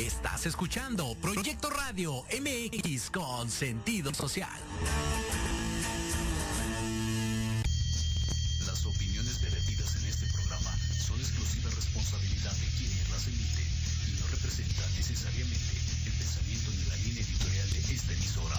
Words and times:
Estás 0.00 0.46
escuchando 0.46 1.14
Proyecto 1.20 1.68
Radio 1.68 2.24
MX 2.32 3.10
con 3.10 3.50
sentido 3.50 4.14
social. 4.14 4.48
Las 8.64 8.86
opiniones 8.86 9.42
vertidas 9.42 9.96
en 9.96 10.08
este 10.08 10.26
programa 10.32 10.74
son 11.06 11.20
exclusiva 11.20 11.68
responsabilidad 11.76 12.52
de 12.52 12.66
quienes 12.78 13.10
las 13.10 13.26
emiten 13.26 13.66
y 14.08 14.20
no 14.20 14.26
representan 14.28 14.90
necesariamente 14.96 15.76
el 16.06 16.12
pensamiento 16.12 16.70
ni 16.70 16.84
la 16.84 16.96
línea 16.96 17.22
editorial 17.22 17.70
de 17.70 17.94
esta 17.94 18.12
emisora. 18.14 18.56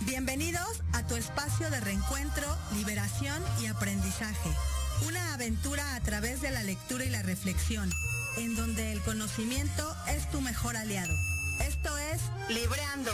Bienvenidos 0.00 0.82
a 0.92 1.06
tu 1.06 1.16
espacio 1.16 1.70
de 1.70 1.80
reencuentro, 1.80 2.46
liberación 2.74 3.42
y 3.62 3.68
aprendizaje. 3.68 4.50
Una 5.06 5.34
aventura 5.34 5.94
a 5.94 6.00
través 6.00 6.40
de 6.40 6.50
la 6.50 6.62
lectura 6.62 7.04
y 7.04 7.08
la 7.10 7.22
reflexión, 7.22 7.90
en 8.36 8.54
donde 8.54 8.92
el 8.92 9.00
conocimiento 9.02 9.96
es 10.08 10.30
tu 10.30 10.40
mejor 10.40 10.76
aliado. 10.76 11.14
Esto 11.60 11.96
es 11.98 12.20
Libreando. 12.48 13.12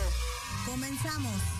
Comenzamos. 0.65 1.58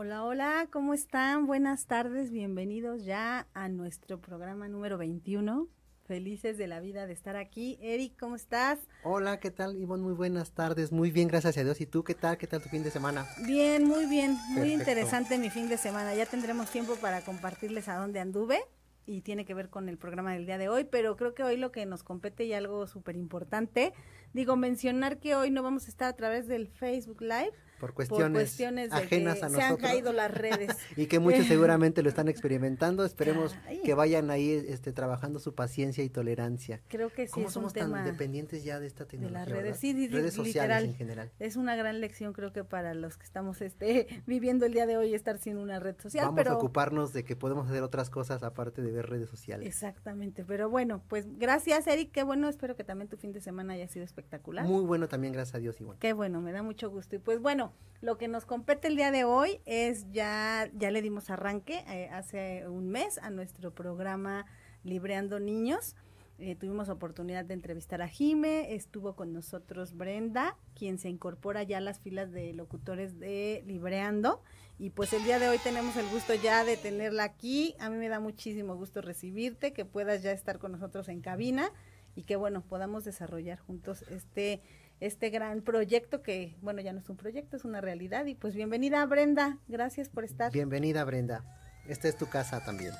Hola, 0.00 0.22
hola, 0.22 0.68
¿cómo 0.70 0.94
están? 0.94 1.48
Buenas 1.48 1.86
tardes, 1.86 2.30
bienvenidos 2.30 3.04
ya 3.04 3.48
a 3.52 3.68
nuestro 3.68 4.20
programa 4.20 4.68
número 4.68 4.96
21. 4.96 5.66
Felices 6.06 6.56
de 6.56 6.68
la 6.68 6.78
vida 6.78 7.08
de 7.08 7.12
estar 7.12 7.34
aquí. 7.34 7.80
Eric, 7.82 8.16
¿cómo 8.16 8.36
estás? 8.36 8.78
Hola, 9.02 9.40
¿qué 9.40 9.50
tal, 9.50 9.76
Ivonne? 9.76 10.04
Muy 10.04 10.12
buenas 10.12 10.52
tardes. 10.52 10.92
Muy 10.92 11.10
bien, 11.10 11.26
gracias 11.26 11.58
a 11.58 11.64
Dios. 11.64 11.80
¿Y 11.80 11.86
tú 11.86 12.04
qué 12.04 12.14
tal? 12.14 12.38
¿Qué 12.38 12.46
tal 12.46 12.62
tu 12.62 12.68
fin 12.68 12.84
de 12.84 12.92
semana? 12.92 13.26
Bien, 13.44 13.82
muy 13.82 14.06
bien. 14.06 14.38
Muy 14.50 14.60
Perfecto. 14.60 14.78
interesante 14.78 15.36
mi 15.36 15.50
fin 15.50 15.68
de 15.68 15.76
semana. 15.76 16.14
Ya 16.14 16.26
tendremos 16.26 16.70
tiempo 16.70 16.94
para 16.94 17.22
compartirles 17.22 17.88
a 17.88 17.96
dónde 17.96 18.20
anduve 18.20 18.60
y 19.04 19.22
tiene 19.22 19.44
que 19.44 19.54
ver 19.54 19.68
con 19.68 19.88
el 19.88 19.98
programa 19.98 20.32
del 20.32 20.46
día 20.46 20.58
de 20.58 20.68
hoy, 20.68 20.84
pero 20.84 21.16
creo 21.16 21.34
que 21.34 21.42
hoy 21.42 21.56
lo 21.56 21.72
que 21.72 21.86
nos 21.86 22.04
compete 22.04 22.44
y 22.44 22.52
algo 22.52 22.86
súper 22.86 23.16
importante, 23.16 23.92
digo, 24.32 24.54
mencionar 24.54 25.18
que 25.18 25.34
hoy 25.34 25.50
no 25.50 25.64
vamos 25.64 25.86
a 25.86 25.88
estar 25.88 26.08
a 26.08 26.14
través 26.14 26.46
del 26.46 26.68
Facebook 26.68 27.20
Live 27.20 27.52
Por 27.78 27.94
por 27.94 27.94
cuestiones, 27.94 28.90
de 28.90 28.96
ajenas 28.96 29.38
que 29.38 29.44
a 29.44 29.48
se 29.48 29.56
nosotros. 29.56 29.62
han 29.70 29.76
caído 29.76 30.12
las 30.12 30.30
redes. 30.30 30.76
y 30.96 31.06
que 31.06 31.18
muchos 31.18 31.46
seguramente 31.48 32.02
lo 32.02 32.08
están 32.08 32.28
experimentando. 32.28 33.04
Esperemos 33.04 33.54
que 33.84 33.94
vayan 33.94 34.30
ahí 34.30 34.50
este, 34.50 34.92
trabajando 34.92 35.38
su 35.38 35.54
paciencia 35.54 36.04
y 36.04 36.08
tolerancia. 36.08 36.80
Creo 36.88 37.10
que 37.10 37.26
sí 37.26 37.32
¿Cómo 37.32 37.48
es 37.48 37.56
un 37.56 37.70
somos 37.70 37.72
tan 37.72 38.04
dependientes 38.04 38.64
ya 38.64 38.80
de 38.80 38.86
esta 38.86 39.04
de 39.04 39.10
tecnología? 39.10 39.38
las 39.40 39.48
redes. 39.48 39.78
Sí, 39.78 39.92
sociales 40.30 40.46
literal. 40.46 40.84
en 40.84 40.94
general. 40.94 41.30
Es 41.38 41.56
una 41.56 41.76
gran 41.76 42.00
lección 42.00 42.32
creo 42.32 42.52
que 42.52 42.64
para 42.64 42.94
los 42.94 43.16
que 43.16 43.24
estamos 43.24 43.60
este 43.60 44.06
viviendo 44.26 44.66
el 44.66 44.72
día 44.72 44.86
de 44.86 44.96
hoy 44.96 45.14
estar 45.14 45.38
sin 45.38 45.56
una 45.58 45.80
red 45.80 45.96
social, 46.00 46.26
Vamos 46.26 46.38
pero 46.38 46.52
a 46.52 46.56
ocuparnos 46.56 47.12
de 47.12 47.24
que 47.24 47.36
podemos 47.36 47.68
hacer 47.68 47.82
otras 47.82 48.10
cosas 48.10 48.42
aparte 48.42 48.82
de 48.82 48.92
ver 48.92 49.08
redes 49.08 49.28
sociales. 49.28 49.66
exactamente, 49.66 50.44
pero 50.44 50.68
bueno, 50.70 51.02
pues 51.08 51.26
gracias 51.38 51.86
Eric, 51.86 52.10
qué 52.12 52.22
bueno, 52.22 52.48
espero 52.48 52.76
que 52.76 52.84
también 52.84 53.08
tu 53.08 53.16
fin 53.16 53.32
de 53.32 53.40
semana 53.40 53.74
haya 53.74 53.88
sido 53.88 54.04
espectacular. 54.04 54.64
Muy 54.64 54.84
bueno 54.84 55.08
también, 55.08 55.32
gracias 55.32 55.56
a 55.56 55.58
Dios, 55.58 55.80
Ivonne. 55.80 55.98
Qué 56.00 56.12
bueno, 56.12 56.40
me 56.40 56.52
da 56.52 56.62
mucho 56.62 56.90
gusto. 56.90 57.16
Y 57.16 57.18
pues 57.18 57.40
bueno, 57.40 57.67
lo 58.00 58.16
que 58.16 58.28
nos 58.28 58.46
compete 58.46 58.88
el 58.88 58.96
día 58.96 59.10
de 59.10 59.24
hoy 59.24 59.60
es 59.66 60.10
ya, 60.12 60.70
ya 60.74 60.90
le 60.90 61.02
dimos 61.02 61.30
arranque 61.30 61.84
eh, 61.88 62.08
hace 62.12 62.68
un 62.68 62.90
mes 62.90 63.18
a 63.18 63.30
nuestro 63.30 63.74
programa 63.74 64.46
Libreando 64.84 65.40
Niños. 65.40 65.96
Eh, 66.38 66.54
tuvimos 66.54 66.88
oportunidad 66.88 67.44
de 67.44 67.54
entrevistar 67.54 68.00
a 68.00 68.06
Jime, 68.06 68.76
estuvo 68.76 69.16
con 69.16 69.32
nosotros 69.32 69.96
Brenda, 69.96 70.56
quien 70.76 70.98
se 70.98 71.08
incorpora 71.08 71.64
ya 71.64 71.78
a 71.78 71.80
las 71.80 71.98
filas 71.98 72.30
de 72.30 72.52
locutores 72.52 73.18
de 73.18 73.64
Libreando. 73.66 74.44
Y 74.78 74.90
pues 74.90 75.12
el 75.12 75.24
día 75.24 75.40
de 75.40 75.48
hoy 75.48 75.58
tenemos 75.58 75.96
el 75.96 76.08
gusto 76.08 76.34
ya 76.36 76.64
de 76.64 76.76
tenerla 76.76 77.24
aquí. 77.24 77.74
A 77.80 77.90
mí 77.90 77.96
me 77.96 78.08
da 78.08 78.20
muchísimo 78.20 78.76
gusto 78.76 79.02
recibirte, 79.02 79.72
que 79.72 79.84
puedas 79.84 80.22
ya 80.22 80.30
estar 80.30 80.60
con 80.60 80.70
nosotros 80.70 81.08
en 81.08 81.20
cabina 81.20 81.72
y 82.14 82.22
que 82.22 82.36
bueno, 82.36 82.62
podamos 82.62 83.04
desarrollar 83.04 83.58
juntos 83.58 84.02
este 84.10 84.62
este 85.00 85.30
gran 85.30 85.62
proyecto 85.62 86.22
que, 86.22 86.56
bueno, 86.60 86.80
ya 86.80 86.92
no 86.92 87.00
es 87.00 87.08
un 87.08 87.16
proyecto, 87.16 87.56
es 87.56 87.64
una 87.64 87.80
realidad. 87.80 88.26
Y 88.26 88.34
pues 88.34 88.54
bienvenida 88.54 89.04
Brenda, 89.06 89.58
gracias 89.68 90.08
por 90.08 90.24
estar. 90.24 90.52
Bienvenida, 90.52 91.04
Brenda. 91.04 91.44
Esta 91.86 92.08
es 92.08 92.16
tu 92.16 92.28
casa 92.28 92.64
también. 92.64 92.92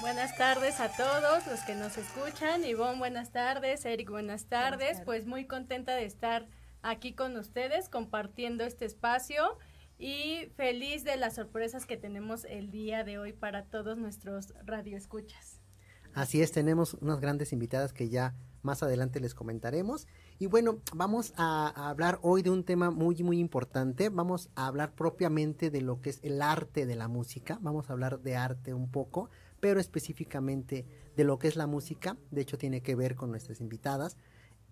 Buenas 0.00 0.36
tardes 0.36 0.80
a 0.80 0.88
todos 0.88 1.46
los 1.46 1.60
que 1.60 1.74
nos 1.74 1.96
escuchan. 1.96 2.64
Ivonne, 2.64 2.98
buenas 2.98 3.30
tardes. 3.30 3.84
Eric, 3.84 4.10
buenas 4.10 4.46
tardes. 4.46 4.88
tardes. 4.88 5.04
Pues 5.04 5.26
muy 5.26 5.46
contenta 5.46 5.94
de 5.94 6.04
estar 6.04 6.48
aquí 6.82 7.14
con 7.14 7.36
ustedes 7.36 7.88
compartiendo 7.88 8.64
este 8.64 8.84
espacio 8.84 9.58
y 9.98 10.50
feliz 10.56 11.04
de 11.04 11.16
las 11.16 11.36
sorpresas 11.36 11.86
que 11.86 11.96
tenemos 11.96 12.44
el 12.44 12.70
día 12.72 13.04
de 13.04 13.18
hoy 13.18 13.32
para 13.32 13.66
todos 13.66 13.96
nuestros 13.96 14.52
radioescuchas. 14.64 15.60
Así 16.14 16.42
es, 16.42 16.52
tenemos 16.52 16.94
unas 16.94 17.20
grandes 17.20 17.52
invitadas 17.52 17.92
que 17.92 18.08
ya 18.08 18.34
más 18.62 18.82
adelante 18.82 19.20
les 19.20 19.34
comentaremos. 19.34 20.06
Y 20.42 20.46
bueno, 20.46 20.80
vamos 20.92 21.32
a, 21.36 21.68
hablar 21.88 22.18
hoy 22.20 22.42
de 22.42 22.50
un 22.50 22.64
tema 22.64 22.90
muy, 22.90 23.22
muy 23.22 23.38
importante. 23.38 24.08
Vamos 24.08 24.50
a 24.56 24.66
hablar 24.66 24.92
propiamente 24.96 25.70
de 25.70 25.82
lo 25.82 26.00
que 26.00 26.10
es 26.10 26.18
el 26.24 26.42
arte 26.42 26.84
de 26.84 26.96
la 26.96 27.06
música. 27.06 27.60
Vamos 27.62 27.88
a 27.88 27.92
hablar 27.92 28.18
de 28.22 28.34
arte 28.34 28.74
un 28.74 28.90
poco, 28.90 29.30
pero 29.60 29.78
específicamente 29.78 30.84
de 31.14 31.22
lo 31.22 31.38
que 31.38 31.46
es 31.46 31.54
la 31.54 31.68
música. 31.68 32.16
De 32.32 32.40
hecho, 32.40 32.58
tiene 32.58 32.82
que 32.82 32.96
ver 32.96 33.14
con 33.14 33.30
nuestras 33.30 33.60
invitadas. 33.60 34.16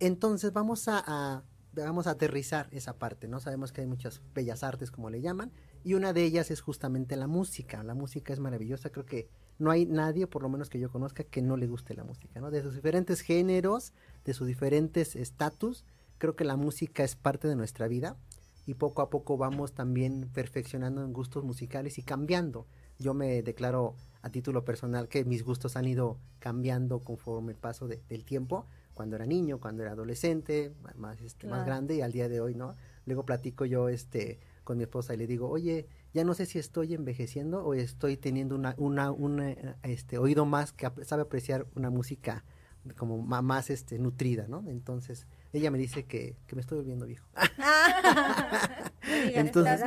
Entonces, 0.00 0.52
vamos 0.52 0.88
a, 0.88 1.04
a- 1.06 1.44
vamos 1.72 2.08
a 2.08 2.10
aterrizar 2.10 2.66
esa 2.72 2.98
parte, 2.98 3.28
¿no? 3.28 3.38
Sabemos 3.38 3.70
que 3.70 3.82
hay 3.82 3.86
muchas 3.86 4.22
bellas 4.34 4.64
artes, 4.64 4.90
como 4.90 5.08
le 5.08 5.20
llaman, 5.20 5.52
y 5.84 5.94
una 5.94 6.12
de 6.12 6.24
ellas 6.24 6.50
es 6.50 6.60
justamente 6.60 7.16
la 7.16 7.26
música. 7.26 7.82
La 7.82 7.94
música 7.94 8.32
es 8.32 8.40
maravillosa, 8.40 8.90
creo 8.90 9.06
que 9.06 9.28
no 9.58 9.70
hay 9.70 9.86
nadie, 9.86 10.26
por 10.26 10.42
lo 10.42 10.48
menos 10.48 10.70
que 10.70 10.78
yo 10.80 10.90
conozca, 10.90 11.24
que 11.24 11.42
no 11.42 11.56
le 11.56 11.66
guste 11.66 11.94
la 11.94 12.04
música, 12.04 12.40
¿no? 12.40 12.50
De 12.50 12.62
sus 12.62 12.74
diferentes 12.74 13.20
géneros, 13.20 13.92
de 14.24 14.34
sus 14.34 14.46
diferentes 14.46 15.16
estatus, 15.16 15.84
creo 16.18 16.36
que 16.36 16.44
la 16.44 16.56
música 16.56 17.04
es 17.04 17.16
parte 17.16 17.48
de 17.48 17.56
nuestra 17.56 17.88
vida 17.88 18.16
y 18.66 18.74
poco 18.74 19.02
a 19.02 19.10
poco 19.10 19.36
vamos 19.36 19.72
también 19.72 20.28
perfeccionando 20.32 21.02
en 21.04 21.12
gustos 21.12 21.44
musicales 21.44 21.98
y 21.98 22.02
cambiando. 22.02 22.66
Yo 22.98 23.14
me 23.14 23.42
declaro 23.42 23.94
a 24.22 24.30
título 24.30 24.64
personal 24.64 25.08
que 25.08 25.24
mis 25.24 25.42
gustos 25.44 25.76
han 25.76 25.86
ido 25.86 26.18
cambiando 26.38 27.00
conforme 27.00 27.52
el 27.52 27.58
paso 27.58 27.88
de- 27.88 28.02
del 28.08 28.24
tiempo, 28.24 28.66
cuando 28.94 29.16
era 29.16 29.24
niño, 29.24 29.60
cuando 29.60 29.82
era 29.82 29.92
adolescente, 29.92 30.74
más, 30.96 31.20
este, 31.22 31.46
más 31.46 31.64
grande 31.64 31.96
y 31.96 32.00
al 32.02 32.12
día 32.12 32.28
de 32.28 32.40
hoy, 32.42 32.54
¿no? 32.54 32.76
Luego 33.06 33.24
platico 33.24 33.64
yo 33.64 33.88
este, 33.88 34.40
con 34.70 34.78
mi 34.78 34.84
esposa 34.84 35.14
y 35.14 35.16
le 35.16 35.26
digo, 35.26 35.48
oye, 35.50 35.88
ya 36.14 36.22
no 36.22 36.32
sé 36.32 36.46
si 36.46 36.60
estoy 36.60 36.94
envejeciendo 36.94 37.64
o 37.64 37.74
estoy 37.74 38.16
teniendo 38.16 38.54
una, 38.54 38.76
una, 38.78 39.10
una, 39.10 39.50
este, 39.82 40.16
oído 40.16 40.44
más 40.44 40.72
que 40.72 40.88
sabe 41.02 41.22
apreciar 41.22 41.66
una 41.74 41.90
música 41.90 42.44
como 42.96 43.18
más 43.18 43.68
este, 43.68 43.98
nutrida, 43.98 44.46
¿no? 44.46 44.62
Entonces, 44.68 45.26
ella 45.52 45.72
me 45.72 45.78
dice 45.78 46.04
que, 46.04 46.36
que 46.46 46.54
me 46.54 46.60
estoy 46.60 46.78
volviendo 46.78 47.04
viejo. 47.04 47.26
Entonces, 49.34 49.80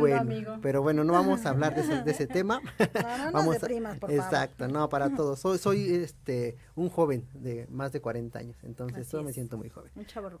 bueno, 0.00 0.16
amigo. 0.20 0.58
pero 0.62 0.82
bueno, 0.82 1.04
no 1.04 1.12
vamos 1.12 1.44
a 1.46 1.50
hablar 1.50 1.74
de 1.74 1.82
ese, 1.82 2.02
de 2.02 2.10
ese 2.10 2.26
tema. 2.28 2.60
No, 2.60 3.02
no 3.18 3.24
nos 3.24 3.32
Vamos 3.32 3.56
a- 3.56 3.58
deprimas, 3.58 3.98
por 3.98 4.10
favor. 4.10 4.24
Exacto, 4.24 4.68
no, 4.68 4.88
para 4.88 5.10
todos. 5.14 5.38
Soy, 5.40 5.58
soy 5.58 5.94
este, 5.94 6.56
un 6.74 6.88
joven 6.88 7.26
de 7.34 7.66
más 7.70 7.92
de 7.92 8.00
40 8.00 8.38
años, 8.38 8.56
entonces 8.62 9.06
Así 9.06 9.16
yo 9.16 9.22
me 9.22 9.32
siento 9.32 9.56
muy 9.58 9.68
joven. 9.68 9.90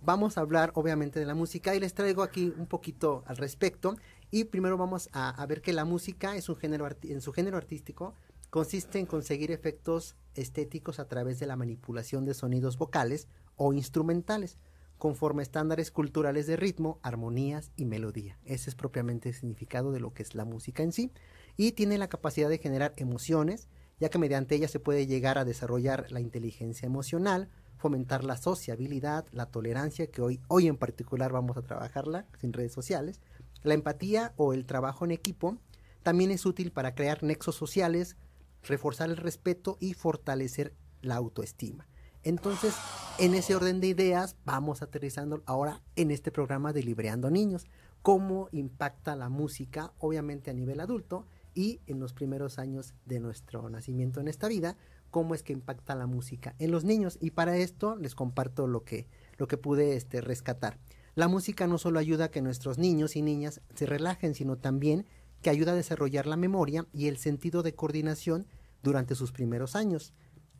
Vamos 0.02 0.38
a 0.38 0.40
hablar 0.42 0.70
obviamente 0.74 1.18
de 1.20 1.26
la 1.26 1.34
música 1.34 1.74
y 1.74 1.80
les 1.80 1.94
traigo 1.94 2.22
aquí 2.22 2.52
un 2.56 2.66
poquito 2.66 3.22
al 3.26 3.36
respecto. 3.36 3.96
Y 4.30 4.44
primero 4.44 4.76
vamos 4.76 5.08
a, 5.12 5.30
a 5.30 5.46
ver 5.46 5.62
que 5.62 5.72
la 5.72 5.84
música 5.84 6.36
es 6.36 6.48
un 6.48 6.56
género 6.56 6.86
en 7.02 7.20
su 7.20 7.32
género 7.32 7.56
artístico 7.56 8.14
consiste 8.50 8.98
en 8.98 9.04
conseguir 9.04 9.50
efectos 9.50 10.16
estéticos 10.34 10.98
a 11.00 11.06
través 11.06 11.38
de 11.38 11.46
la 11.46 11.54
manipulación 11.56 12.24
de 12.24 12.32
sonidos 12.32 12.78
vocales 12.78 13.28
o 13.56 13.74
instrumentales, 13.74 14.56
conforme 14.98 15.42
estándares 15.42 15.90
culturales 15.90 16.46
de 16.46 16.56
ritmo, 16.56 16.98
armonías 17.02 17.70
y 17.76 17.84
melodía. 17.84 18.38
Ese 18.44 18.70
es 18.70 18.76
propiamente 18.76 19.30
el 19.30 19.34
significado 19.34 19.92
de 19.92 20.00
lo 20.00 20.12
que 20.12 20.22
es 20.22 20.34
la 20.34 20.44
música 20.44 20.82
en 20.82 20.92
sí. 20.92 21.12
Y 21.56 21.72
tiene 21.72 21.98
la 21.98 22.08
capacidad 22.08 22.48
de 22.48 22.58
generar 22.58 22.92
emociones, 22.96 23.68
ya 24.00 24.10
que 24.10 24.18
mediante 24.18 24.54
ella 24.54 24.68
se 24.68 24.80
puede 24.80 25.06
llegar 25.06 25.38
a 25.38 25.44
desarrollar 25.44 26.10
la 26.10 26.20
inteligencia 26.20 26.86
emocional, 26.86 27.48
fomentar 27.78 28.24
la 28.24 28.36
sociabilidad, 28.36 29.26
la 29.32 29.46
tolerancia, 29.46 30.08
que 30.08 30.20
hoy, 30.20 30.40
hoy 30.48 30.66
en 30.66 30.76
particular 30.76 31.32
vamos 31.32 31.56
a 31.56 31.62
trabajarla 31.62 32.26
sin 32.40 32.52
redes 32.52 32.72
sociales, 32.72 33.20
la 33.62 33.74
empatía 33.74 34.34
o 34.36 34.52
el 34.52 34.66
trabajo 34.66 35.04
en 35.04 35.12
equipo, 35.12 35.58
también 36.02 36.30
es 36.30 36.44
útil 36.46 36.72
para 36.72 36.94
crear 36.94 37.22
nexos 37.22 37.54
sociales, 37.54 38.16
reforzar 38.62 39.10
el 39.10 39.16
respeto 39.16 39.76
y 39.80 39.94
fortalecer 39.94 40.74
la 41.02 41.16
autoestima. 41.16 41.86
Entonces, 42.22 42.74
en 43.18 43.34
ese 43.34 43.54
orden 43.54 43.80
de 43.80 43.88
ideas, 43.88 44.36
vamos 44.44 44.82
aterrizando 44.82 45.42
ahora 45.46 45.82
en 45.96 46.10
este 46.10 46.30
programa 46.30 46.72
de 46.72 46.82
Libreando 46.82 47.30
Niños. 47.30 47.66
cómo 48.00 48.48
impacta 48.52 49.16
la 49.16 49.28
música, 49.28 49.92
obviamente 49.98 50.50
a 50.50 50.54
nivel 50.54 50.78
adulto, 50.80 51.26
y 51.52 51.80
en 51.88 51.98
los 51.98 52.12
primeros 52.12 52.60
años 52.60 52.94
de 53.06 53.18
nuestro 53.18 53.68
nacimiento 53.68 54.20
en 54.20 54.28
esta 54.28 54.46
vida, 54.46 54.76
cómo 55.10 55.34
es 55.34 55.42
que 55.42 55.52
impacta 55.52 55.96
la 55.96 56.06
música 56.06 56.54
en 56.60 56.70
los 56.70 56.84
niños. 56.84 57.18
Y 57.20 57.32
para 57.32 57.56
esto 57.56 57.96
les 57.96 58.14
comparto 58.14 58.68
lo 58.68 58.84
que, 58.84 59.08
lo 59.36 59.48
que 59.48 59.56
pude 59.56 59.96
este, 59.96 60.20
rescatar. 60.20 60.78
La 61.16 61.26
música 61.26 61.66
no 61.66 61.78
solo 61.78 61.98
ayuda 61.98 62.26
a 62.26 62.30
que 62.30 62.42
nuestros 62.42 62.78
niños 62.78 63.16
y 63.16 63.22
niñas 63.22 63.60
se 63.74 63.86
relajen, 63.86 64.34
sino 64.34 64.56
también 64.56 65.04
que 65.42 65.50
ayuda 65.50 65.72
a 65.72 65.76
desarrollar 65.76 66.26
la 66.26 66.36
memoria 66.36 66.86
y 66.92 67.08
el 67.08 67.16
sentido 67.16 67.64
de 67.64 67.74
coordinación 67.74 68.46
durante 68.82 69.16
sus 69.16 69.32
primeros 69.32 69.74
años. 69.74 70.12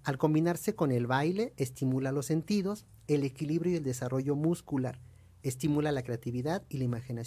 Al 0.09 0.17
combinarse 0.17 0.75
con 0.75 0.91
el 0.91 1.07
baile, 1.07 1.53
estimula 1.59 2.13
los 2.13 2.25
sentidos, 2.25 2.87
el 3.09 3.25
equilibrio 3.25 3.73
y 3.73 3.77
el 3.77 3.83
desarrollo 3.83 4.37
muscular, 4.37 5.03
estimula 5.43 5.93
la 5.93 6.03
creatividad 6.03 6.63
y 6.71 6.79
la 6.79 6.85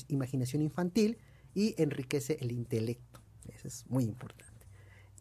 imaginación 0.07 0.63
infantil 0.63 1.19
y 1.53 1.75
enriquece 1.77 2.39
el 2.41 2.51
intelecto. 2.51 3.21
Eso 3.53 3.67
es 3.67 3.85
muy 3.87 4.03
importante. 4.05 4.65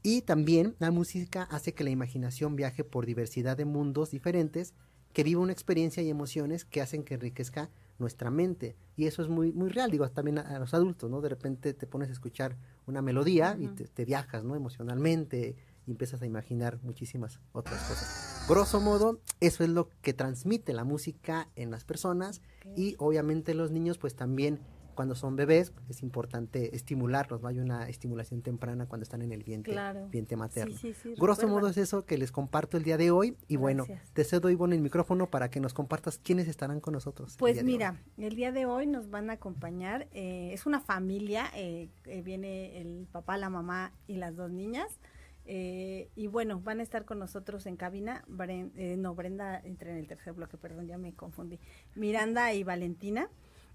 Y 0.02 0.22
también 0.22 0.74
la 0.78 0.90
música 0.90 1.42
hace 1.50 1.74
que 1.74 1.84
la 1.84 1.90
imaginación 1.90 2.56
viaje 2.56 2.82
por 2.82 3.04
diversidad 3.04 3.58
de 3.58 3.66
mundos 3.66 4.10
diferentes, 4.10 4.72
que 5.12 5.22
viva 5.22 5.42
una 5.42 5.52
experiencia 5.52 6.02
y 6.02 6.08
emociones 6.08 6.64
que 6.64 6.80
hacen 6.80 7.02
que 7.02 7.12
enriquezca 7.12 7.68
nuestra 7.98 8.30
mente. 8.30 8.74
Y 8.96 9.04
eso 9.04 9.20
es 9.20 9.28
muy, 9.28 9.52
muy 9.52 9.68
real, 9.68 9.90
digo, 9.90 10.08
también 10.10 10.38
a, 10.38 10.58
los 10.58 10.72
adultos, 10.72 11.10
¿no? 11.10 11.20
De 11.20 11.28
repente 11.28 11.74
te 11.74 11.86
pones 11.86 12.08
a 12.08 12.12
escuchar 12.12 12.56
una 12.86 13.02
melodía 13.02 13.54
y 13.60 13.68
te, 13.68 14.04
viajas, 14.06 14.44
¿no? 14.44 14.56
Emocionalmente 14.56 15.56
y 15.86 15.92
empiezas 15.92 16.22
a 16.22 16.26
imaginar 16.26 16.78
muchísimas 16.82 17.40
otras 17.52 17.82
cosas. 17.82 18.46
Grosso 18.48 18.80
modo, 18.80 19.20
eso 19.40 19.64
es 19.64 19.70
lo 19.70 19.88
que 20.02 20.12
transmite 20.12 20.72
la 20.72 20.84
música 20.84 21.48
en 21.56 21.70
las 21.70 21.84
personas 21.84 22.42
y 22.76 22.96
obviamente 22.98 23.54
los 23.54 23.70
niños 23.70 23.98
pues 23.98 24.14
también 24.14 24.60
cuando 25.00 25.14
son 25.14 25.34
bebés 25.34 25.72
es 25.88 26.02
importante 26.02 26.76
estimularlos, 26.76 27.40
¿no? 27.40 27.48
Hay 27.48 27.58
una 27.58 27.88
estimulación 27.88 28.42
temprana 28.42 28.84
cuando 28.84 29.04
están 29.04 29.22
en 29.22 29.32
el 29.32 29.42
vientre, 29.42 29.74
vientre 30.10 30.36
materno. 30.36 30.76
Grosso 31.16 31.48
modo 31.48 31.68
es 31.68 31.78
eso 31.78 32.04
que 32.04 32.18
les 32.18 32.30
comparto 32.30 32.76
el 32.76 32.82
día 32.82 32.98
de 32.98 33.10
hoy 33.10 33.34
y 33.48 33.56
bueno, 33.56 33.86
te 34.12 34.24
cedo 34.24 34.50
Ivonne 34.50 34.76
el 34.76 34.82
micrófono 34.82 35.30
para 35.30 35.50
que 35.50 35.58
nos 35.58 35.72
compartas 35.72 36.18
quiénes 36.18 36.48
estarán 36.48 36.80
con 36.80 36.92
nosotros. 36.92 37.36
Pues 37.38 37.64
mira, 37.64 38.02
el 38.18 38.36
día 38.36 38.52
de 38.52 38.66
hoy 38.66 38.86
nos 38.86 39.08
van 39.08 39.30
a 39.30 39.34
acompañar, 39.34 40.06
eh, 40.12 40.50
es 40.52 40.66
una 40.66 40.80
familia, 40.80 41.50
eh, 41.54 41.88
eh, 42.04 42.20
viene 42.20 42.80
el 42.82 43.06
papá, 43.10 43.38
la 43.38 43.48
mamá 43.48 43.94
y 44.06 44.16
las 44.16 44.36
dos 44.36 44.50
niñas. 44.50 44.98
Y 45.46 46.26
bueno, 46.28 46.60
van 46.60 46.80
a 46.80 46.82
estar 46.82 47.04
con 47.04 47.18
nosotros 47.18 47.66
en 47.66 47.76
cabina, 47.76 48.24
no, 48.28 49.14
Brenda, 49.14 49.58
entré 49.58 49.90
en 49.90 49.98
el 49.98 50.06
tercer 50.06 50.32
bloque, 50.32 50.56
perdón, 50.56 50.86
ya 50.86 50.98
me 50.98 51.12
confundí. 51.14 51.58
Miranda 51.94 52.52
y 52.52 52.62
Valentina. 52.62 53.28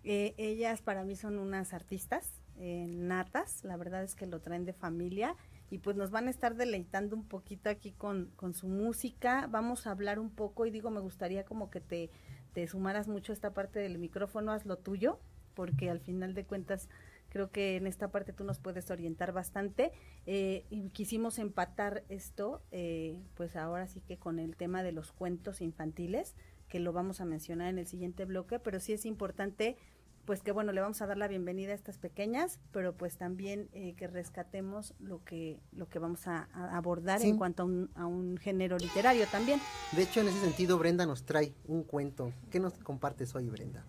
Eh, 0.08 0.36
ellas 0.38 0.84
para 0.84 1.04
mí 1.04 1.16
son 1.16 1.40
unas 1.40 1.74
artistas 1.74 2.30
eh, 2.58 2.86
natas, 2.88 3.64
la 3.64 3.76
verdad 3.76 4.04
es 4.04 4.14
que 4.14 4.28
lo 4.28 4.40
traen 4.40 4.64
de 4.64 4.72
familia 4.72 5.36
y 5.72 5.80
pues 5.80 5.96
nos 5.96 6.12
van 6.12 6.28
a 6.28 6.30
estar 6.30 6.56
deleitando 6.56 7.16
un 7.16 7.28
poquito 7.28 7.72
aquí 7.72 7.92
con, 7.92 8.32
con 8.36 8.54
su 8.54 8.68
música. 8.68 9.48
Vamos 9.50 9.88
a 9.88 9.92
hablar 9.92 10.20
un 10.20 10.30
poco 10.30 10.68
y 10.68 10.72
digo, 10.72 10.92
me 10.92 11.00
gustaría 11.00 11.44
como 11.44 11.72
que 11.72 11.82
te, 11.82 12.12
te 12.54 12.68
sumaras 12.68 13.08
mucho 13.08 13.32
a 13.32 13.36
esta 13.36 13.54
parte 13.56 13.80
del 13.80 13.98
micrófono, 13.98 14.52
haz 14.52 14.68
lo 14.68 14.78
tuyo, 14.78 15.20
porque 15.56 15.90
al 15.90 16.00
final 16.00 16.36
de 16.36 16.46
cuentas 16.46 16.88
creo 17.36 17.52
que 17.52 17.76
en 17.76 17.86
esta 17.86 18.12
parte 18.12 18.32
tú 18.32 18.46
nos 18.46 18.60
puedes 18.60 18.90
orientar 18.90 19.34
bastante. 19.34 19.92
Eh, 20.26 20.64
y 20.70 20.88
quisimos 20.92 21.38
empatar 21.38 22.06
esto, 22.08 22.62
eh, 22.72 23.26
pues 23.34 23.58
ahora 23.58 23.90
sí 23.90 24.00
que 24.00 24.16
con 24.16 24.40
el 24.40 24.56
tema 24.56 24.84
de 24.84 24.94
los 24.94 25.12
cuentos 25.12 25.60
infantiles, 25.60 26.34
que 26.70 26.80
lo 26.80 26.94
vamos 26.94 27.20
a 27.20 27.26
mencionar 27.26 27.68
en 27.68 27.78
el 27.78 27.88
siguiente 27.88 28.24
bloque, 28.24 28.58
pero 28.60 28.80
sí 28.80 28.94
es 28.94 29.06
importante 29.06 29.76
pues 30.24 30.42
que 30.42 30.54
bueno, 30.54 30.72
le 30.72 30.80
vamos 30.80 31.02
a 31.02 31.08
dar 31.08 31.18
la 31.18 31.28
bienvenida 31.28 31.74
a 31.74 31.76
estas 31.76 31.98
pequeñas, 31.98 32.58
pero 32.72 32.96
pues 32.96 33.18
también 33.18 33.68
eh, 33.74 33.96
que 33.98 34.08
rescatemos 34.08 34.94
lo 35.00 35.22
que, 35.24 35.60
lo 35.74 35.90
que 35.90 36.00
vamos 36.00 36.28
a, 36.28 36.48
abordar 36.54 37.22
en 37.22 37.38
cuanto 37.38 37.64
a 37.64 37.66
un, 37.66 37.92
a 37.96 38.06
un, 38.08 38.38
género 38.38 38.78
literario 38.78 39.28
también. 39.28 39.60
De 39.92 40.04
hecho, 40.04 40.22
en 40.22 40.30
ese 40.30 40.40
sentido, 40.40 40.80
Brenda 40.80 41.06
nos 41.06 41.26
trae 41.26 41.54
un 41.68 41.84
cuento. 41.84 42.32
¿Qué 42.50 42.62
nos 42.62 42.74
compartes 42.76 43.36
hoy, 43.36 43.50
Brenda? 43.50 43.86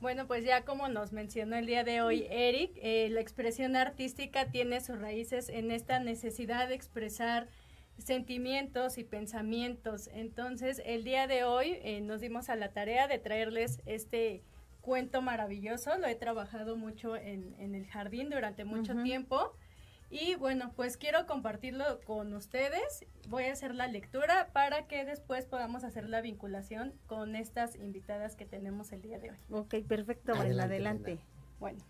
Bueno, 0.00 0.28
pues 0.28 0.44
ya 0.44 0.64
como 0.64 0.88
nos 0.88 1.12
mencionó 1.12 1.56
el 1.56 1.66
día 1.66 1.82
de 1.82 2.02
hoy 2.02 2.26
Eric, 2.30 2.70
eh, 2.76 3.08
la 3.10 3.20
expresión 3.20 3.74
artística 3.74 4.48
tiene 4.48 4.80
sus 4.80 5.00
raíces 5.00 5.48
en 5.48 5.72
esta 5.72 5.98
necesidad 5.98 6.68
de 6.68 6.74
expresar 6.74 7.48
sentimientos 7.98 8.96
y 8.96 9.02
pensamientos. 9.02 10.08
Entonces, 10.12 10.80
el 10.84 11.02
día 11.02 11.26
de 11.26 11.42
hoy 11.42 11.78
eh, 11.82 12.00
nos 12.00 12.20
dimos 12.20 12.48
a 12.48 12.54
la 12.54 12.72
tarea 12.72 13.08
de 13.08 13.18
traerles 13.18 13.82
este 13.86 14.44
cuento 14.82 15.20
maravilloso, 15.20 15.98
lo 15.98 16.06
he 16.06 16.14
trabajado 16.14 16.76
mucho 16.76 17.16
en, 17.16 17.56
en 17.58 17.74
el 17.74 17.86
jardín 17.86 18.30
durante 18.30 18.64
mucho 18.64 19.02
tiempo. 19.02 19.56
Y 20.10 20.36
bueno, 20.36 20.72
pues 20.74 20.96
quiero 20.96 21.26
compartirlo 21.26 22.00
con 22.06 22.32
ustedes. 22.34 23.04
Voy 23.28 23.44
a 23.44 23.52
hacer 23.52 23.74
la 23.74 23.86
lectura 23.86 24.50
para 24.52 24.86
que 24.86 25.04
después 25.04 25.46
podamos 25.46 25.84
hacer 25.84 26.08
la 26.08 26.20
vinculación 26.20 26.94
con 27.06 27.36
estas 27.36 27.76
invitadas 27.76 28.34
que 28.34 28.46
tenemos 28.46 28.92
el 28.92 29.02
día 29.02 29.18
de 29.18 29.30
hoy. 29.30 29.36
Ok, 29.50 29.74
perfecto, 29.86 30.32
adelante. 30.32 30.74
adelante. 30.74 31.18
Bueno, 31.60 31.84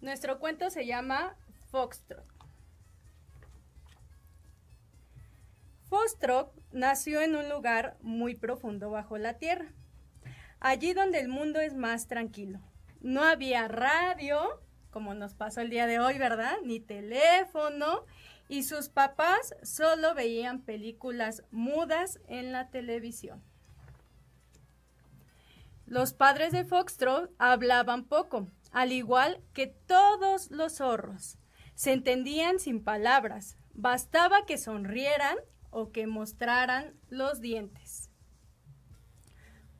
nuestro 0.00 0.38
cuento 0.38 0.70
se 0.70 0.86
llama 0.86 1.36
Foxtrot. 1.70 2.24
Foxtrot 5.88 6.54
nació 6.70 7.20
en 7.20 7.34
un 7.34 7.48
lugar 7.48 7.96
muy 8.00 8.34
profundo 8.34 8.90
bajo 8.90 9.18
la 9.18 9.34
tierra 9.34 9.72
allí 10.62 10.94
donde 10.94 11.20
el 11.20 11.28
mundo 11.28 11.60
es 11.60 11.74
más 11.74 12.06
tranquilo. 12.06 12.60
No 13.00 13.24
había 13.24 13.66
radio, 13.68 14.60
como 14.92 15.14
nos 15.14 15.34
pasó 15.34 15.62
el 15.62 15.70
día 15.70 15.88
de 15.88 15.98
hoy, 15.98 16.18
¿verdad? 16.18 16.58
Ni 16.64 16.78
teléfono. 16.78 18.04
Y 18.48 18.62
sus 18.62 18.88
papás 18.88 19.54
solo 19.62 20.14
veían 20.14 20.60
películas 20.60 21.42
mudas 21.50 22.20
en 22.28 22.52
la 22.52 22.68
televisión. 22.68 23.42
Los 25.86 26.12
padres 26.12 26.52
de 26.52 26.64
Foxtrot 26.64 27.30
hablaban 27.38 28.04
poco, 28.04 28.48
al 28.70 28.92
igual 28.92 29.42
que 29.52 29.66
todos 29.66 30.50
los 30.50 30.76
zorros. 30.76 31.38
Se 31.74 31.92
entendían 31.92 32.60
sin 32.60 32.84
palabras, 32.84 33.56
bastaba 33.74 34.44
que 34.46 34.58
sonrieran 34.58 35.36
o 35.70 35.90
que 35.90 36.06
mostraran 36.06 36.94
los 37.08 37.40
dientes. 37.40 38.10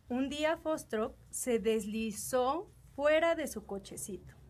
Un 0.08 0.28
día 0.28 0.56
Fostrop 0.56 1.14
se 1.30 1.58
deslizó 1.58 2.70
fuera 2.94 3.34
de 3.34 3.46
su 3.46 3.64
cochecito. 3.66 4.41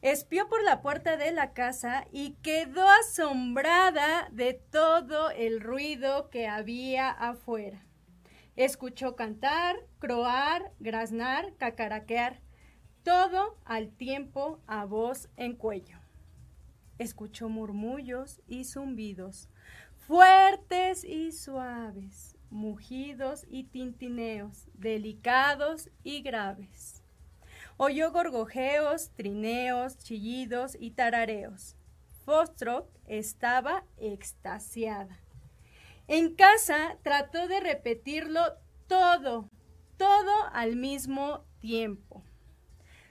Espió 0.00 0.48
por 0.48 0.62
la 0.62 0.80
puerta 0.80 1.16
de 1.16 1.32
la 1.32 1.52
casa 1.52 2.06
y 2.12 2.34
quedó 2.42 2.88
asombrada 2.88 4.28
de 4.30 4.54
todo 4.54 5.30
el 5.30 5.60
ruido 5.60 6.30
que 6.30 6.46
había 6.46 7.10
afuera. 7.10 7.84
Escuchó 8.54 9.16
cantar, 9.16 9.76
croar, 9.98 10.72
graznar, 10.78 11.54
cacaraquear, 11.56 12.40
todo 13.02 13.58
al 13.64 13.90
tiempo 13.90 14.60
a 14.68 14.84
voz 14.84 15.30
en 15.36 15.56
cuello. 15.56 15.98
Escuchó 16.98 17.48
murmullos 17.48 18.40
y 18.46 18.64
zumbidos, 18.64 19.48
fuertes 19.96 21.02
y 21.04 21.32
suaves, 21.32 22.36
mugidos 22.50 23.46
y 23.48 23.64
tintineos, 23.64 24.68
delicados 24.74 25.90
y 26.04 26.22
graves. 26.22 26.97
Oyó 27.78 28.12
gorgojeos, 28.12 29.10
trineos, 29.14 29.96
chillidos 29.96 30.76
y 30.78 30.90
tarareos. 30.90 31.76
Fostrop 32.26 32.90
estaba 33.06 33.84
extasiada. 33.96 35.18
En 36.06 36.34
casa 36.34 36.98
trató 37.02 37.48
de 37.48 37.60
repetirlo 37.60 38.42
todo, 38.86 39.48
todo 39.96 40.32
al 40.52 40.76
mismo 40.76 41.46
tiempo. 41.60 42.22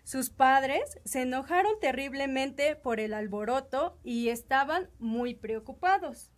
Sus 0.03 0.29
padres 0.29 1.00
se 1.03 1.24
enojaron 1.24 1.79
terriblemente 1.81 2.75
por 2.75 3.00
el 3.00 3.15
alboroto 3.15 3.97
y 4.03 4.29
estaban 4.29 4.89
muy 5.00 5.33
preocupados 5.33 6.31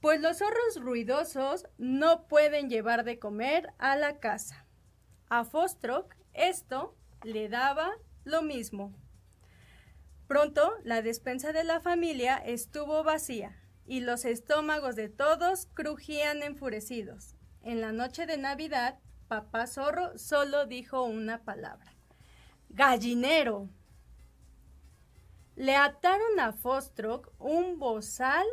pues 0.00 0.20
los 0.20 0.38
zorros 0.38 0.76
ruidosos 0.80 1.66
no 1.78 2.26
pueden 2.26 2.70
llevar 2.70 3.04
de 3.04 3.18
comer 3.18 3.72
a 3.78 3.96
la 3.96 4.18
casa. 4.18 4.66
A 5.28 5.44
Fostrock 5.44 6.14
esto 6.32 6.96
le 7.22 7.48
daba 7.48 7.90
lo 8.24 8.42
mismo. 8.42 8.94
Pronto 10.26 10.72
la 10.84 11.02
despensa 11.02 11.52
de 11.52 11.64
la 11.64 11.80
familia 11.80 12.36
estuvo 12.36 13.02
vacía 13.02 13.56
y 13.86 14.00
los 14.00 14.24
estómagos 14.24 14.94
de 14.94 15.08
todos 15.08 15.66
crujían 15.74 16.42
enfurecidos. 16.42 17.34
En 17.62 17.80
la 17.80 17.92
noche 17.92 18.26
de 18.26 18.38
Navidad, 18.38 18.98
papá 19.26 19.66
zorro 19.66 20.16
solo 20.16 20.66
dijo 20.66 21.02
una 21.02 21.42
palabra. 21.44 21.92
Gallinero. 22.68 23.68
Le 25.56 25.74
ataron 25.74 26.38
a 26.38 26.52
Fostrock 26.52 27.32
un 27.38 27.78
bozal 27.78 28.46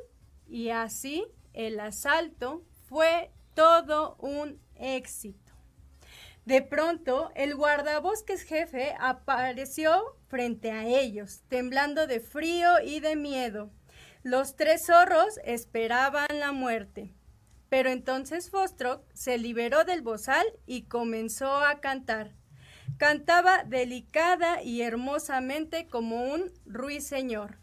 y 0.47 0.69
así 0.69 1.25
el 1.53 1.79
asalto 1.79 2.63
fue 2.89 3.31
todo 3.53 4.15
un 4.15 4.59
éxito. 4.75 5.46
De 6.47 6.61
pronto, 6.61 7.29
el 7.35 7.55
guardabosques 7.55 8.43
jefe 8.43 8.95
apareció 9.01 10.15
frente 10.29 10.71
a 10.71 10.85
ellos, 10.85 11.41
temblando 11.49 12.07
de 12.07 12.21
frío 12.21 12.69
y 12.81 13.01
de 13.01 13.17
miedo. 13.17 13.69
Los 14.23 14.55
tres 14.55 14.85
zorros 14.85 15.41
esperaban 15.43 16.39
la 16.39 16.53
muerte. 16.53 17.13
Pero 17.67 17.89
entonces 17.89 18.49
Fostrock 18.49 19.03
se 19.13 19.37
liberó 19.37 19.83
del 19.83 20.01
bozal 20.01 20.45
y 20.65 20.83
comenzó 20.83 21.53
a 21.53 21.81
cantar. 21.81 22.31
Cantaba 22.97 23.65
delicada 23.65 24.63
y 24.63 24.83
hermosamente 24.83 25.89
como 25.89 26.31
un 26.31 26.53
ruiseñor. 26.65 27.57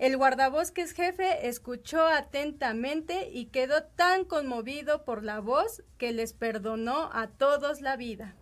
El 0.00 0.16
guardabosques 0.16 0.92
jefe 0.92 1.46
escuchó 1.46 2.06
atentamente 2.06 3.28
y 3.30 3.48
quedó 3.48 3.82
tan 3.82 4.24
conmovido 4.24 5.04
por 5.04 5.22
la 5.22 5.40
voz 5.40 5.82
que 5.98 6.12
les 6.12 6.32
perdonó 6.32 7.10
a 7.12 7.26
todos 7.26 7.82
la 7.82 7.98
vida. 7.98 8.34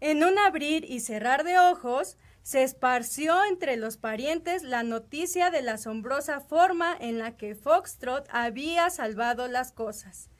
En 0.00 0.24
un 0.24 0.38
abrir 0.38 0.90
y 0.90 1.00
cerrar 1.00 1.44
de 1.44 1.58
ojos, 1.58 2.16
se 2.42 2.62
esparció 2.62 3.44
entre 3.44 3.76
los 3.76 3.98
parientes 3.98 4.62
la 4.62 4.82
noticia 4.82 5.50
de 5.50 5.60
la 5.60 5.74
asombrosa 5.74 6.40
forma 6.40 6.96
en 6.98 7.18
la 7.18 7.36
que 7.36 7.54
Foxtrot 7.54 8.26
había 8.30 8.88
salvado 8.88 9.48
las 9.48 9.70
cosas. 9.70 10.30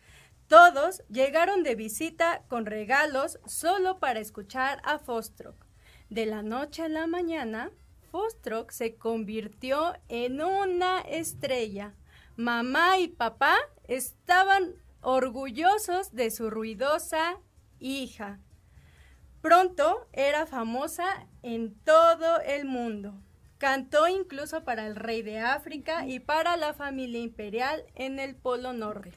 Todos 0.48 1.02
llegaron 1.10 1.64
de 1.64 1.74
visita 1.74 2.44
con 2.48 2.64
regalos 2.64 3.38
solo 3.44 3.98
para 3.98 4.20
escuchar 4.20 4.80
a 4.84 4.98
Fostrock. 4.98 5.66
De 6.08 6.24
la 6.24 6.42
noche 6.42 6.84
a 6.84 6.88
la 6.88 7.06
mañana, 7.06 7.70
Fostrock 8.14 8.70
se 8.70 8.94
convirtió 8.94 9.92
en 10.08 10.40
una 10.40 11.00
estrella. 11.00 11.96
Mamá 12.36 13.00
y 13.00 13.08
papá 13.08 13.56
estaban 13.88 14.76
orgullosos 15.00 16.14
de 16.14 16.30
su 16.30 16.48
ruidosa 16.48 17.40
hija. 17.80 18.38
Pronto 19.40 20.06
era 20.12 20.46
famosa 20.46 21.26
en 21.42 21.74
todo 21.80 22.38
el 22.42 22.66
mundo. 22.66 23.20
Cantó 23.58 24.06
incluso 24.06 24.62
para 24.62 24.86
el 24.86 24.94
rey 24.94 25.22
de 25.22 25.40
África 25.40 26.06
y 26.06 26.20
para 26.20 26.56
la 26.56 26.72
familia 26.72 27.20
imperial 27.20 27.84
en 27.96 28.20
el 28.20 28.36
Polo 28.36 28.72
Norte. 28.72 29.12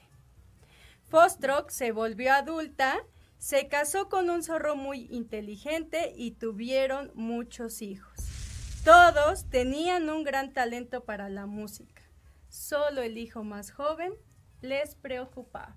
Fostrock 1.07 1.69
se 1.69 1.91
volvió 1.91 2.33
adulta, 2.33 2.97
se 3.37 3.67
casó 3.67 4.09
con 4.09 4.31
un 4.31 4.41
zorro 4.41 4.75
muy 4.75 5.07
inteligente 5.11 6.13
y 6.17 6.31
tuvieron 6.31 7.11
muchos 7.13 7.83
hijos. 7.83 8.36
Todos 8.87 9.49
tenían 9.49 10.09
un 10.09 10.23
gran 10.23 10.53
talento 10.53 11.03
para 11.03 11.27
la 11.27 11.45
música. 11.45 12.03
Solo 12.47 13.01
el 13.01 13.17
hijo 13.17 13.43
más 13.43 13.69
joven 13.69 14.13
les 14.61 14.95
preocupaba. 14.95 15.75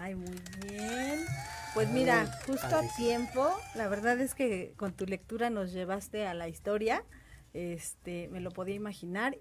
Ay, 0.00 0.14
muy 0.14 0.40
bien. 0.66 1.26
Pues 1.74 1.90
mira, 1.90 2.26
justo 2.46 2.74
a 2.74 2.88
tiempo, 2.96 3.50
la 3.74 3.88
verdad 3.88 4.18
es 4.18 4.34
que 4.34 4.72
con 4.78 4.94
tu 4.94 5.04
lectura 5.04 5.50
nos 5.50 5.74
llevaste 5.74 6.26
a 6.26 6.32
la 6.32 6.48
historia. 6.48 7.04
Este, 7.52 8.28
me 8.28 8.40
lo 8.40 8.50
podía 8.50 8.74
imaginar 8.74 9.36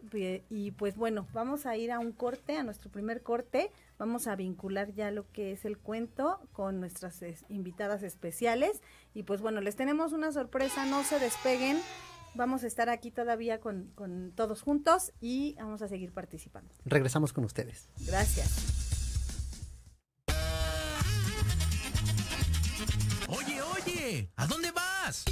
y 0.49 0.71
pues 0.71 0.97
bueno, 0.97 1.29
vamos 1.31 1.65
a 1.65 1.77
ir 1.77 1.93
a 1.93 1.99
un 1.99 2.11
corte, 2.11 2.57
a 2.57 2.63
nuestro 2.63 2.91
primer 2.91 3.23
corte. 3.23 3.71
Vamos 3.97 4.27
a 4.27 4.35
vincular 4.35 4.91
ya 4.91 5.11
lo 5.11 5.31
que 5.31 5.53
es 5.53 5.63
el 5.63 5.77
cuento 5.77 6.41
con 6.51 6.81
nuestras 6.81 7.23
invitadas 7.47 8.03
especiales 8.03 8.81
y 9.13 9.23
pues 9.23 9.39
bueno, 9.39 9.61
les 9.61 9.77
tenemos 9.77 10.11
una 10.11 10.33
sorpresa, 10.33 10.85
no 10.85 11.05
se 11.05 11.19
despeguen. 11.19 11.77
Vamos 12.35 12.63
a 12.63 12.67
estar 12.67 12.89
aquí 12.89 13.11
todavía 13.11 13.61
con, 13.61 13.91
con 13.95 14.33
todos 14.35 14.61
juntos 14.61 15.13
y 15.21 15.55
vamos 15.57 15.81
a 15.81 15.87
seguir 15.87 16.11
participando. 16.11 16.69
Regresamos 16.83 17.31
con 17.31 17.45
ustedes. 17.45 17.87
Gracias. 18.05 18.51
Oye, 23.29 23.61
oye, 23.61 24.29
¿a 24.35 24.47
dónde 24.47 24.71
vas? 24.71 25.23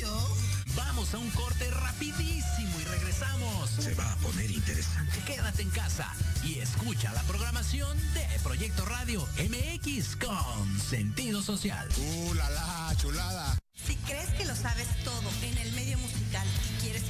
yo? 0.00 0.28
Vamos 0.76 1.14
a 1.14 1.18
un 1.18 1.30
corte 1.30 1.70
rapidísimo 1.70 2.80
y 2.80 2.84
regresamos. 2.84 3.70
Se 3.70 3.94
va 3.94 4.12
a 4.12 4.16
poner 4.16 4.50
interesante. 4.50 5.20
Quédate 5.26 5.62
en 5.62 5.70
casa 5.70 6.12
y 6.44 6.58
escucha 6.58 7.12
la 7.12 7.22
programación 7.22 7.96
de 8.14 8.26
Proyecto 8.42 8.84
Radio 8.84 9.24
MX 9.48 10.16
con 10.16 10.78
sentido 10.80 11.40
social. 11.40 11.88
¡Uh, 11.98 12.34
la, 12.34 12.50
la 12.50 12.92
chulada! 12.96 13.56
Si 13.74 13.94
crees 13.96 14.28
que 14.30 14.44
lo 14.44 14.54
sabes 14.56 14.88
todo 15.04 15.30
en 15.42 15.56
el 15.58 15.72
medio 15.72 15.98
musical 15.98 16.17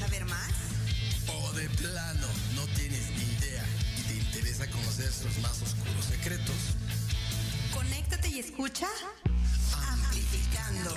saber 0.08 0.24
más, 0.26 0.52
O 1.28 1.52
de 1.52 1.68
plano, 1.70 2.26
no 2.54 2.64
tienes 2.74 3.10
ni 3.10 3.24
idea 3.36 3.64
y 3.98 4.02
te 4.02 4.14
interesa 4.16 4.66
conocer 4.70 5.12
sus 5.12 5.36
más 5.42 5.60
oscuros 5.60 6.04
secretos. 6.08 6.56
conéctate 7.74 8.28
y 8.28 8.38
escucha 8.38 8.86
Amplificando. 9.88 10.94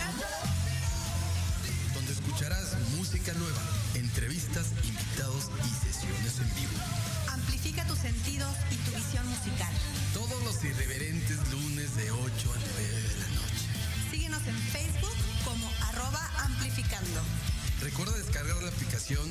Donde 1.94 2.14
escucharás 2.14 2.78
música 2.96 3.34
nueva, 3.34 3.62
entrevistas, 3.96 4.68
invitados 4.84 5.50
y 5.60 5.92
sesiones 5.92 6.40
en 6.40 6.56
vivo. 6.56 6.80
Amplifica 7.30 7.86
tus 7.86 8.00
sentidos 8.00 8.56
y 8.72 8.76
tu 8.76 8.92
visión 8.96 9.28
musical. 9.28 9.74
Todos 10.14 10.42
los 10.44 10.64
irreverentes 10.64 11.38
lunes 11.52 11.96
de 11.98 12.12
8 12.12 12.22
a 12.22 12.58
9 12.58 12.88
de 12.88 13.20
la 13.20 13.28
noche. 13.36 13.66
Síguenos 14.10 14.42
en 14.48 14.58
Facebook 14.58 15.16
como 15.44 15.70
arroba 15.90 16.32
amplificando. 16.46 17.22
Recuerda 17.82 18.16
descargar 18.16 18.62
la 18.62 18.70
aplicación 18.70 19.28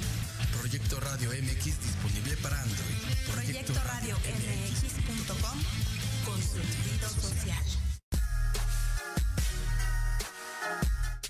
Proyecto 0.59 0.99
Radio 0.99 1.31
MX 1.31 1.65
disponible 1.65 2.37
para 2.39 2.61
Android. 2.61 3.33
Proyecto 3.33 3.75
Radio 3.85 4.17
MX.com 4.17 5.59
con 6.25 6.43
sentido 6.43 7.09
social. 7.09 7.65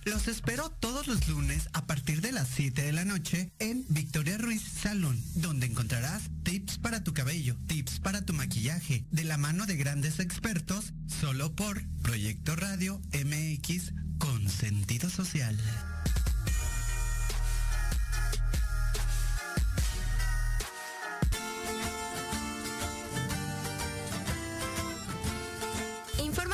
Los 0.07 0.29
espero 0.29 0.71
todos 0.71 1.09
los 1.09 1.29
lunes 1.29 1.69
a 1.75 1.87
partir 1.87 2.23
de 2.23 2.33
las 2.33 2.49
7 2.49 2.83
de 2.83 2.93
la 2.93 3.05
noche 3.05 3.53
en 3.59 3.85
Victoria 3.91 4.39
Ruiz 4.39 4.63
Salón, 4.63 5.23
donde 5.35 5.67
encontrarás 5.67 6.23
tips 6.43 6.79
para 6.79 7.05
tu 7.05 7.13
cabello, 7.13 7.55
tips 7.67 8.01
para 8.01 8.23
tu 8.23 8.33
maquillaje, 8.33 9.05
de 9.11 9.25
la 9.25 9.37
mano 9.37 9.67
de 9.67 9.77
grandes 9.77 10.21
expertos, 10.21 10.95
solo 11.07 11.55
por 11.55 11.87
Proyecto 12.03 12.57
Radio 12.57 12.99
MX 13.13 13.93
con 14.19 14.49
sentido 14.49 15.11
social. 15.11 15.59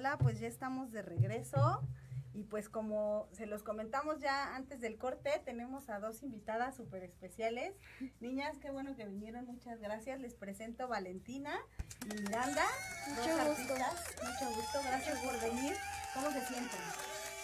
Hola, 0.00 0.16
pues 0.16 0.40
ya 0.40 0.46
estamos 0.46 0.92
de 0.92 1.02
regreso 1.02 1.82
y 2.32 2.44
pues 2.44 2.70
como 2.70 3.28
se 3.32 3.44
los 3.44 3.62
comentamos 3.62 4.18
ya 4.18 4.56
antes 4.56 4.80
del 4.80 4.96
corte, 4.96 5.30
tenemos 5.44 5.90
a 5.90 6.00
dos 6.00 6.22
invitadas 6.22 6.74
súper 6.74 7.04
especiales. 7.04 7.74
Niñas, 8.18 8.56
qué 8.62 8.70
bueno 8.70 8.96
que 8.96 9.04
vinieron, 9.04 9.44
muchas 9.44 9.78
gracias. 9.78 10.18
Les 10.18 10.32
presento 10.34 10.88
Valentina 10.88 11.54
y 12.06 12.14
Miranda, 12.22 12.64
Mucho 13.10 13.28
dos 13.44 13.58
gusto. 13.58 13.74
artistas. 13.74 14.16
Mucho 14.22 14.56
gusto, 14.56 14.78
gracias 14.84 15.18
por 15.18 15.38
venir. 15.38 15.76
¿Cómo 16.14 16.30
se 16.30 16.46
sienten? 16.46 16.80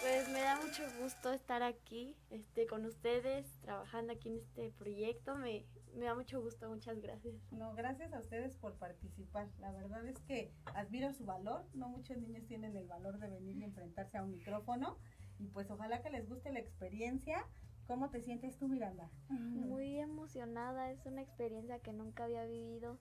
Pues 0.01 0.27
me 0.31 0.41
da 0.41 0.57
mucho 0.57 0.83
gusto 1.03 1.35
estar 1.35 1.63
aquí 1.63 2.17
este, 2.31 2.67
con 2.67 2.87
ustedes, 2.87 3.45
trabajando 3.61 4.15
aquí 4.15 4.31
en 4.31 4.39
este 4.39 4.71
proyecto. 4.79 5.35
Me, 5.37 5.67
me 5.97 6.07
da 6.07 6.15
mucho 6.15 6.41
gusto, 6.41 6.69
muchas 6.69 7.01
gracias. 7.01 7.35
No, 7.51 7.75
gracias 7.75 8.13
a 8.13 8.21
ustedes 8.21 8.55
por 8.57 8.75
participar. 8.75 9.49
La 9.59 9.73
verdad 9.73 10.07
es 10.07 10.19
que 10.21 10.53
admiro 10.75 11.13
su 11.13 11.25
valor. 11.25 11.65
No 11.75 11.89
muchos 11.89 12.19
niños 12.19 12.47
tienen 12.47 12.77
el 12.77 12.87
valor 12.87 13.19
de 13.19 13.29
venir 13.29 13.57
y 13.57 13.65
enfrentarse 13.65 14.19
a 14.19 14.23
un 14.23 14.33
micrófono. 14.33 14.99
Y 15.39 15.49
pues 15.49 15.71
ojalá 15.71 16.03
que 16.03 16.11
les 16.11 16.29
guste 16.29 16.53
la 16.53 16.61
experiencia. 16.61 17.47
¿Cómo 17.87 18.11
te 18.11 18.21
sientes 18.21 18.59
tú, 18.59 18.69
Miranda? 18.69 19.11
Muy 19.29 19.99
emocionada, 19.99 20.91
es 20.91 21.07
una 21.07 21.23
experiencia 21.23 21.79
que 21.79 21.93
nunca 21.93 22.25
había 22.25 22.45
vivido 22.45 22.99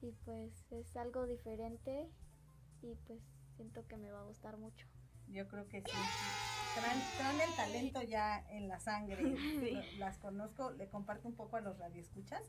y 0.00 0.12
pues 0.24 0.66
es 0.70 0.96
algo 0.96 1.26
diferente 1.26 2.08
y 2.80 2.94
pues 3.06 3.20
siento 3.56 3.86
que 3.86 3.96
me 3.96 4.10
va 4.10 4.20
a 4.20 4.24
gustar 4.24 4.56
mucho. 4.56 4.86
Yo 5.28 5.46
creo 5.46 5.68
que 5.68 5.82
sí. 5.82 6.57
Traen, 6.80 7.40
el 7.40 7.56
talento 7.56 8.02
ya 8.02 8.44
en 8.50 8.68
la 8.68 8.78
sangre. 8.78 9.22
Las 9.98 10.18
conozco, 10.18 10.70
le 10.70 10.88
comparto 10.88 11.26
un 11.26 11.34
poco 11.34 11.56
a 11.56 11.60
los 11.60 11.78
radioescuchas. 11.78 12.42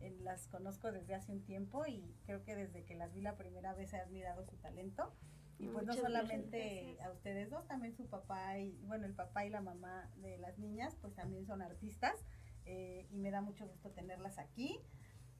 Eh, 0.00 0.16
las 0.22 0.48
conozco 0.48 0.90
desde 0.90 1.14
hace 1.14 1.32
un 1.32 1.44
tiempo 1.44 1.86
y 1.86 2.14
creo 2.24 2.42
que 2.44 2.56
desde 2.56 2.84
que 2.84 2.94
las 2.94 3.14
vi 3.14 3.20
la 3.22 3.36
primera 3.36 3.74
vez 3.74 3.92
he 3.92 3.98
admirado 3.98 4.44
su 4.44 4.56
talento. 4.56 5.14
Y 5.58 5.68
pues 5.68 5.86
no 5.86 5.94
solamente 5.94 6.98
a 7.02 7.10
ustedes 7.10 7.48
dos, 7.50 7.66
también 7.68 7.94
su 7.94 8.06
papá 8.06 8.58
y, 8.58 8.82
bueno, 8.86 9.06
el 9.06 9.14
papá 9.14 9.46
y 9.46 9.50
la 9.50 9.60
mamá 9.60 10.10
de 10.16 10.36
las 10.38 10.58
niñas, 10.58 10.96
pues 11.00 11.14
también 11.14 11.46
son 11.46 11.62
artistas 11.62 12.24
eh, 12.64 13.06
y 13.10 13.18
me 13.18 13.30
da 13.30 13.40
mucho 13.40 13.66
gusto 13.66 13.90
tenerlas 13.90 14.38
aquí. 14.38 14.80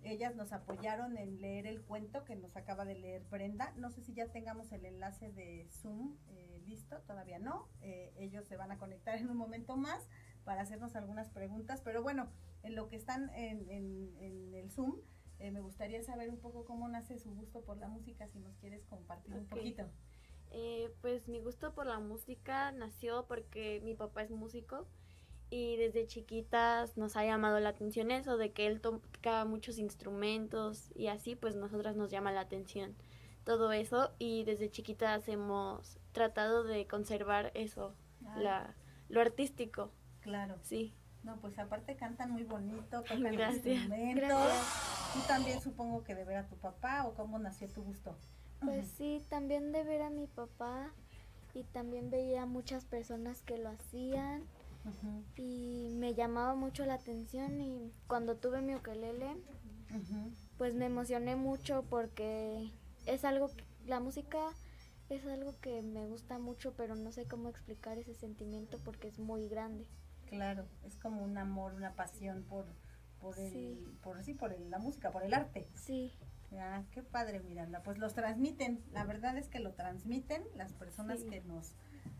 Ellas 0.04 0.34
nos 0.37 0.52
apoyaron 0.52 1.16
en 1.16 1.40
leer 1.40 1.66
el 1.66 1.82
cuento 1.82 2.25
que 2.25 2.37
nos 2.37 2.56
acaba 2.56 2.84
de 2.84 2.94
leer 2.94 3.25
Brenda. 3.25 3.73
No 3.76 3.90
sé 3.90 4.02
si 4.02 4.14
ya 4.14 4.28
tengamos 4.28 4.70
el 4.73 4.84
enlace 4.84 5.32
de 5.32 5.66
Zoom 5.70 6.16
eh, 6.28 6.62
listo, 6.66 7.00
todavía 7.02 7.38
no. 7.38 7.68
Eh, 7.80 8.12
ellos 8.18 8.46
se 8.46 8.56
van 8.56 8.70
a 8.70 8.78
conectar 8.78 9.18
en 9.18 9.30
un 9.30 9.37
momento 9.37 9.76
más 9.76 10.08
para 10.44 10.62
hacernos 10.62 10.94
algunas 10.94 11.30
preguntas, 11.30 11.80
pero 11.82 12.02
bueno, 12.02 12.28
en 12.62 12.75
lo 12.75 12.88
que 12.88 12.96
están 12.96 13.30
en, 13.34 13.68
en, 13.70 14.54
el 14.54 14.70
Zoom, 14.70 15.00
me 15.38 15.61
gustaría 15.61 16.02
saber 16.02 16.30
un 16.30 16.38
poco 16.38 16.64
cómo 16.64 16.88
nace 16.88 17.18
su 17.18 17.34
gusto 17.34 17.62
por 17.64 17.78
la 17.78 17.88
música, 17.88 18.28
si 18.28 18.38
nos 18.38 18.56
quieres 18.56 18.84
compartir 18.84 19.34
un 19.34 19.46
poquito. 19.46 19.90
Eh, 20.56 20.94
pues 21.00 21.26
mi 21.26 21.40
gusto 21.40 21.75
por 21.75 21.84
la 21.84 21.99
música 21.99 22.70
nació 22.70 23.26
porque 23.26 23.80
mi 23.82 23.94
papá 23.94 24.23
es 24.23 24.30
músico 24.30 24.87
y 25.51 25.77
desde 25.77 26.07
chiquitas 26.07 26.97
nos 26.97 27.17
ha 27.17 27.25
llamado 27.25 27.61
la 27.61 27.71
atención 27.71 28.11
eso 28.11 28.37
de 28.37 28.53
que 28.53 28.67
él 28.67 28.81
toca 28.81 29.45
muchos 29.45 29.79
instrumentos 29.79 30.91
y 30.95 31.09
así 31.09 31.37
pues 31.37 31.55
nosotras 31.55 31.97
nos 31.97 32.11
llama 32.11 32.33
la 32.33 32.41
atención 32.41 32.97
todo 33.45 33.73
eso 33.73 34.11
y 34.19 34.45
desde 34.45 34.71
chiquitas 34.71 35.29
hemos 35.29 35.99
tratado 36.13 36.65
de 36.65 36.87
conservar 36.87 37.53
eso, 37.55 37.95
la, 38.37 38.75
lo 39.09 39.21
artístico. 39.21 39.93
Claro. 40.21 40.57
Sí. 40.63 40.95
No, 41.23 41.37
pues 41.37 41.59
aparte 41.59 41.97
cantan 41.97 42.33
muy 42.33 42.45
bonito, 42.45 43.03
tocan 43.03 43.33
instrumentos. 43.53 44.51
Tú 45.13 45.21
también 45.29 45.61
supongo 45.61 46.03
que 46.05 46.15
de 46.15 46.25
ver 46.25 46.39
a 46.39 46.47
tu 46.47 46.57
papá 46.57 47.07
o 47.07 47.15
cómo 47.15 47.39
nació 47.39 47.69
tu 47.69 47.83
gusto. 47.83 48.17
Pues 48.61 48.89
sí, 48.89 49.23
también 49.29 49.73
de 49.73 49.85
ver 49.85 50.03
a 50.03 50.11
mi 50.11 50.27
papá 50.27 50.91
y 51.53 51.65
también 51.65 52.11
veía 52.11 52.47
muchas 52.47 52.85
personas 52.87 53.43
que 53.43 53.59
lo 53.59 53.69
hacían 53.69 54.45
y 55.37 55.88
me 55.93 56.14
llamaba 56.14 56.55
mucho 56.55 56.85
la 56.85 56.95
atención 56.95 57.61
y 57.61 57.93
cuando 58.07 58.37
tuve 58.37 58.61
mi 58.61 58.75
ukelele 58.75 59.37
pues 60.59 60.75
me 60.75 60.87
emocioné 60.87 61.37
mucho 61.37 61.85
porque 61.88 62.71
es 63.07 63.25
algo 63.25 63.49
que, 63.49 63.64
la 63.87 64.00
música 64.00 64.38
es 65.09 65.25
algo 65.26 65.55
que 65.61 65.83
me 65.83 66.07
gusta 66.07 66.38
mucho 66.38 66.75
pero 66.76 66.95
no 66.97 67.12
sé 67.12 67.26
cómo 67.26 67.49
explicar 67.49 67.99
ese 67.99 68.14
sentimiento 68.14 68.78
porque 68.85 69.08
es 69.08 69.19
muy 69.19 69.49
grande. 69.49 69.87
Claro, 70.26 70.67
es 70.85 70.97
como 70.97 71.23
un 71.23 71.39
amor, 71.39 71.75
una 71.75 71.95
pasión 71.95 72.43
por 72.45 72.67
por 73.25 73.39
el, 73.39 73.78
por 74.02 74.23
sí, 74.23 74.35
por 74.35 74.58
la 74.61 74.78
música, 74.78 75.11
por 75.11 75.23
el 75.23 75.32
arte. 75.32 75.67
Sí. 75.73 76.13
Ya, 76.50 76.85
qué 76.93 77.02
padre 77.02 77.41
Miranda. 77.41 77.82
Pues 77.82 77.97
los 77.97 78.13
transmiten, 78.13 78.85
la 78.93 79.04
verdad 79.04 79.39
es 79.39 79.49
que 79.49 79.61
lo 79.61 79.73
transmiten 79.73 80.45
las 80.54 80.75
personas 80.75 81.25
que 81.25 81.41
nos 81.41 81.73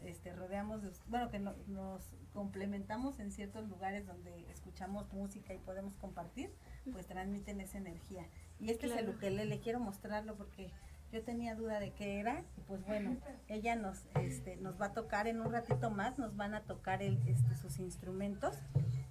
este, 0.05 0.33
rodeamos, 0.35 0.83
bueno, 1.09 1.31
que 1.31 1.39
nos 1.39 2.03
complementamos 2.33 3.21
en 3.21 3.31
ciertos 3.31 3.69
lugares 3.69 4.07
donde 4.07 4.45
escuchamos 4.51 5.13
música 5.13 5.55
y 5.55 5.59
podemos 5.59 5.95
compartir, 5.97 6.51
pues 6.93 7.07
transmiten 7.07 7.61
esa 7.61 7.79
energía. 7.79 8.27
Y 8.59 8.71
este 8.71 8.87
es 8.87 8.97
el 8.97 9.09
ukelele, 9.09 9.61
quiero 9.61 9.81
mostrarlo 9.81 10.37
porque 10.37 10.71
yo 11.13 11.23
tenía 11.23 11.55
duda 11.55 11.79
de 11.79 11.93
qué 11.93 12.19
era 12.19 12.43
y 12.57 12.61
pues 12.63 12.85
bueno, 12.87 13.17
ella 13.49 13.77
nos, 13.77 14.05
este, 14.21 14.57
nos 14.57 14.81
va 14.81 14.87
a 14.87 14.93
tocar 14.93 15.29
en 15.29 15.41
un 15.41 15.53
ratito 15.53 15.91
más, 15.91 16.19
nos 16.19 16.37
van 16.37 16.55
a 16.55 16.63
tocar 16.63 17.03
el, 17.03 17.17
este, 17.29 17.55
sus 17.57 17.79
instrumentos 17.79 18.59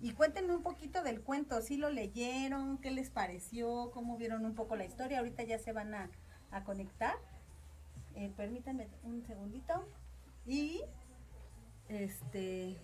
y 0.01 0.12
cuéntenme 0.12 0.53
un 0.53 0.63
poquito 0.63 1.01
del 1.01 1.21
cuento, 1.21 1.62
si 1.62 1.77
lo 1.77 1.89
leyeron, 1.89 2.77
qué 2.79 2.91
les 2.91 3.09
pareció, 3.09 3.89
cómo 3.91 4.17
vieron 4.17 4.45
un 4.45 4.53
poco 4.53 4.75
la 4.75 4.83
historia, 4.83 5.19
ahorita 5.19 5.43
ya 5.43 5.59
se 5.59 5.71
van 5.71 5.93
a, 5.93 6.09
conectar. 6.65 7.15
Eh, 8.15 8.31
permítanme 8.36 8.89
un 9.03 9.23
segundito. 9.25 9.88
Y 10.45 10.82
este 11.89 12.77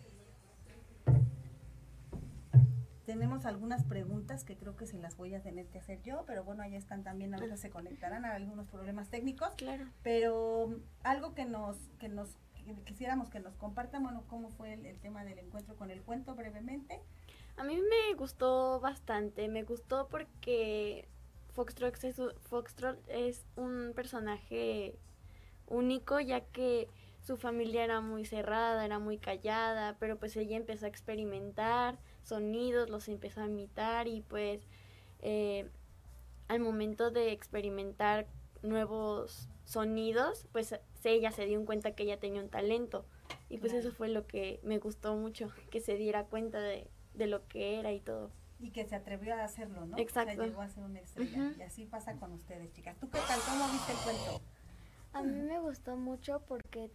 tenemos 3.09 3.47
algunas 3.47 3.83
preguntas 3.85 4.43
que 4.43 4.55
creo 4.55 4.75
que 4.75 4.85
se 4.85 4.99
las 4.99 5.17
voy 5.17 5.33
a 5.33 5.41
tener 5.41 5.65
que 5.65 5.79
hacer 5.79 5.99
yo, 6.03 6.25
pero 6.27 6.43
bueno, 6.43 6.61
ahí 6.61 6.75
están 6.75 7.03
también, 7.03 7.33
ahorita 7.33 7.57
se 7.57 7.71
conectarán 7.71 8.23
a 8.23 8.35
algunos 8.35 8.67
problemas 8.67 9.09
técnicos. 9.09 9.49
Claro. 9.57 9.87
Pero 10.03 10.75
algo 11.01 11.33
que 11.33 11.45
nos, 11.45 11.75
que 11.97 12.07
nos 12.07 12.37
quisiéramos 12.85 13.31
que 13.31 13.39
nos 13.39 13.55
compartan, 13.55 14.03
bueno, 14.03 14.23
cómo 14.27 14.51
fue 14.51 14.73
el, 14.73 14.99
tema 14.99 15.23
del 15.23 15.39
encuentro 15.39 15.75
con 15.75 15.89
el 15.89 16.03
cuento 16.03 16.35
brevemente. 16.35 17.01
A 17.57 17.63
mí 17.63 17.77
me 17.77 18.15
gustó 18.15 18.79
bastante, 18.79 19.47
me 19.47 19.63
gustó 19.63 20.07
porque 20.07 21.07
Foxtrot 21.53 22.03
es, 22.03 22.21
Foxtrot 22.41 22.99
es 23.09 23.43
un 23.55 23.93
personaje 23.95 24.99
único 25.65 26.19
ya 26.19 26.41
que 26.41 26.87
su 27.21 27.37
familia 27.37 27.83
era 27.83 28.01
muy 28.01 28.25
cerrada, 28.25 28.85
era 28.85 28.99
muy 28.99 29.17
callada, 29.17 29.97
pero 29.99 30.17
pues 30.17 30.35
ella 30.37 30.57
empezó 30.57 30.85
a 30.85 30.89
experimentar 30.89 31.99
sonidos, 32.23 32.89
los 32.89 33.07
empezó 33.07 33.41
a 33.41 33.47
imitar 33.47 34.07
y 34.07 34.21
pues 34.21 34.67
eh, 35.21 35.69
al 36.47 36.59
momento 36.59 37.11
de 37.11 37.31
experimentar 37.31 38.27
nuevos 38.61 39.49
sonidos, 39.65 40.47
pues 40.51 40.79
ella 41.03 41.31
se 41.31 41.45
dio 41.45 41.63
cuenta 41.65 41.91
que 41.91 42.03
ella 42.03 42.19
tenía 42.19 42.41
un 42.41 42.49
talento. 42.49 43.05
Y 43.49 43.57
pues 43.59 43.73
eso 43.73 43.91
fue 43.91 44.09
lo 44.09 44.25
que 44.25 44.59
me 44.63 44.79
gustó 44.79 45.15
mucho, 45.15 45.51
que 45.69 45.79
se 45.79 45.95
diera 45.95 46.25
cuenta 46.25 46.59
de, 46.59 46.89
lo 47.15 47.47
que 47.47 47.79
era 47.79 47.91
y 47.91 47.99
todo. 47.99 48.31
Y 48.59 48.71
que 48.71 48.85
se 48.85 48.95
atrevió 48.95 49.35
a 49.35 49.43
hacerlo, 49.43 49.85
¿no? 49.85 49.97
Exacto. 49.97 50.43
llegó 50.43 50.61
a 50.61 50.69
ser 50.69 50.83
una 50.83 50.99
estrella. 50.99 51.53
Y 51.57 51.61
así 51.61 51.85
pasa 51.85 52.15
con 52.15 52.33
ustedes, 52.33 52.71
chicas. 52.73 52.97
¿Tú 52.99 53.09
qué 53.09 53.19
tal? 53.27 53.39
¿Cómo 53.47 53.71
viste 53.71 53.91
el 53.91 53.97
cuento? 53.99 54.41
A 55.13 55.23
mí 55.23 55.41
me 55.41 55.59
gustó 55.59 55.95
mucho 55.95 56.41
porque 56.47 56.91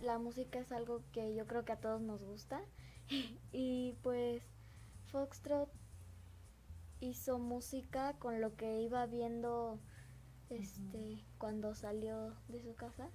la 0.00 0.18
música 0.18 0.58
es 0.58 0.72
algo 0.72 1.02
que 1.12 1.34
yo 1.34 1.46
creo 1.46 1.64
que 1.64 1.72
a 1.72 1.80
todos 1.80 2.00
nos 2.00 2.22
gusta. 2.24 2.60
y 3.52 3.94
pues 4.02 4.42
Foxtrot 5.06 5.70
hizo 7.00 7.38
música 7.38 8.14
con 8.18 8.40
lo 8.40 8.56
que 8.56 8.80
iba 8.80 9.06
viendo 9.06 9.78
este 10.50 11.22
cuando 11.38 11.74
salió 11.74 12.34
de 12.48 12.62
su 12.62 12.74
casa. 12.74 13.08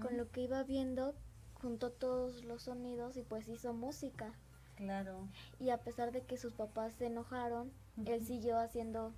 Con 0.00 0.16
lo 0.16 0.30
que 0.30 0.42
iba 0.42 0.62
viendo 0.62 1.16
juntó 1.54 1.90
todos 1.90 2.44
los 2.44 2.62
sonidos 2.62 3.16
y 3.16 3.22
pues 3.22 3.48
hizo 3.48 3.72
música. 3.72 4.32
Claro. 4.76 5.28
Y 5.58 5.70
a 5.70 5.78
pesar 5.78 6.12
de 6.12 6.22
que 6.22 6.36
sus 6.36 6.52
papás 6.52 6.94
se 6.94 7.06
enojaron 7.06 7.72
él 8.04 8.24
siguió 8.24 8.58
haciendo 8.58 9.14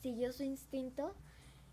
siguió 0.00 0.32
su 0.32 0.42
instinto 0.42 1.14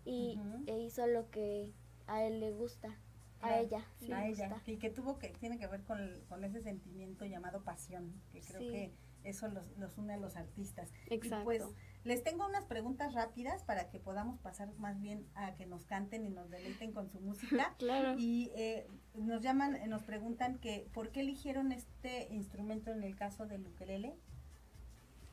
y 0.04 0.38
e 0.66 0.78
hizo 0.78 1.06
lo 1.06 1.28
que 1.30 1.72
a 2.06 2.24
él 2.24 2.38
le 2.40 2.52
gusta 2.52 2.96
a 3.40 3.58
ella 3.58 3.84
a 4.12 4.26
ella 4.26 4.62
y 4.66 4.76
que 4.76 4.90
tuvo 4.90 5.18
que 5.18 5.28
tiene 5.28 5.58
que 5.58 5.66
ver 5.66 5.82
con, 5.82 5.98
con 6.28 6.44
ese 6.44 6.62
sentimiento 6.62 7.24
llamado 7.24 7.62
pasión 7.62 8.12
que 8.32 8.40
creo 8.40 8.60
que 8.60 8.92
eso 9.24 9.48
los, 9.48 9.76
los, 9.76 9.98
une 9.98 10.14
a 10.14 10.16
los 10.16 10.36
artistas 10.36 10.90
Exacto. 11.10 11.44
pues 11.44 11.62
les 12.06 12.22
tengo 12.22 12.46
unas 12.46 12.64
preguntas 12.66 13.14
rápidas 13.14 13.64
para 13.64 13.90
que 13.90 13.98
podamos 13.98 14.38
pasar 14.38 14.72
más 14.78 15.00
bien 15.00 15.26
a 15.34 15.56
que 15.56 15.66
nos 15.66 15.84
canten 15.86 16.24
y 16.24 16.28
nos 16.30 16.48
deleiten 16.50 16.92
con 16.92 17.10
su 17.10 17.18
música. 17.18 17.74
claro. 17.78 18.14
Y 18.16 18.52
eh, 18.54 18.86
nos 19.16 19.42
llaman, 19.42 19.76
nos 19.90 20.04
preguntan 20.04 20.60
que 20.60 20.88
por 20.94 21.10
qué 21.10 21.22
eligieron 21.22 21.72
este 21.72 22.32
instrumento 22.32 22.92
en 22.92 23.02
el 23.02 23.16
caso 23.16 23.46
del 23.46 23.66
ukelele, 23.66 24.14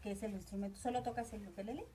que 0.02 0.13
es 0.13 0.24
el 0.24 0.34
instrumento. 0.34 0.80
¿Solo 0.80 1.04
tocas 1.04 1.32
el 1.34 1.48
ukelele? 1.48 1.86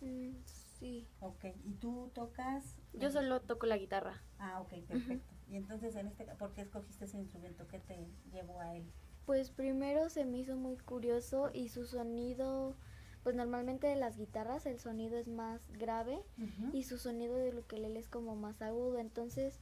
Mm, 0.00 0.30
sí. 0.46 1.06
Ok. 1.20 1.44
¿Y 1.64 1.74
tú 1.74 2.10
tocas? 2.14 2.80
Yo 2.94 3.10
solo 3.10 3.42
toco 3.42 3.66
la 3.66 3.76
guitarra. 3.76 4.22
Ah, 4.38 4.62
ok, 4.62 4.82
perfecto. 4.88 5.31
Y 5.52 5.56
entonces, 5.56 5.94
en 5.96 6.06
este, 6.06 6.24
¿por 6.24 6.52
qué 6.54 6.62
escogiste 6.62 7.04
ese 7.04 7.18
instrumento? 7.18 7.66
¿Qué 7.68 7.78
te 7.78 8.08
llevó 8.32 8.58
a 8.60 8.74
él? 8.74 8.90
Pues 9.26 9.50
primero 9.50 10.08
se 10.08 10.24
me 10.24 10.38
hizo 10.38 10.56
muy 10.56 10.78
curioso 10.78 11.50
y 11.52 11.68
su 11.68 11.84
sonido 11.84 12.74
pues 13.22 13.36
normalmente 13.36 13.86
de 13.86 13.94
las 13.94 14.16
guitarras 14.16 14.66
el 14.66 14.80
sonido 14.80 15.16
es 15.16 15.28
más 15.28 15.60
grave 15.78 16.18
y 16.72 16.82
su 16.82 16.98
sonido 16.98 17.36
de 17.36 17.56
ukelele 17.56 18.00
es 18.00 18.08
como 18.08 18.34
más 18.34 18.60
agudo, 18.62 18.98
entonces 18.98 19.60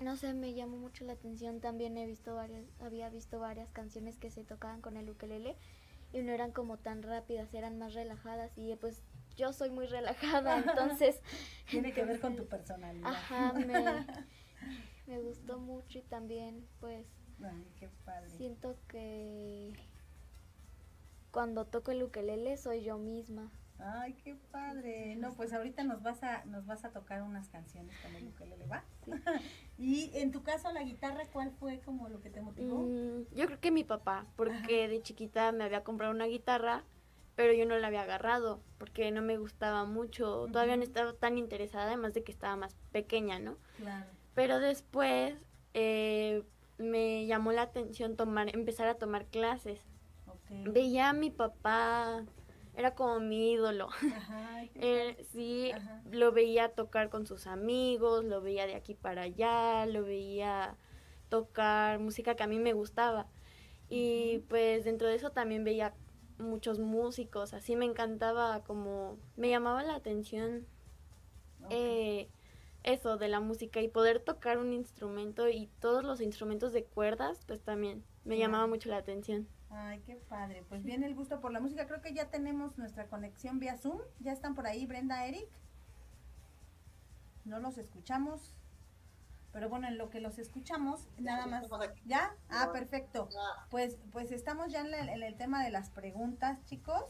no 0.00 0.16
sé, 0.16 0.34
me 0.34 0.52
llamó 0.52 0.76
mucho 0.76 1.04
la 1.04 1.12
atención. 1.12 1.60
También 1.60 1.96
he 1.96 2.06
visto 2.06 2.34
varias, 2.34 2.64
había 2.80 3.08
visto 3.08 3.38
varias 3.38 3.70
canciones 3.70 4.18
que 4.18 4.30
se 4.30 4.44
tocaban 4.44 4.80
con 4.80 4.96
el 4.96 5.08
ukelele 5.08 5.56
y 6.12 6.22
no 6.22 6.32
eran 6.32 6.52
como 6.52 6.78
tan 6.78 7.02
rápidas, 7.02 7.52
eran 7.54 7.78
más 7.78 7.94
relajadas 7.94 8.50
y 8.56 8.74
pues 8.76 9.02
yo 9.36 9.52
soy 9.52 9.70
muy 9.70 9.86
relajada, 9.86 10.58
entonces... 10.66 11.20
Tiene 11.70 11.92
que 11.92 12.04
ver 12.04 12.20
con 12.20 12.36
tu 12.36 12.46
personalidad. 12.46 13.08
Ajá, 13.08 13.52
me, 13.52 13.66
gustó 15.22 15.58
mucho 15.58 15.98
y 15.98 16.02
también 16.02 16.66
pues... 16.80 17.06
qué 17.78 17.88
padre. 18.04 18.30
Siento 18.30 18.76
que 18.88 19.72
cuando 21.30 21.66
toco 21.66 21.90
el 21.90 22.02
ukelele 22.02 22.56
soy 22.56 22.82
yo 22.82 22.98
misma. 22.98 23.50
Ay, 23.78 24.14
qué 24.24 24.34
padre. 24.50 25.16
No, 25.16 25.34
pues 25.34 25.52
ahorita 25.52 25.84
nos 25.84 26.02
vas 26.02 26.22
a 26.22 26.44
nos 26.46 26.64
vas 26.64 26.84
a 26.84 26.92
tocar 26.92 27.22
unas 27.22 27.48
canciones 27.48 27.94
con 27.98 28.14
el 28.14 28.26
ukelele, 28.28 28.66
¿va? 28.66 28.84
y 29.78 30.10
en 30.14 30.32
tu 30.32 30.42
caso 30.42 30.72
la 30.72 30.82
guitarra, 30.82 31.24
¿cuál 31.32 31.52
fue 31.52 31.80
como 31.80 32.08
lo 32.08 32.22
que 32.22 32.30
te 32.30 32.40
motivó? 32.40 32.78
Mm, 32.78 33.26
yo 33.34 33.46
creo 33.46 33.60
que 33.60 33.70
mi 33.70 33.84
papá, 33.84 34.26
porque 34.36 34.88
de 34.88 35.02
chiquita 35.02 35.52
me 35.52 35.64
había 35.64 35.84
comprado 35.84 36.14
una 36.14 36.24
guitarra, 36.24 36.84
pero 37.34 37.52
yo 37.52 37.66
no 37.66 37.76
la 37.78 37.88
había 37.88 38.02
agarrado 38.02 38.62
porque 38.78 39.10
no 39.10 39.20
me 39.20 39.36
gustaba 39.36 39.84
mucho, 39.84 40.46
todavía 40.50 40.78
no 40.78 40.82
estaba 40.82 41.12
tan 41.12 41.36
interesada, 41.36 41.88
además 41.88 42.14
de 42.14 42.24
que 42.24 42.32
estaba 42.32 42.56
más 42.56 42.74
pequeña, 42.92 43.38
¿no? 43.38 43.58
Claro. 43.76 44.15
Pero 44.36 44.60
después 44.60 45.34
eh, 45.74 46.44
me 46.78 47.26
llamó 47.26 47.50
la 47.50 47.62
atención 47.62 48.14
tomar, 48.14 48.54
empezar 48.54 48.86
a 48.86 48.94
tomar 48.94 49.26
clases. 49.26 49.80
Veía 50.48 51.08
a 51.08 51.12
mi 51.12 51.30
papá 51.30 52.24
era 52.76 52.94
como 52.94 53.18
mi 53.18 53.52
ídolo. 53.52 53.88
Eh, 54.78 55.24
sí, 55.32 55.70
lo 56.10 56.32
veía 56.32 56.68
tocar 56.70 57.08
con 57.08 57.26
sus 57.26 57.46
amigos, 57.46 58.24
lo 58.24 58.42
veía 58.42 58.66
de 58.66 58.74
aquí 58.74 58.94
para 58.94 59.22
allá, 59.22 59.86
lo 59.86 60.02
veía 60.02 60.76
tocar 61.30 61.98
música 61.98 62.34
que 62.34 62.42
a 62.42 62.46
mí 62.46 62.58
me 62.58 62.74
gustaba. 62.74 63.26
Y 63.88 64.40
pues 64.48 64.84
dentro 64.84 65.08
de 65.08 65.14
eso 65.14 65.30
también 65.30 65.64
veía 65.64 65.94
muchos 66.38 66.78
músicos, 66.78 67.54
así 67.54 67.74
me 67.74 67.86
encantaba 67.86 68.62
como, 68.64 69.16
me 69.36 69.48
llamaba 69.48 69.82
la 69.82 69.94
atención 69.94 70.66
eh, 71.70 72.28
eso 72.86 73.18
de 73.18 73.28
la 73.28 73.40
música 73.40 73.80
y 73.80 73.88
poder 73.88 74.20
tocar 74.20 74.58
un 74.58 74.72
instrumento 74.72 75.48
y 75.48 75.68
todos 75.80 76.04
los 76.04 76.20
instrumentos 76.20 76.72
de 76.72 76.84
cuerdas, 76.84 77.44
pues 77.46 77.60
también 77.60 78.02
me 78.24 78.38
llamaba 78.38 78.66
mucho 78.66 78.88
la 78.88 78.96
atención. 78.96 79.46
Ay, 79.70 80.00
qué 80.06 80.16
padre. 80.28 80.64
Pues 80.68 80.84
viene 80.84 81.06
el 81.06 81.14
gusto 81.14 81.40
por 81.40 81.52
la 81.52 81.60
música. 81.60 81.86
Creo 81.86 82.00
que 82.00 82.14
ya 82.14 82.30
tenemos 82.30 82.78
nuestra 82.78 83.06
conexión 83.08 83.58
vía 83.58 83.76
Zoom. 83.76 83.98
Ya 84.20 84.32
están 84.32 84.54
por 84.54 84.66
ahí 84.66 84.86
Brenda, 84.86 85.26
Eric. 85.26 85.48
No 87.44 87.58
los 87.58 87.76
escuchamos. 87.76 88.54
Pero 89.52 89.68
bueno, 89.68 89.88
en 89.88 89.98
lo 89.98 90.10
que 90.10 90.20
los 90.20 90.38
escuchamos, 90.38 91.08
nada 91.18 91.46
más. 91.46 91.66
¿Ya? 92.04 92.34
Ah, 92.50 92.70
perfecto. 92.72 93.28
Pues, 93.70 93.96
pues 94.12 94.30
estamos 94.30 94.70
ya 94.70 94.82
en, 94.82 95.22
el 95.22 95.36
tema 95.36 95.64
de 95.64 95.70
las 95.70 95.90
preguntas, 95.90 96.62
chicos. 96.66 97.04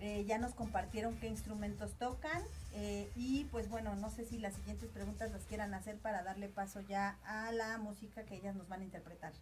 Eh, 0.00 0.24
ya 0.26 0.38
nos 0.38 0.54
compartieron 0.54 1.18
qué 1.20 1.26
instrumentos 1.26 1.92
tocan. 1.98 2.42
Eh, 2.72 3.10
y 3.16 3.44
pues 3.50 3.68
bueno, 3.68 3.94
no 3.96 4.10
sé 4.10 4.24
si 4.24 4.38
las 4.38 4.54
siguientes 4.54 4.88
preguntas 4.90 5.30
las 5.30 5.44
quieran 5.44 5.74
hacer 5.74 5.98
para 5.98 6.22
darle 6.22 6.48
paso 6.48 6.80
ya 6.80 7.18
a 7.24 7.52
la 7.52 7.78
música 7.78 8.24
que 8.24 8.36
ellas 8.36 8.54
nos 8.54 8.68
van 8.68 8.80
a 8.80 8.84
interpretar. 8.84 9.32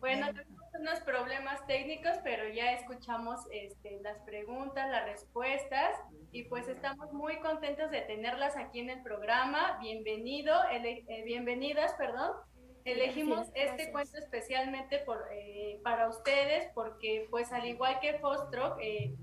Bueno, 0.00 0.26
tenemos 0.26 0.66
unos 0.78 1.00
problemas 1.00 1.66
técnicos, 1.66 2.12
pero 2.22 2.46
ya 2.48 2.72
escuchamos 2.72 3.40
este, 3.50 3.98
las 4.02 4.18
preguntas, 4.20 4.90
las 4.90 5.06
respuestas 5.06 5.96
y 6.32 6.44
pues 6.44 6.68
estamos 6.68 7.12
muy 7.14 7.40
contentos 7.40 7.90
de 7.90 8.02
tenerlas 8.02 8.58
aquí 8.58 8.80
en 8.80 8.90
el 8.90 9.02
programa. 9.02 9.78
Bienvenido, 9.80 10.54
eh, 10.70 11.22
bienvenidas, 11.24 11.94
perdón. 11.94 12.32
Elegimos 12.84 13.48
este 13.54 13.90
cuento 13.92 14.18
especialmente 14.18 14.98
por, 14.98 15.26
eh, 15.32 15.80
para 15.82 16.08
ustedes 16.08 16.70
porque 16.74 17.26
pues 17.30 17.50
al 17.52 17.64
igual 17.66 17.98
que 18.00 18.18
Fostro, 18.18 18.76
eh, 18.80 19.14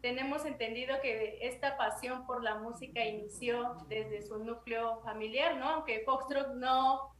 tenemos 0.00 0.44
entendido 0.44 1.00
que 1.00 1.38
esta 1.42 1.76
pasión 1.76 2.26
por 2.26 2.42
la 2.42 2.56
música 2.56 3.04
inició 3.04 3.76
desde 3.88 4.22
su 4.22 4.38
núcleo 4.38 5.00
familiar, 5.02 5.56
¿no? 5.56 5.68
Aunque 5.70 6.02
Foxtrot 6.04 6.54
no 6.54 7.16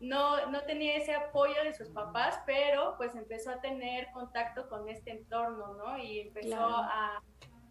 no, 0.00 0.46
no 0.46 0.62
tenía 0.62 0.96
ese 0.96 1.14
apoyo 1.14 1.62
de 1.62 1.74
sus 1.74 1.88
papás, 1.90 2.40
pero 2.46 2.94
pues 2.96 3.14
empezó 3.14 3.50
a 3.50 3.60
tener 3.60 4.10
contacto 4.12 4.68
con 4.68 4.88
este 4.88 5.10
entorno, 5.10 5.74
¿no? 5.74 5.98
Y 5.98 6.20
empezó 6.20 6.58
a 6.58 7.22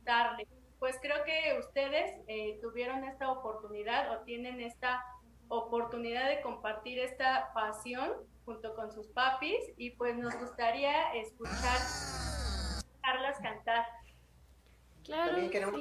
darle. 0.03 0.47
Pues 0.77 0.97
creo 1.01 1.23
que 1.23 1.57
ustedes 1.59 2.21
eh, 2.27 2.59
tuvieron 2.61 3.03
esta 3.03 3.31
oportunidad 3.31 4.11
o 4.13 4.23
tienen 4.23 4.61
esta 4.61 5.03
oportunidad 5.49 6.29
de 6.29 6.41
compartir 6.41 6.99
esta 6.99 7.51
pasión 7.53 8.11
junto 8.45 8.75
con 8.75 8.91
sus 8.91 9.07
papis 9.07 9.59
y 9.77 9.91
pues 9.91 10.17
nos 10.17 10.39
gustaría 10.39 11.13
escuchar 11.15 11.79
Carlas 13.01 13.37
cantar. 13.41 13.85
Claro, 15.03 15.49
claro. 15.49 15.73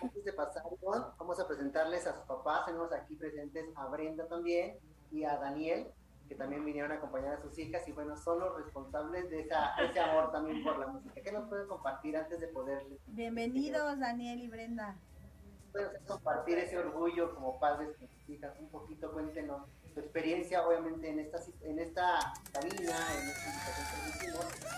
Antes 0.00 0.24
de 0.24 0.32
pasar, 0.32 0.62
vamos 1.18 1.40
a 1.40 1.48
presentarles 1.48 2.06
a 2.06 2.14
sus 2.14 2.24
papás. 2.24 2.66
Tenemos 2.66 2.92
aquí 2.92 3.16
presentes 3.16 3.66
a 3.76 3.86
Brenda 3.86 4.28
también, 4.28 4.78
y 5.10 5.24
a 5.24 5.36
Daniel, 5.38 5.88
que 6.28 6.34
también 6.34 6.64
vinieron 6.64 6.92
a 6.92 6.96
acompañar 6.96 7.34
a 7.34 7.40
sus 7.40 7.58
hijas 7.58 7.86
y 7.88 7.92
bueno, 7.92 8.16
son 8.16 8.40
los 8.40 8.56
responsables 8.56 9.30
de 9.30 9.40
esa, 9.40 9.74
ese 9.76 10.00
amor 10.00 10.30
también 10.30 10.62
por 10.62 10.78
la 10.78 10.88
música. 10.88 11.20
¿Qué 11.22 11.32
nos 11.32 11.48
pueden 11.48 11.66
compartir 11.66 12.16
antes 12.16 12.38
de 12.38 12.48
poder... 12.48 12.84
Bienvenidos 13.06 13.98
Daniel 13.98 14.40
y 14.40 14.48
Brenda. 14.48 14.96
Compartir 16.06 16.58
ese 16.58 16.78
orgullo 16.78 17.34
como 17.34 17.58
padres 17.58 17.96
con 17.96 18.08
sus 18.08 18.28
hijas, 18.28 18.54
un 18.58 18.68
poquito 18.70 19.12
cuéntenos 19.12 19.62
su 19.92 20.00
experiencia 20.00 20.66
obviamente 20.66 21.08
en 21.08 21.18
esta, 21.20 21.38
en 21.62 21.78
esta 21.78 22.32
cabina, 22.52 22.96
en 23.16 23.28
esta 23.28 23.50
invitación 23.50 24.08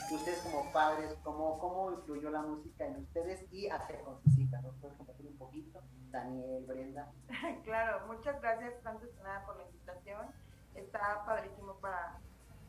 que 0.09 0.15
ustedes 0.15 0.41
como 0.41 0.73
padres, 0.73 1.15
cómo, 1.23 1.59
cómo 1.59 1.93
influyó 1.93 2.31
la 2.31 2.43
música 2.43 2.87
en 2.87 2.97
ustedes 2.97 3.45
y 3.53 3.69
hacer 3.69 4.01
con 4.01 4.21
sus 4.23 4.39
hijas, 4.39 4.63
¿nos 4.63 4.75
pueden 4.77 4.97
compartir 4.97 5.27
un 5.27 5.39
poquito? 5.39 5.81
Daniel, 6.11 6.65
Brenda. 6.67 7.13
claro, 7.65 8.07
muchas 8.07 8.41
gracias 8.41 8.75
antes 8.85 9.17
de 9.17 9.23
nada 9.23 9.45
por 9.47 9.57
la 9.57 9.65
invitación. 9.65 10.27
Está 10.75 11.25
padrísimo 11.25 11.75
para, 11.77 12.19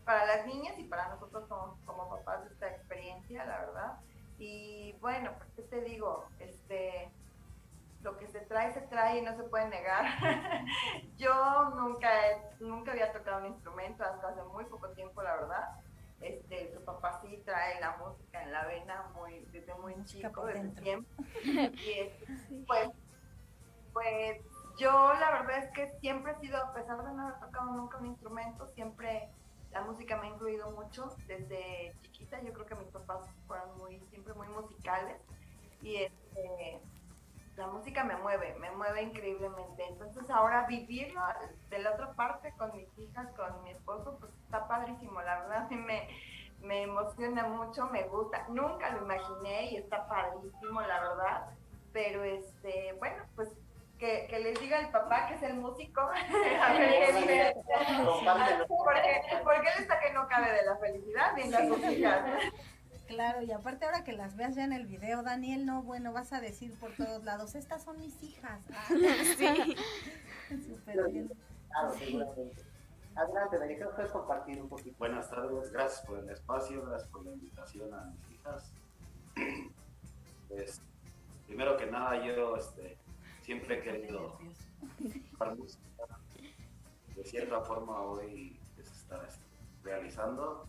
para 0.06 0.26
las 0.26 0.46
niñas 0.46 0.78
y 0.78 0.84
para 0.84 1.10
nosotros 1.10 1.48
como, 1.48 1.78
como 1.86 2.10
papás 2.10 2.46
esta 2.52 2.70
experiencia, 2.70 3.46
la 3.46 3.60
verdad. 3.60 4.00
Y 4.38 4.94
bueno, 5.02 5.32
pues 5.38 5.50
qué 5.56 5.62
te 5.64 5.82
digo, 5.82 6.26
este 6.40 7.10
lo 8.04 8.18
que 8.18 8.28
se 8.28 8.40
trae, 8.42 8.74
se 8.74 8.82
trae 8.82 9.20
y 9.20 9.22
no 9.22 9.36
se 9.36 9.44
puede 9.44 9.70
negar. 9.70 10.06
Yo 11.18 11.72
nunca, 11.76 12.10
nunca 12.60 12.92
había 12.92 13.12
tocado 13.12 13.40
un 13.40 13.48
instrumento 13.48 14.04
hasta 14.04 14.30
hace 14.30 14.44
muy 14.44 14.66
poco 14.66 14.90
tiempo, 14.90 15.22
la 15.22 15.36
verdad. 15.36 15.70
Este, 16.20 16.72
su 16.74 16.84
papá 16.84 17.20
sí 17.22 17.42
trae 17.46 17.80
la 17.80 17.98
música 17.98 18.44
en 18.44 18.52
la 18.52 18.66
vena 18.66 19.10
muy, 19.16 19.40
desde 19.52 19.74
muy 19.76 19.96
chico, 20.06 20.46
desde 20.46 20.70
tiempo. 20.82 21.10
Y 21.44 22.64
pues 22.68 22.90
pues 23.94 24.38
yo 24.80 24.92
la 24.92 25.32
verdad 25.32 25.64
es 25.64 25.72
que 25.72 25.90
siempre 26.00 26.32
he 26.32 26.40
sido, 26.40 26.58
a 26.58 26.74
pesar 26.74 27.04
de 27.04 27.14
no 27.14 27.24
haber 27.24 27.40
tocado 27.40 27.72
nunca 27.72 27.98
un 27.98 28.08
instrumento, 28.08 28.68
siempre 28.70 29.30
la 29.72 29.82
música 29.82 30.18
me 30.18 30.28
ha 30.28 30.30
incluido 30.32 30.72
mucho 30.72 31.16
desde 31.28 31.94
chiquita. 32.02 32.42
Yo 32.42 32.54
creo 32.54 32.66
que 32.66 32.76
mis 32.76 32.90
papás 32.90 33.30
fueron 33.48 33.78
muy, 33.78 34.00
siempre 34.10 34.34
muy 34.34 34.48
musicales 34.48 35.18
y 35.82 35.96
este, 35.98 36.80
la 37.62 37.68
música 37.68 38.04
me 38.04 38.16
mueve, 38.18 38.56
me 38.60 38.72
mueve 38.72 39.04
increíblemente. 39.04 39.86
Entonces 39.88 40.28
ahora 40.30 40.66
vivirlo 40.66 41.22
de 41.70 41.80
la 41.80 41.92
otra 41.92 42.14
parte 42.14 42.54
con 42.58 42.76
mis 42.76 42.88
hijas, 42.98 43.28
con 43.36 43.64
mi 43.64 43.72
esposo, 43.72 44.18
pues 44.20 44.32
está 44.44 44.68
padrísimo. 44.68 45.22
La 45.22 45.42
verdad 45.42 45.66
a 45.66 45.70
mí 45.70 45.76
me, 45.76 46.08
me 46.62 46.84
emociona 46.84 47.44
mucho, 47.48 47.86
me 47.88 48.04
gusta. 48.08 48.46
Nunca 48.50 48.90
lo 48.90 49.04
imaginé 49.04 49.72
y 49.72 49.78
está 49.78 50.08
padrísimo, 50.08 50.82
la 50.82 51.02
verdad. 51.02 51.50
Pero 51.94 52.24
este, 52.24 52.96
bueno, 52.98 53.24
pues 53.36 53.50
que, 54.00 54.26
que, 54.28 54.40
les 54.40 54.60
diga 54.60 54.80
el 54.80 54.90
papá 54.90 55.28
que 55.28 55.36
es 55.36 55.44
el 55.44 55.54
músico, 55.58 56.02
a 56.62 56.74
ver 56.74 57.14
qué 57.14 57.54
porque, 58.68 59.22
porque 59.44 59.68
él 59.70 59.82
está 59.82 60.00
que 60.00 60.12
no 60.12 60.28
cabe 60.28 60.52
de 60.52 60.66
la 60.66 60.78
felicidad 60.78 61.34
ni 61.36 61.44
las 61.50 61.64
hijas. 61.92 62.26
Claro, 63.12 63.42
y 63.42 63.52
aparte 63.52 63.84
ahora 63.84 64.06
que 64.06 64.14
las 64.14 64.38
veas 64.38 64.56
ya 64.56 64.64
en 64.64 64.72
el 64.72 64.86
video, 64.86 65.22
Daniel, 65.22 65.66
no, 65.66 65.84
bueno, 65.84 66.14
vas 66.14 66.32
a 66.32 66.40
decir 66.40 66.74
por 66.80 66.96
todos 66.96 67.22
lados, 67.26 67.56
estas 67.56 67.84
son 67.84 68.00
mis 68.00 68.24
hijas. 68.24 68.62
Ah, 68.74 68.86
sí. 69.38 69.76
Súper 70.66 71.12
bien. 71.12 71.30
Claro, 71.70 71.94
seguramente. 71.94 72.64
Adelante, 73.14 73.60
Daniel, 73.60 73.90
puedes 73.94 74.12
compartir 74.14 74.62
un 74.62 74.70
poquito? 74.70 74.96
Buenas 74.98 75.30
tardes, 75.30 75.74
gracias 75.74 76.06
por 76.06 76.20
el 76.20 76.30
espacio, 76.30 76.86
gracias 76.86 77.10
por 77.10 77.26
la 77.26 77.34
invitación 77.34 77.94
a 77.94 78.06
mis 78.06 78.32
hijas. 78.32 78.72
Pues, 80.48 80.82
primero 81.48 81.78
que 81.78 81.86
nada, 81.86 82.26
yo 82.26 82.58
este, 82.58 82.98
siempre 83.42 83.80
he 83.80 83.82
querido 83.82 84.38
De 87.16 87.24
cierta 87.24 87.62
forma 87.62 88.02
hoy 88.02 88.60
se 88.76 88.82
está 88.82 89.26
este, 89.26 89.46
realizando. 89.82 90.68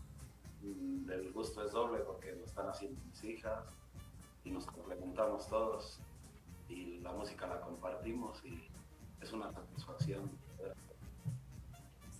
El 0.63 1.31
gusto 1.33 1.63
es 1.65 1.71
doble 1.73 1.99
porque 2.01 2.31
lo 2.33 2.45
están 2.45 2.67
haciendo 2.69 3.01
mis 3.05 3.23
hijas 3.23 3.65
y 4.45 4.51
nos 4.51 4.65
complementamos 4.65 5.47
todos 5.49 5.99
y 6.69 6.99
la 6.99 7.11
música 7.11 7.47
la 7.47 7.59
compartimos 7.61 8.43
y 8.45 8.69
es 9.21 9.31
una 9.33 9.51
satisfacción 9.51 10.31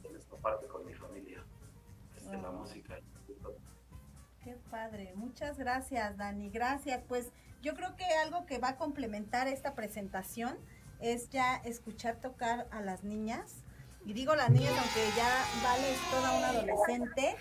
en 0.04 0.16
esta 0.16 0.36
parte 0.38 0.68
con 0.68 0.86
mi 0.86 0.94
familia, 0.94 1.44
este, 2.18 2.38
la 2.38 2.50
Oh. 2.50 2.54
música. 2.54 3.00
Qué 4.44 4.58
padre, 4.70 5.14
muchas 5.16 5.58
gracias 5.58 6.18
Dani, 6.18 6.50
gracias. 6.50 7.02
Pues 7.08 7.32
yo 7.62 7.76
creo 7.76 7.96
que 7.96 8.04
algo 8.26 8.46
que 8.46 8.58
va 8.60 8.70
a 8.70 8.76
complementar 8.78 9.48
esta 9.48 9.74
presentación 9.74 10.58
es 11.00 11.30
ya 11.30 11.56
escuchar 11.58 12.20
tocar 12.20 12.68
a 12.72 12.82
las 12.82 13.06
niñas. 13.06 13.64
Y 14.06 14.12
digo 14.14 14.36
las 14.36 14.50
niñas, 14.50 14.74
aunque 14.78 15.06
ya 15.16 15.46
Vale 15.64 15.92
es 15.94 16.12
toda 16.12 16.38
una 16.38 16.50
adolescente, 16.50 17.36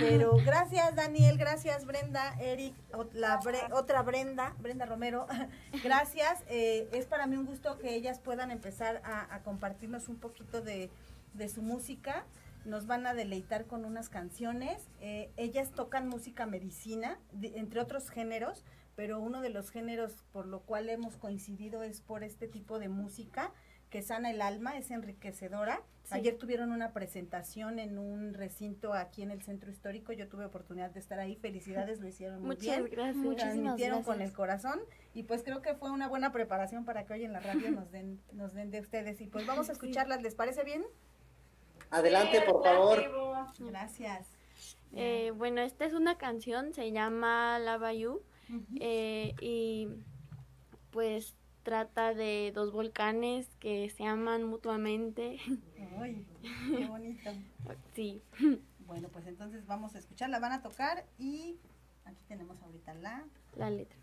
pero 0.00 0.36
gracias 0.44 0.94
Daniel, 0.96 1.38
gracias 1.38 1.84
Brenda, 1.86 2.34
Eric, 2.40 2.74
la 3.12 3.38
Bre- 3.40 3.72
otra 3.72 4.02
Brenda, 4.02 4.54
Brenda 4.58 4.84
Romero, 4.84 5.26
gracias. 5.84 6.42
Eh, 6.48 6.88
es 6.92 7.06
para 7.06 7.26
mí 7.28 7.36
un 7.36 7.46
gusto 7.46 7.78
que 7.78 7.94
ellas 7.94 8.18
puedan 8.18 8.50
empezar 8.50 9.00
a, 9.04 9.38
compartirnos 9.44 10.08
un 10.08 10.16
poquito 10.16 10.60
de, 10.60 10.90
de 11.34 11.48
su 11.48 11.62
música 11.62 12.24
nos 12.64 12.86
van 12.86 13.06
a 13.06 13.14
deleitar 13.14 13.64
con 13.66 13.84
unas 13.86 14.08
canciones. 14.10 14.82
Eh, 15.00 15.30
ellas 15.36 15.70
tocan 15.70 16.08
música 16.08 16.44
medicina, 16.44 17.18
entre 17.40 17.80
otros 17.80 18.10
géneros, 18.10 18.64
pero 18.96 19.20
uno 19.20 19.40
de 19.40 19.48
los 19.50 19.70
géneros 19.70 20.24
por 20.32 20.46
lo 20.46 20.60
cual 20.60 20.88
hemos 20.90 21.16
coincidido 21.16 21.82
es 21.84 22.00
por 22.00 22.24
este 22.24 22.48
tipo 22.48 22.78
de 22.80 22.88
música 22.88 23.52
que 23.90 24.02
sana 24.02 24.30
el 24.30 24.42
alma, 24.42 24.76
es 24.76 24.90
enriquecedora. 24.90 25.82
Sí. 26.04 26.14
Ayer 26.14 26.38
tuvieron 26.38 26.72
una 26.72 26.92
presentación 26.92 27.78
en 27.78 27.98
un 27.98 28.32
recinto 28.32 28.94
aquí 28.94 29.22
en 29.22 29.30
el 29.30 29.42
centro 29.42 29.70
histórico, 29.70 30.12
yo 30.12 30.26
tuve 30.28 30.46
oportunidad 30.46 30.90
de 30.90 31.00
estar 31.00 31.18
ahí, 31.18 31.36
felicidades, 31.36 32.00
lo 32.00 32.08
hicieron 32.08 32.40
muy 32.40 32.56
Muchas 32.56 32.78
bien. 32.78 32.90
gracias. 32.90 33.16
Muchísimas 33.16 33.54
Transmitieron 33.54 34.02
con 34.02 34.14
gracias. 34.16 34.30
el 34.30 34.36
corazón 34.36 34.80
y 35.12 35.24
pues 35.24 35.42
creo 35.42 35.60
que 35.60 35.74
fue 35.74 35.90
una 35.90 36.08
buena 36.08 36.32
preparación 36.32 36.84
para 36.86 37.04
que 37.04 37.12
hoy 37.12 37.24
en 37.24 37.32
la 37.32 37.40
radio 37.40 37.70
nos 37.70 37.90
den, 37.90 38.20
nos 38.32 38.54
den 38.54 38.70
de 38.70 38.80
ustedes. 38.80 39.20
Y 39.20 39.26
pues 39.26 39.46
vamos 39.46 39.68
a 39.68 39.72
escucharlas, 39.72 40.22
¿les 40.22 40.34
parece 40.34 40.64
bien? 40.64 40.82
Adelante, 41.90 42.40
por 42.42 42.62
favor. 42.62 43.02
Gracias. 43.58 44.28
Eh, 44.92 45.32
bueno, 45.36 45.60
esta 45.60 45.84
es 45.84 45.92
una 45.92 46.16
canción, 46.16 46.72
se 46.72 46.90
llama 46.92 47.58
Lava 47.58 47.92
You 47.92 48.22
eh, 48.80 49.34
y 49.40 49.88
pues 50.90 51.36
trata 51.72 52.14
de 52.14 52.50
dos 52.54 52.72
volcanes 52.72 53.46
que 53.60 53.90
se 53.90 54.04
aman 54.06 54.44
mutuamente. 54.44 55.38
Ay, 56.00 56.26
qué 56.42 56.86
bonito. 56.88 57.30
Sí. 57.94 58.22
Bueno, 58.86 59.10
pues 59.10 59.26
entonces 59.26 59.66
vamos 59.66 59.94
a 59.94 59.98
escucharla, 59.98 60.38
van 60.38 60.52
a 60.52 60.62
tocar 60.62 61.04
y 61.18 61.58
aquí 62.06 62.24
tenemos 62.26 62.58
ahorita 62.62 62.94
la... 62.94 63.22
La 63.54 63.68
letra. 63.68 63.98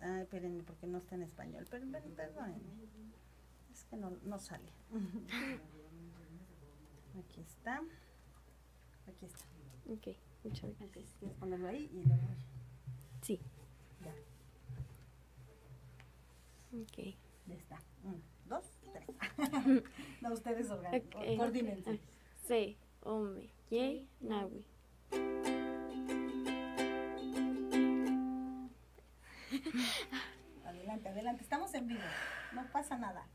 Ah, 0.00 0.22
espérenme 0.22 0.64
porque 0.64 0.88
no 0.88 0.98
está 0.98 1.14
en 1.14 1.22
español, 1.22 1.64
pero 1.70 1.86
per- 1.88 2.02
perdónenme. 2.02 2.82
Es 3.72 3.84
que 3.84 3.96
no, 3.96 4.10
no 4.24 4.40
sale. 4.40 4.72
Aquí 7.16 7.40
está. 7.42 7.80
Aquí 9.06 9.24
está. 9.26 9.44
Ok, 9.88 10.16
muchas 10.42 10.76
gracias. 10.80 11.14
¿Quieres 11.20 11.36
ponerlo 11.38 11.68
ahí 11.68 11.88
y 11.92 12.02
luego... 12.08 12.22
Sí. 13.22 13.40
Ya, 14.04 14.12
Ok. 16.82 17.16
ya 17.46 17.54
está. 17.54 17.78
Uno, 18.02 18.20
dos, 18.46 18.64
tres. 18.92 19.06
no, 20.20 20.32
ustedes 20.32 20.70
organ- 20.70 20.94
Ok. 21.14 21.36
coordínense. 21.36 22.00
Sí, 22.46 22.76
hombre, 23.02 23.48
yay, 23.70 24.08
nawi. 24.20 24.66
Adelante, 30.64 31.08
adelante. 31.08 31.42
Estamos 31.42 31.72
en 31.74 31.86
vivo. 31.88 32.00
No 32.54 32.66
pasa 32.72 32.96
nada. 32.98 33.26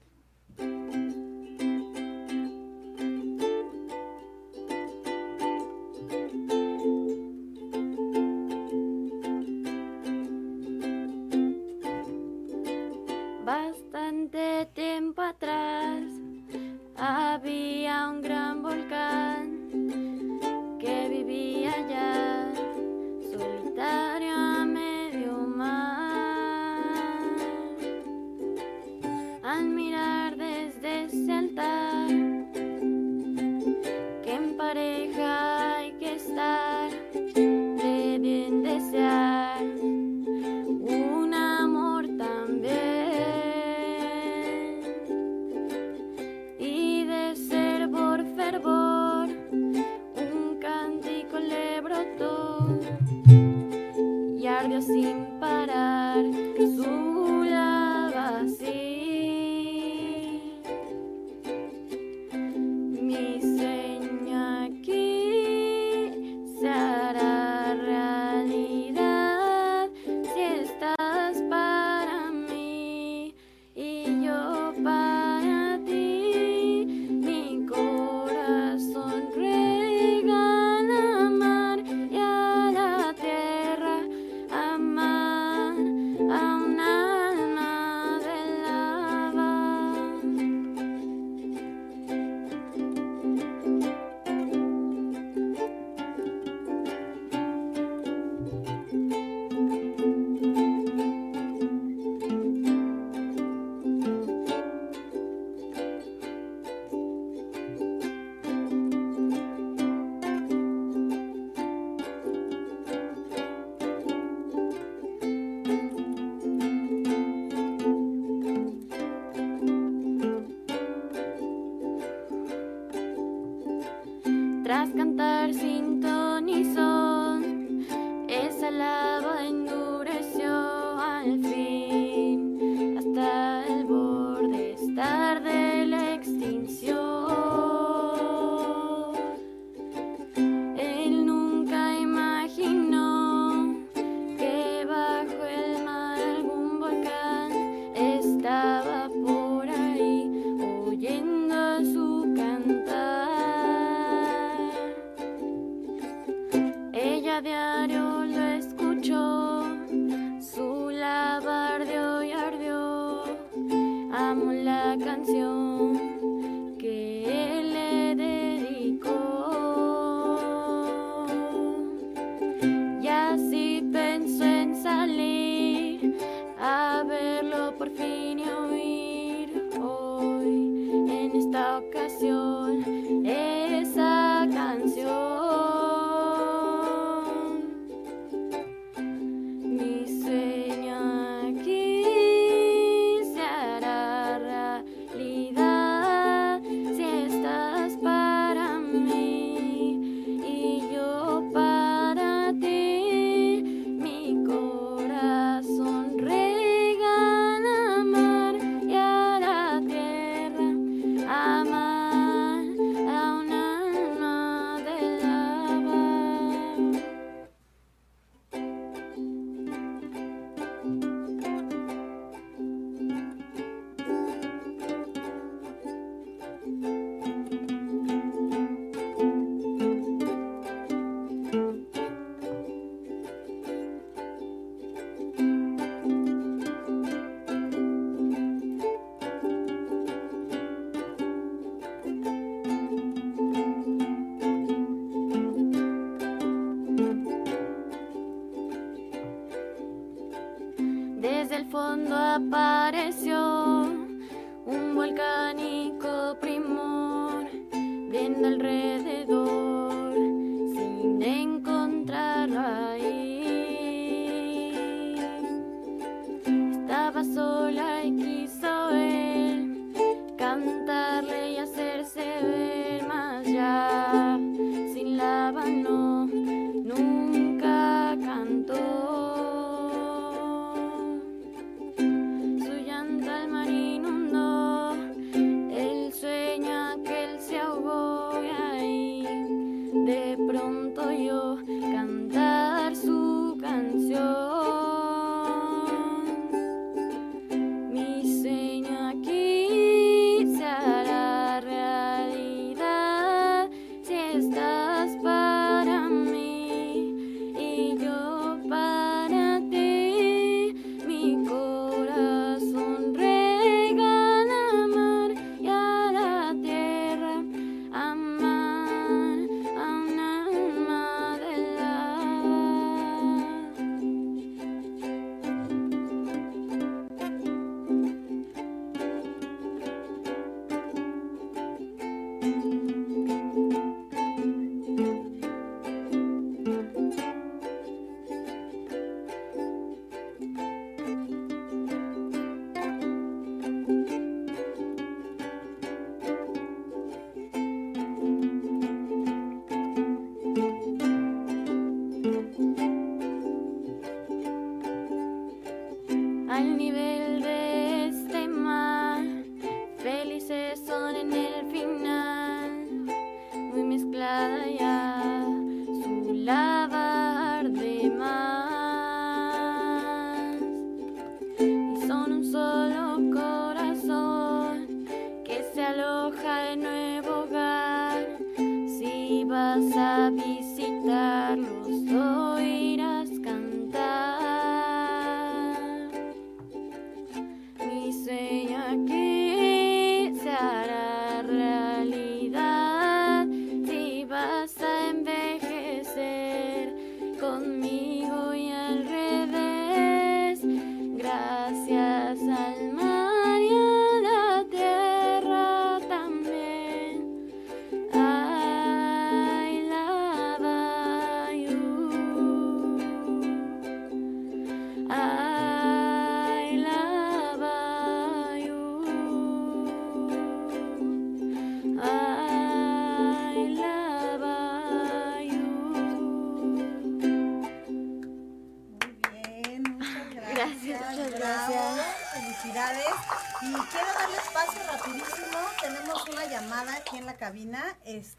por 177.79 177.89
fin. 177.91 178.28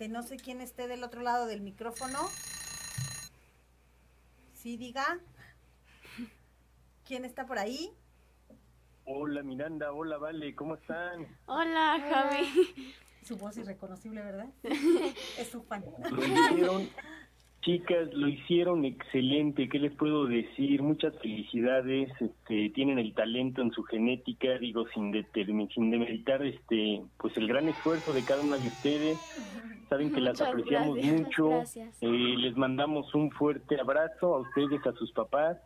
Este, 0.01 0.11
no 0.11 0.23
sé 0.23 0.39
quién 0.39 0.63
esté 0.63 0.89
del 0.89 1.05
otro 1.05 1.21
lado 1.21 1.45
del 1.47 1.61
micrófono. 1.61 2.31
Sí, 4.55 4.79
diga. 4.79 5.19
¿Quién 7.07 7.27
está 7.27 7.45
por 7.47 7.59
ahí? 7.59 7.91
Hola 9.05 9.43
Miranda, 9.43 9.93
hola 9.93 10.17
Vale, 10.17 10.55
¿cómo 10.55 10.77
están? 10.77 11.27
Hola, 11.45 12.03
Javi. 12.09 12.95
Su 13.25 13.37
voz 13.37 13.59
irreconocible, 13.59 14.23
¿verdad? 14.23 14.47
es 15.39 15.49
su 15.49 15.63
fan. 15.65 15.85
Lo 16.11 16.25
hicieron, 16.25 16.89
chicas, 17.61 18.09
lo 18.15 18.27
hicieron 18.29 18.87
excelente, 18.87 19.69
¿qué 19.69 19.81
les 19.81 19.93
puedo 19.97 20.25
decir? 20.25 20.81
Muchas 20.81 21.15
felicidades, 21.19 22.11
este, 22.23 22.71
tienen 22.71 22.99
el 22.99 23.13
talento 23.13 23.61
en 23.61 23.71
su 23.73 23.83
genética, 23.83 24.57
digo, 24.59 24.87
sin, 24.95 25.13
determin- 25.13 25.71
sin 25.75 25.91
demeritar 25.91 26.43
este, 26.43 27.03
pues 27.19 27.37
el 27.37 27.49
gran 27.49 27.69
esfuerzo 27.69 28.15
de 28.15 28.25
cada 28.25 28.41
una 28.43 28.57
de 28.57 28.67
ustedes. 28.67 29.19
Saben 29.91 30.13
que 30.13 30.21
las 30.21 30.41
apreciamos 30.41 30.95
gracias, 30.95 31.21
mucho. 31.21 31.49
gracias. 31.49 31.99
Eh, 32.01 32.07
les 32.39 32.57
mandamos 32.57 33.13
un 33.13 33.29
fuerte 33.33 33.79
abrazo 33.81 34.37
a 34.37 34.39
ustedes, 34.39 34.87
a 34.87 34.93
sus 34.93 35.11
papás. 35.11 35.59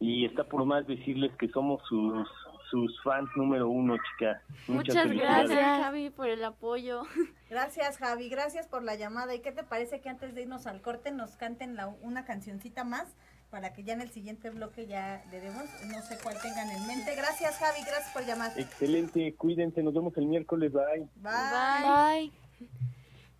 Y 0.00 0.26
está 0.26 0.44
por 0.44 0.66
más 0.66 0.86
decirles 0.86 1.32
que 1.38 1.48
somos 1.48 1.82
sus, 1.88 2.28
sus 2.70 3.02
fans 3.02 3.30
número 3.36 3.70
uno, 3.70 3.96
chicas. 3.96 4.42
Muchas, 4.68 5.10
gracias, 5.10 5.82
Javi, 5.82 6.10
por 6.10 6.28
el 6.28 6.44
apoyo. 6.44 7.04
Gracias, 7.48 7.96
Javi. 7.96 8.28
Gracias 8.28 8.68
por 8.68 8.82
la 8.82 8.96
llamada. 8.96 9.34
¿Y 9.34 9.40
qué 9.40 9.50
te 9.50 9.62
parece 9.62 10.02
que 10.02 10.10
antes 10.10 10.34
de 10.34 10.42
irnos 10.42 10.66
al 10.66 10.82
corte 10.82 11.10
nos 11.10 11.36
canten 11.36 11.74
la, 11.74 11.86
una 11.86 12.26
cancioncita 12.26 12.84
más 12.84 13.16
para 13.50 13.72
que 13.72 13.82
ya 13.82 13.94
en 13.94 14.02
el 14.02 14.10
siguiente 14.10 14.50
bloque 14.50 14.86
ya 14.86 15.24
le 15.30 15.40
demos? 15.40 15.64
No 15.90 16.02
sé 16.02 16.18
cuál 16.22 16.36
tengan 16.42 16.68
en 16.68 16.86
mente. 16.86 17.14
Gracias, 17.16 17.56
Javi. 17.58 17.80
Gracias 17.86 18.12
por 18.12 18.26
llamar. 18.26 18.52
Excelente, 18.58 19.34
cuídense, 19.36 19.82
nos 19.82 19.94
vemos 19.94 20.14
el 20.18 20.26
miércoles, 20.26 20.70
bye. 20.70 21.08
Bye. 21.22 22.28
Bye. 22.60 22.84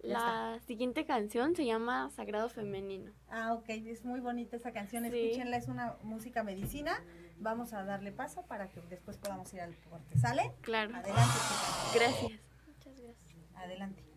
La 0.05 0.59
siguiente 0.67 1.05
canción 1.05 1.57
se 1.57 1.65
llama 1.65 2.11
Sagrado 2.11 2.49
Femenino. 2.49 3.11
Ah, 3.29 3.55
ok. 3.55 3.69
Es 3.69 4.05
muy 4.05 4.21
bonita 4.21 4.57
esa 4.57 4.73
canción. 4.73 5.05
Sí. 5.11 5.19
Escúchenla. 5.19 5.57
Es 5.57 5.69
una 5.69 5.97
música 6.03 6.43
medicina. 6.43 7.03
Vamos 7.39 7.73
a 7.73 7.85
darle 7.85 8.13
paso 8.13 8.43
para 8.47 8.69
que 8.69 8.81
después 8.83 9.17
podamos 9.17 9.53
ir 9.55 9.61
al 9.61 9.75
corte. 9.91 10.19
¿Sale? 10.19 10.53
Claro. 10.61 10.95
Adelante, 10.95 11.33
chicas. 11.33 11.93
Gracias. 11.95 12.41
Muchas 12.67 13.01
gracias. 13.01 13.57
Adelante. 13.57 14.14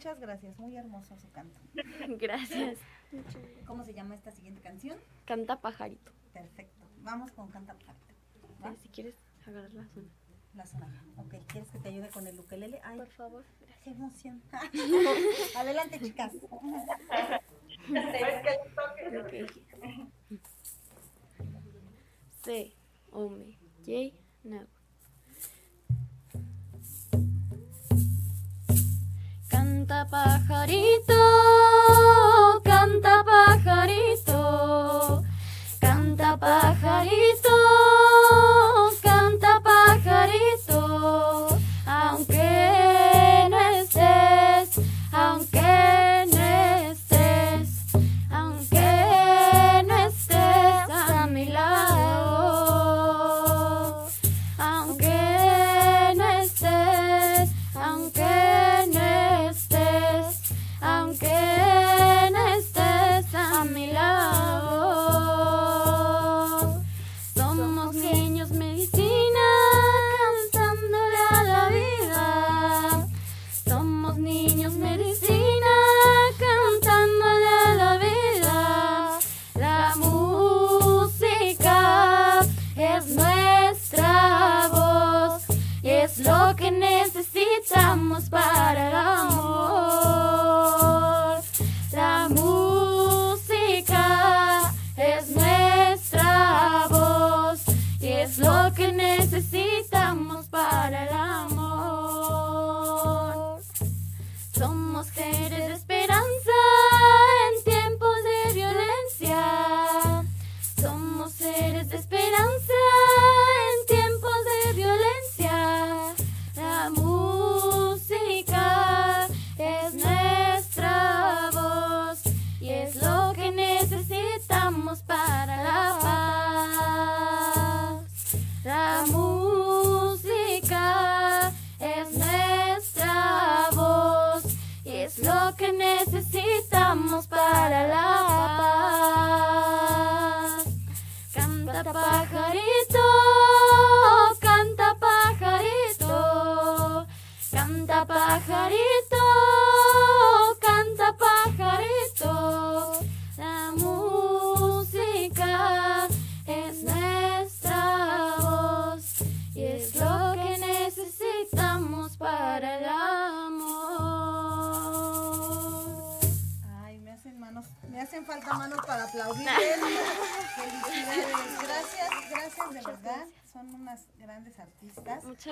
Muchas 0.00 0.18
gracias, 0.18 0.58
muy 0.58 0.74
hermoso 0.78 1.14
su 1.18 1.30
canto. 1.30 1.60
Gracias. 2.18 2.78
¿Cómo 3.66 3.84
se 3.84 3.92
llama 3.92 4.14
esta 4.14 4.30
siguiente 4.30 4.62
canción? 4.62 4.98
Canta 5.26 5.60
Pajarito. 5.60 6.10
Perfecto. 6.32 6.86
Vamos 7.02 7.30
con 7.32 7.50
Canta 7.50 7.74
Pajarito. 7.74 8.82
si 8.82 8.88
quieres 8.88 9.14
agarrar 9.46 9.70
la 9.74 9.86
zona. 9.88 10.08
La 10.54 10.64
zona. 10.64 11.04
Ok, 11.18 11.34
¿quieres 11.48 11.70
que 11.70 11.78
te 11.80 11.88
ayude 11.90 12.08
con 12.08 12.26
el 12.26 12.40
ukelele? 12.40 12.80
Ay, 12.82 12.96
por 12.96 13.08
favor. 13.08 13.44
Qué 13.84 13.90
emoción. 13.90 14.40
Adelante, 15.58 16.00
chicas. 16.00 16.32
okay. 19.22 19.46
C, 22.42 22.74
Ome, 23.10 23.58
J, 23.84 24.16
No. 24.44 24.79
Canta 29.90 30.06
pajarito, 30.08 31.20
canta 32.62 33.24
pajarito, 33.24 35.24
canta 35.80 36.36
pajarito, 36.38 37.56
canta 39.02 39.60
pajarito, 39.60 41.49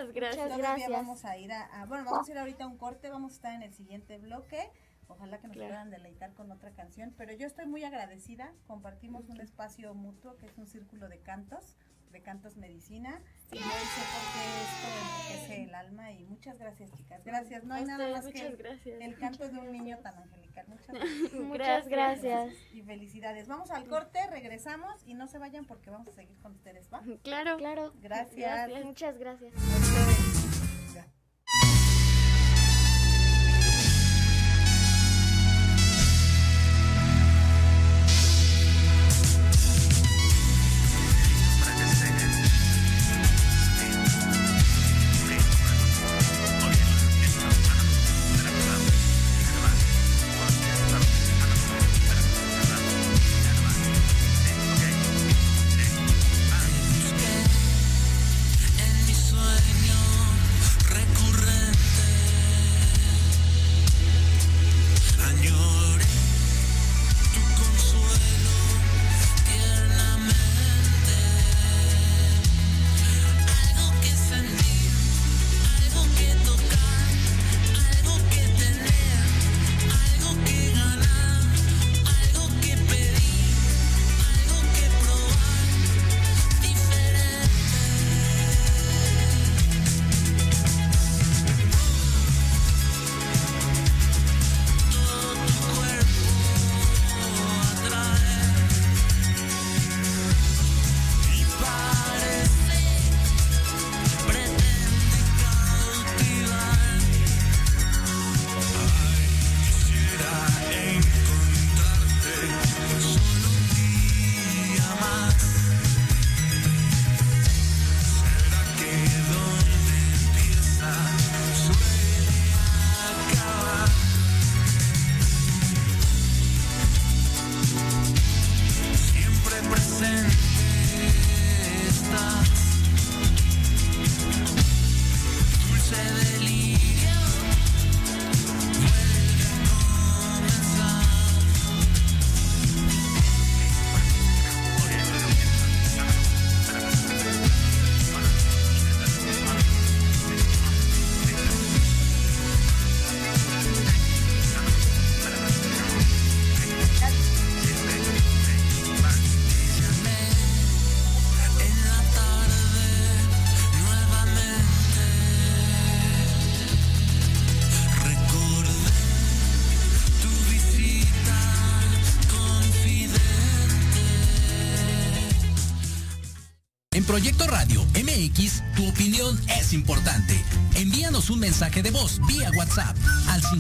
Muchas 0.09 0.20
gracias. 0.22 0.44
Todavía 0.46 0.64
gracias. 0.70 0.90
vamos 0.90 1.24
a 1.24 1.36
ir 1.38 1.52
a, 1.52 1.62
a- 1.82 1.86
bueno, 1.86 2.04
vamos 2.04 2.28
a 2.28 2.32
ir 2.32 2.38
ahorita 2.38 2.64
a 2.64 2.66
un 2.66 2.76
corte, 2.78 3.11
vamos 3.11 3.32
a 3.32 3.34
estar 3.36 3.52
en 3.54 3.62
el 3.62 3.72
siguiente 3.72 4.18
bloque. 4.18 4.70
Ojalá 5.09 5.38
que 5.38 5.46
nos 5.48 5.56
Claro. 5.56 5.70
puedan 5.70 5.90
deleitar 5.90 6.34
con 6.34 6.52
otra 6.52 6.72
canción, 6.72 7.14
pero 7.16 7.32
yo 7.32 7.46
estoy 7.46 7.64
muy 7.66 7.82
agradecida. 7.84 8.52
Compartimos 8.66 9.28
un 9.30 9.40
espacio 9.40 9.94
mutuo 9.94 10.36
que 10.36 10.46
es 10.46 10.59
un 10.59 10.66
círculo 10.66 11.09
de 11.09 11.18
cantos, 11.20 11.76
de 12.11 12.22
cantos 12.22 12.56
medicina. 12.56 13.20
Y 13.52 13.56
hoy 13.56 13.62
sé 13.62 14.02
por 14.12 14.24
qué 14.32 14.42
esto 14.62 14.88
enriquece 15.00 15.62
el 15.64 15.74
alma 15.74 16.12
y 16.12 16.24
muchas 16.24 16.59
gracias, 16.59 16.90
chicas. 16.92 17.24
Gracias. 17.24 17.64
No 17.64 17.74
hay 17.74 17.84
nada 17.84 18.09
más 18.11 18.26
que 18.26 18.42
muchas 18.42 18.59
gracias. 18.59 19.00
el 19.00 19.18
canto 19.18 19.48
de 19.48 19.59
un 19.59 19.72
niño 19.72 19.98
tan 19.98 20.18
angelical. 20.18 20.66
Muchas 20.68 20.88
gracias. 20.88 21.32
Muchas 21.32 21.88
gracias. 21.88 22.54
Y 22.72 22.82
felicidades. 22.82 23.48
Vamos 23.48 23.70
al 23.70 23.86
corte, 23.86 24.18
regresamos 24.30 25.02
y 25.06 25.14
no 25.14 25.26
se 25.26 25.38
vayan 25.38 25.64
porque 25.64 25.90
vamos 25.90 26.09
a 26.09 26.12
seguir 26.12 26.38
con 26.40 26.52
ustedes, 26.52 26.88
¿va? 26.92 27.02
Claro. 27.22 27.56
Claro. 27.56 27.92
Gracias. 28.00 28.84
Muchas 28.84 29.18
gracias. 29.18 29.54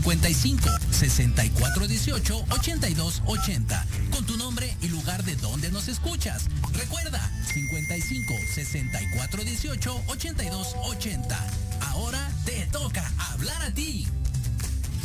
55 0.02 0.68
64 0.92 1.88
18 1.88 2.44
82 2.50 3.22
80 3.26 3.86
con 4.12 4.24
tu 4.24 4.36
nombre 4.36 4.76
y 4.80 4.88
lugar 4.88 5.24
de 5.24 5.34
donde 5.36 5.72
nos 5.72 5.88
escuchas. 5.88 6.44
Recuerda 6.72 7.20
55 7.52 8.34
64 8.54 9.44
18 9.44 10.02
82 10.06 10.76
80. 10.84 11.50
Ahora 11.80 12.30
te 12.44 12.66
toca 12.70 13.10
hablar 13.32 13.60
a 13.62 13.74
ti. 13.74 14.06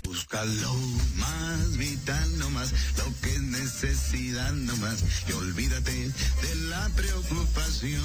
Busca 0.04 0.46
lo 0.46 0.74
más 1.16 1.78
vital, 1.78 2.38
no 2.38 2.52
más 2.52 2.72
lo 2.98 3.06
que 3.22 3.34
es 3.34 3.42
necesidad, 3.42 4.52
no 4.52 4.76
más. 4.78 5.04
Y 5.28 5.32
olvídate 5.32 5.92
de 5.92 6.56
la 6.70 6.88
preocupación. 6.90 8.04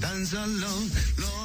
Tan 0.00 0.26
solo 0.26 0.68
lo 1.18 1.39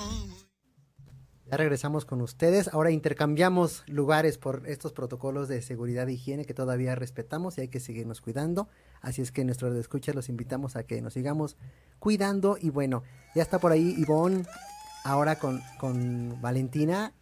Ya 1.47 1.57
regresamos 1.57 2.05
con 2.05 2.21
ustedes. 2.21 2.73
Ahora 2.73 2.89
intercambiamos 2.89 3.83
lugares 3.87 4.39
por 4.39 4.67
estos 4.67 4.93
protocolos 4.93 5.47
de 5.47 5.61
seguridad 5.61 6.09
e 6.09 6.13
higiene 6.13 6.45
que 6.45 6.55
todavía 6.55 6.95
respetamos 6.95 7.57
y 7.57 7.61
hay 7.61 7.67
que 7.67 7.79
seguirnos 7.79 8.19
cuidando. 8.19 8.67
Así 9.01 9.21
es 9.21 9.31
que 9.31 9.45
nuestros 9.45 9.75
escuchas 9.75 10.15
los 10.15 10.27
invitamos 10.27 10.75
a 10.75 10.87
que 10.87 11.01
nos 11.03 11.13
sigamos 11.13 11.55
cuidando. 11.99 12.57
Y 12.59 12.71
bueno, 12.71 13.03
ya 13.35 13.43
está 13.43 13.59
por 13.59 13.71
ahí 13.71 13.93
Ivonne, 13.95 14.43
ahora 15.03 15.37
con, 15.37 15.61
con 15.79 16.41
Valentina. 16.41 17.13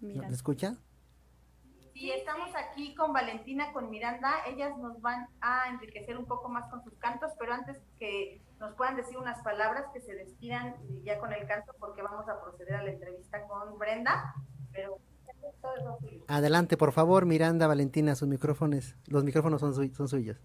Mira. 0.00 0.22
¿Nos 0.22 0.32
escucha? 0.32 0.74
Sí, 1.94 2.10
estamos 2.10 2.50
aquí 2.56 2.96
con 2.96 3.12
Valentina, 3.12 3.72
con 3.72 3.90
Miranda. 3.90 4.44
Ellas 4.48 4.76
nos 4.78 5.00
van 5.00 5.28
a 5.40 5.68
enriquecer 5.68 6.18
un 6.18 6.26
poco 6.26 6.48
más 6.48 6.68
con 6.68 6.82
sus 6.82 6.94
cantos, 6.98 7.30
pero 7.38 7.54
antes 7.54 7.78
que 8.00 8.42
nos 8.58 8.74
puedan 8.74 8.96
decir 8.96 9.18
unas 9.18 9.42
palabras 9.42 9.84
que 9.92 10.00
se 10.00 10.14
despidan 10.14 10.76
ya 11.04 11.18
con 11.18 11.32
el 11.32 11.46
canto, 11.46 11.72
porque 11.78 12.02
vamos 12.02 12.28
a 12.28 12.40
proceder 12.40 12.74
a 12.76 12.82
la 12.82 12.90
entrevista 12.90 13.46
con 13.46 13.78
Brenda. 13.78 14.34
Pero 14.72 14.98
todo 15.60 15.74
es 15.74 15.98
suyo. 16.00 16.24
Adelante, 16.28 16.76
por 16.76 16.92
favor, 16.92 17.26
Miranda, 17.26 17.66
Valentina, 17.66 18.14
sus 18.14 18.28
micrófonos, 18.28 18.94
los 19.06 19.24
micrófonos 19.24 19.60
son, 19.60 19.74
suy- 19.74 19.94
son 19.94 20.08
suyos. 20.08 20.38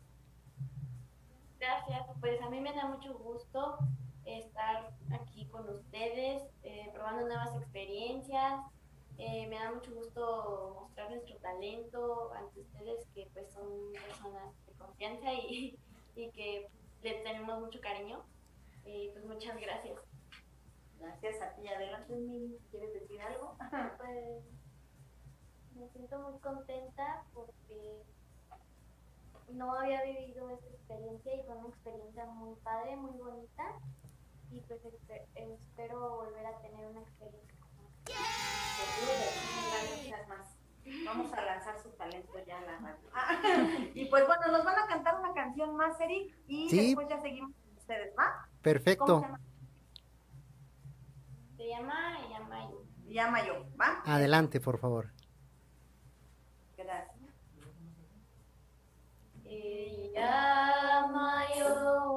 Gracias, 1.59 2.05
pues 2.20 2.41
a 2.41 2.49
mí 2.49 2.59
me 2.59 2.74
da 2.74 2.86
mucho 2.88 3.14
gusto 3.20 3.78
estar 4.26 4.91
aquí 5.12 5.45
con 5.47 5.68
ustedes, 5.70 6.43
eh, 6.64 6.89
probando 6.93 7.28
nuevas 7.28 7.55
experiencias. 7.55 8.62
Eh, 9.18 9.47
me 9.47 9.55
da 9.57 9.72
mucho 9.72 9.93
gusto 9.93 10.78
mostrar 10.82 11.09
nuestro 11.12 11.36
talento 11.38 12.32
ante 12.34 12.62
ustedes 12.62 13.05
que 13.14 13.28
pues 13.34 13.51
son 13.53 13.68
personas 14.07 14.53
de 14.66 14.74
confianza 14.74 15.34
y, 15.34 15.78
y 16.16 16.30
que 16.32 16.68
le 17.02 17.14
tenemos 17.24 17.60
mucho 17.60 17.80
cariño. 17.82 18.24
Y 18.86 19.10
pues 19.12 19.26
muchas 19.26 19.60
gracias. 19.60 19.99
Gracias 20.99 21.41
a 21.41 21.56
ti. 21.56 21.68
Adelante. 21.68 22.14
¿Quieres 22.72 22.93
decir 22.93 23.22
algo? 23.22 23.56
Pues 23.97 24.43
me 25.76 25.89
siento 25.89 26.20
muy 26.20 26.39
contenta 26.39 27.24
porque 27.34 28.04
no 29.49 29.74
había 29.74 30.04
vivido 30.04 30.49
esta 30.52 30.68
experiencia 30.68 31.36
y 31.36 31.43
fue 31.43 31.56
una 31.56 31.70
experiencia 31.70 32.26
muy 32.26 32.56
padre, 32.60 32.95
muy 32.97 33.18
bonita 33.18 33.80
y 34.52 34.60
pues 34.62 34.82
espe- 34.84 35.28
espero 35.36 36.18
volver 36.18 36.45
a 36.45 36.62
tener 36.62 36.86
una 36.88 37.02
experiencia 37.02 37.58
como 37.76 37.89
Gracias 39.70 40.28
más. 40.28 40.61
Vamos 41.05 41.32
a 41.34 41.41
lanzar 41.41 41.79
su 41.82 41.89
talento 41.91 42.34
ya 42.45 42.57
a 42.57 42.61
la 42.61 42.77
radio. 42.79 43.09
Ah, 43.13 43.41
y 43.93 44.05
pues 44.05 44.25
bueno, 44.25 44.47
nos 44.51 44.63
van 44.63 44.79
a 44.79 44.88
cantar 44.88 45.19
una 45.19 45.34
canción 45.34 45.75
más, 45.75 45.99
Eric, 45.99 46.36
y 46.47 46.69
después 46.75 47.07
ya 47.07 47.19
seguimos 47.21 47.51
con 47.55 47.77
ustedes, 47.77 48.13
¿va? 48.17 48.47
Perfecto. 48.61 49.25
Se 51.57 51.67
llama 51.67 52.17
Yamayo. 52.29 52.86
Yamayo, 53.05 53.65
¿va? 53.79 54.01
Adelante, 54.05 54.59
por 54.59 54.77
favor. 54.77 55.11
Gracias. 56.77 57.21
Yamayo, 60.13 61.71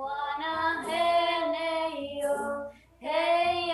Wanahene, 0.04 1.54
Hey, 3.00 3.72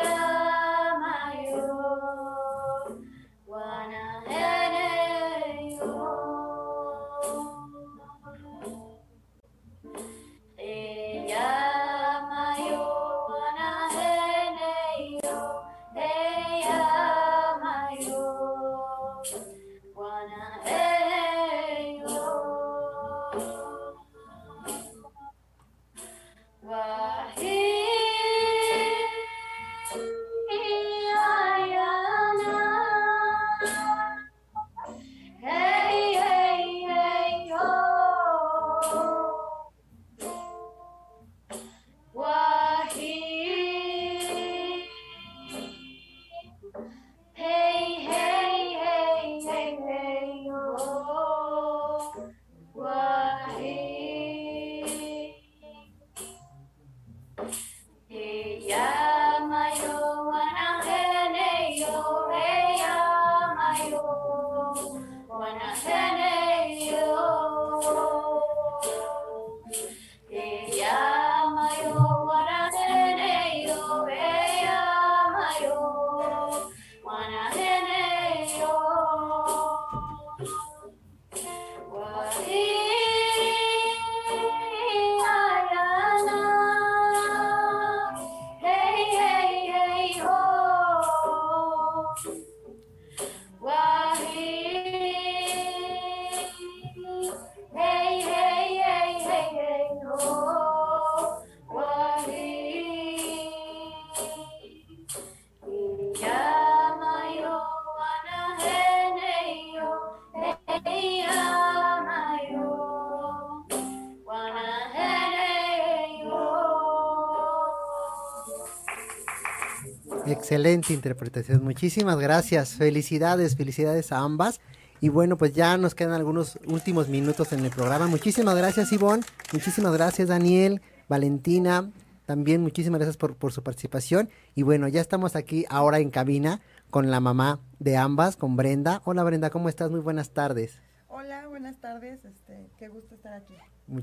Excelente 120.51 120.93
interpretación. 120.93 121.63
Muchísimas 121.63 122.19
gracias. 122.19 122.71
Felicidades, 122.71 123.55
felicidades 123.55 124.11
a 124.11 124.19
ambas. 124.19 124.61
Y 125.01 125.09
bueno, 125.09 125.39
pues 125.39 125.53
ya 125.53 125.77
nos 125.79 125.95
quedan 125.95 126.13
algunos 126.13 126.59
últimos 126.67 127.09
minutos 127.09 127.53
en 127.53 127.65
el 127.65 127.71
programa. 127.71 128.09
Muchísimas 128.09 128.57
gracias, 128.57 128.91
Ivonne. 128.91 129.23
Muchísimas 129.53 129.93
gracias, 129.93 130.27
Daniel, 130.27 130.83
Valentina. 131.09 131.93
También 132.27 132.63
muchísimas 132.63 132.99
gracias 132.99 133.17
por, 133.17 133.37
por 133.37 133.53
su 133.53 133.63
participación. 133.63 134.29
Y 134.57 134.63
bueno, 134.63 134.89
ya 134.89 135.01
estamos 135.01 135.37
aquí 135.37 135.67
ahora 135.71 136.01
en 136.01 136.11
cabina 136.11 136.61
con 136.91 137.13
la 137.13 137.21
mamá 137.21 137.61
de 137.79 137.97
ambas, 137.97 138.35
con 138.35 138.57
Brenda. 138.57 139.03
Hola, 139.05 139.23
Brenda, 139.23 139.51
¿cómo 139.51 139.69
estás? 139.69 139.93
Muy 139.93 140.01
buenas 140.01 140.31
tardes. 140.31 140.81
Hola, 141.07 141.47
buenas 141.47 141.79
tardes. 141.79 142.25
Este, 142.25 142.69
qué 142.77 142.89
gusto 142.89 143.15
estar 143.15 143.35
aquí. 143.35 143.55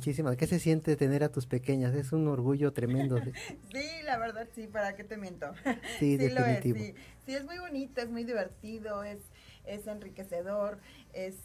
Muchísimas. 0.08 0.38
¿Qué 0.38 0.47
se 0.47 0.60
siente 0.60 0.95
tener 0.95 1.22
a 1.22 1.34
tus 1.34 1.47
pequeñas? 1.47 1.93
Es 1.93 2.14
un 2.14 2.30
orgullo 2.30 2.72
tremendo. 2.72 3.20
Sí, 3.74 4.03
la 4.05 4.18
verdad 4.18 4.47
sí, 4.55 4.66
¿para 4.66 4.95
qué 4.95 5.03
te 5.03 5.18
miento? 5.18 5.51
Sí, 5.99 6.18
lo 6.18 6.24
es, 6.24 6.34
definitivo. 6.64 6.78
sí. 6.80 6.93
Sí, 7.26 7.36
es 7.36 7.43
muy 7.43 7.60
bonito, 7.60 7.99
es 7.99 8.10
muy 8.10 8.24
divertido, 8.24 9.03
es, 9.03 9.20
es 9.66 9.86
enriquecedor, 9.86 10.80
es, 11.12 11.36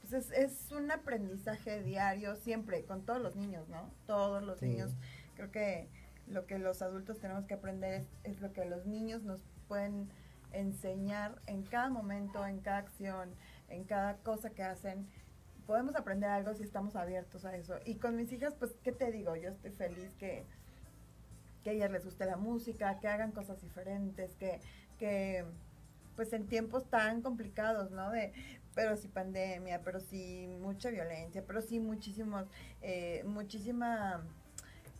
pues 0.00 0.12
es, 0.14 0.30
es 0.32 0.72
un 0.72 0.90
aprendizaje 0.90 1.84
diario 1.84 2.34
siempre, 2.34 2.82
con 2.82 3.02
todos 3.06 3.22
los 3.22 3.36
niños, 3.36 3.68
¿no? 3.68 3.88
Todos 4.08 4.42
los 4.42 4.58
Sí. 4.58 4.66
niños. 4.66 4.90
Creo 5.36 5.52
que 5.52 5.86
lo 6.26 6.44
que 6.46 6.58
los 6.58 6.82
adultos 6.82 7.20
tenemos 7.20 7.44
que 7.44 7.54
aprender 7.54 8.00
es, 8.00 8.06
es 8.24 8.40
lo 8.40 8.52
que 8.52 8.64
los 8.64 8.84
niños 8.86 9.22
nos 9.22 9.40
pueden 9.68 10.08
enseñar 10.50 11.40
en 11.46 11.62
cada 11.62 11.88
momento, 11.88 12.44
en 12.44 12.58
cada 12.58 12.78
acción, 12.78 13.30
en 13.68 13.84
cada 13.84 14.16
cosa 14.16 14.50
que 14.50 14.64
hacen. 14.64 15.06
Podemos 15.66 15.96
aprender 15.96 16.30
algo 16.30 16.54
si 16.54 16.62
estamos 16.62 16.96
abiertos 16.96 17.44
a 17.44 17.56
eso. 17.56 17.74
Y 17.84 17.96
con 17.96 18.16
mis 18.16 18.32
hijas, 18.32 18.54
pues, 18.54 18.72
¿qué 18.82 18.92
te 18.92 19.10
digo? 19.10 19.34
Yo 19.36 19.50
estoy 19.50 19.72
feliz 19.72 20.14
que, 20.18 20.44
que 21.64 21.70
a 21.70 21.72
ellas 21.72 21.90
les 21.90 22.04
guste 22.04 22.24
la 22.24 22.36
música, 22.36 22.98
que 23.00 23.08
hagan 23.08 23.32
cosas 23.32 23.60
diferentes, 23.60 24.36
que, 24.36 24.60
que 24.98 25.44
pues 26.14 26.32
en 26.32 26.46
tiempos 26.46 26.88
tan 26.88 27.20
complicados, 27.20 27.90
¿no? 27.90 28.10
De, 28.10 28.32
pero 28.74 28.96
sí 28.96 29.08
pandemia, 29.08 29.82
pero 29.82 30.00
sí 30.00 30.46
mucha 30.60 30.90
violencia, 30.90 31.42
pero 31.46 31.60
sí 31.60 31.80
muchísimos, 31.80 32.46
eh, 32.82 33.22
muchísima 33.26 34.22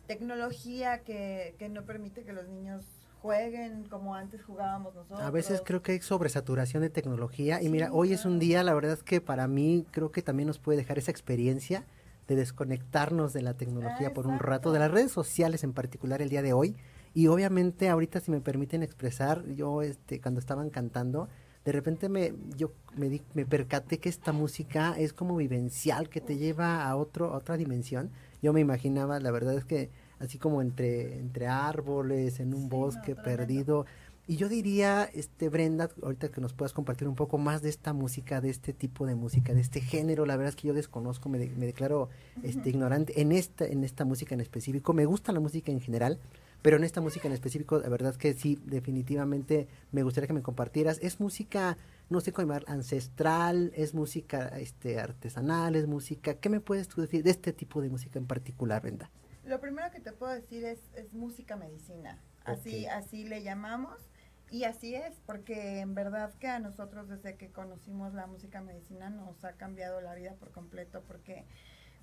tecnología 0.07 1.03
que, 1.03 1.55
que 1.59 1.69
no 1.69 1.85
permite 1.85 2.23
que 2.23 2.33
los 2.33 2.47
niños 2.47 2.85
jueguen 3.27 3.83
como 3.89 4.15
antes 4.15 4.41
jugábamos 4.41 4.95
nosotros. 4.95 5.19
A 5.19 5.29
veces 5.31 5.61
creo 5.65 5.81
que 5.81 5.91
hay 5.91 5.99
sobresaturación 5.99 6.81
de 6.81 6.89
tecnología 6.89 7.61
y 7.61 7.67
mira, 7.67 7.87
Sí, 7.87 7.91
hoy 7.93 8.13
es 8.13 8.23
un 8.23 8.39
día, 8.39 8.63
la 8.63 8.73
verdad 8.73 8.93
es 8.93 9.03
que 9.03 9.19
para 9.19 9.47
mí 9.49 9.85
creo 9.91 10.11
que 10.11 10.21
también 10.21 10.47
nos 10.47 10.59
puede 10.59 10.77
dejar 10.77 10.97
esa 10.97 11.11
experiencia 11.11 11.85
de 12.29 12.37
desconectarnos 12.37 13.33
de 13.33 13.41
la 13.41 13.53
tecnología 13.53 14.13
por 14.13 14.27
un 14.27 14.39
rato, 14.39 14.71
de 14.71 14.79
las 14.79 14.91
redes 14.91 15.11
sociales 15.11 15.65
en 15.65 15.73
particular 15.73 16.21
el 16.21 16.29
día 16.29 16.41
de 16.41 16.53
hoy. 16.53 16.77
Y 17.13 17.27
obviamente 17.27 17.89
ahorita 17.89 18.21
si 18.21 18.31
me 18.31 18.39
permiten 18.39 18.81
expresar, 18.81 19.45
yo 19.45 19.81
este 19.81 20.21
cuando 20.21 20.39
estaban 20.39 20.69
cantando, 20.69 21.27
de 21.65 21.73
repente 21.73 22.07
me 22.07 22.33
yo 22.55 22.71
me 22.95 23.09
di, 23.09 23.21
me 23.33 23.45
percaté 23.45 23.99
que 23.99 24.07
esta 24.07 24.31
música 24.31 24.95
es 24.97 25.11
como 25.11 25.35
vivencial, 25.35 26.07
que 26.07 26.21
te 26.21 26.37
lleva 26.37 26.87
a 26.87 26.95
otro 26.95 27.33
a 27.33 27.37
otra 27.37 27.57
dimensión. 27.57 28.09
Yo 28.41 28.53
me 28.53 28.61
imaginaba, 28.61 29.19
la 29.19 29.31
verdad 29.31 29.55
es 29.55 29.65
que 29.65 29.89
así 30.19 30.37
como 30.37 30.61
entre 30.61 31.19
entre 31.19 31.47
árboles, 31.47 32.39
en 32.39 32.53
un 32.53 32.69
bosque 32.69 33.15
perdido. 33.15 33.85
Y 34.29 34.35
yo 34.35 34.49
diría, 34.49 35.05
este 35.13 35.47
Brenda, 35.47 35.89
ahorita 36.03 36.27
que 36.27 36.41
nos 36.41 36.51
puedas 36.53 36.73
compartir 36.73 37.07
un 37.07 37.15
poco 37.15 37.37
más 37.37 37.61
de 37.61 37.69
esta 37.69 37.93
música, 37.93 38.41
de 38.41 38.49
este 38.49 38.73
tipo 38.73 39.05
de 39.05 39.15
música, 39.15 39.53
de 39.53 39.61
este 39.61 39.79
género, 39.79 40.25
la 40.25 40.35
verdad 40.35 40.49
es 40.49 40.57
que 40.57 40.67
yo 40.67 40.73
desconozco, 40.73 41.29
me, 41.29 41.37
de- 41.39 41.49
me 41.51 41.65
declaro 41.65 42.09
este 42.43 42.69
ignorante 42.69 43.21
en 43.21 43.31
esta 43.31 43.65
en 43.65 43.85
esta 43.85 44.03
música 44.03 44.35
en 44.35 44.41
específico. 44.41 44.91
Me 44.91 45.05
gusta 45.05 45.31
la 45.31 45.39
música 45.39 45.71
en 45.71 45.79
general, 45.79 46.19
pero 46.61 46.75
en 46.75 46.83
esta 46.83 46.99
música 46.99 47.29
en 47.29 47.33
específico, 47.35 47.79
la 47.79 47.87
verdad 47.87 48.11
es 48.11 48.17
que 48.17 48.33
sí, 48.33 48.59
definitivamente 48.65 49.69
me 49.93 50.03
gustaría 50.03 50.27
que 50.27 50.33
me 50.33 50.41
compartieras. 50.41 50.99
Es 51.01 51.21
música, 51.21 51.77
no 52.09 52.19
sé 52.19 52.33
cómo 52.33 52.47
llamar, 52.49 52.65
ancestral, 52.67 53.71
es 53.77 53.93
música 53.93 54.47
este 54.59 54.99
artesanal, 54.99 55.77
es 55.77 55.87
música. 55.87 56.33
¿Qué 56.33 56.49
me 56.49 56.59
puedes 56.59 56.89
tú 56.89 56.99
decir 56.99 57.23
de 57.23 57.29
este 57.31 57.53
tipo 57.53 57.81
de 57.81 57.89
música 57.89 58.19
en 58.19 58.25
particular, 58.25 58.81
Brenda? 58.81 59.09
Lo 59.47 59.59
primero 59.61 59.89
que 59.91 59.99
te 59.99 60.11
puedo 60.11 60.33
decir 60.33 60.65
es, 60.65 60.79
es 60.95 61.13
música 61.13 61.55
medicina. 61.55 62.21
Así, 62.43 62.85
así 62.85 63.23
le 63.23 63.43
llamamos. 63.43 64.09
Y 64.49 64.63
así 64.63 64.95
es, 64.95 65.19
porque 65.25 65.79
en 65.79 65.93
verdad 65.93 66.33
que 66.35 66.47
a 66.47 66.59
nosotros 66.59 67.09
desde 67.09 67.35
que 67.35 67.51
conocimos 67.51 68.13
la 68.13 68.27
música 68.27 68.61
medicina 68.61 69.09
nos 69.09 69.43
ha 69.43 69.53
cambiado 69.53 69.99
la 69.99 70.15
vida 70.15 70.35
por 70.35 70.51
completo, 70.51 71.03
porque, 71.05 71.45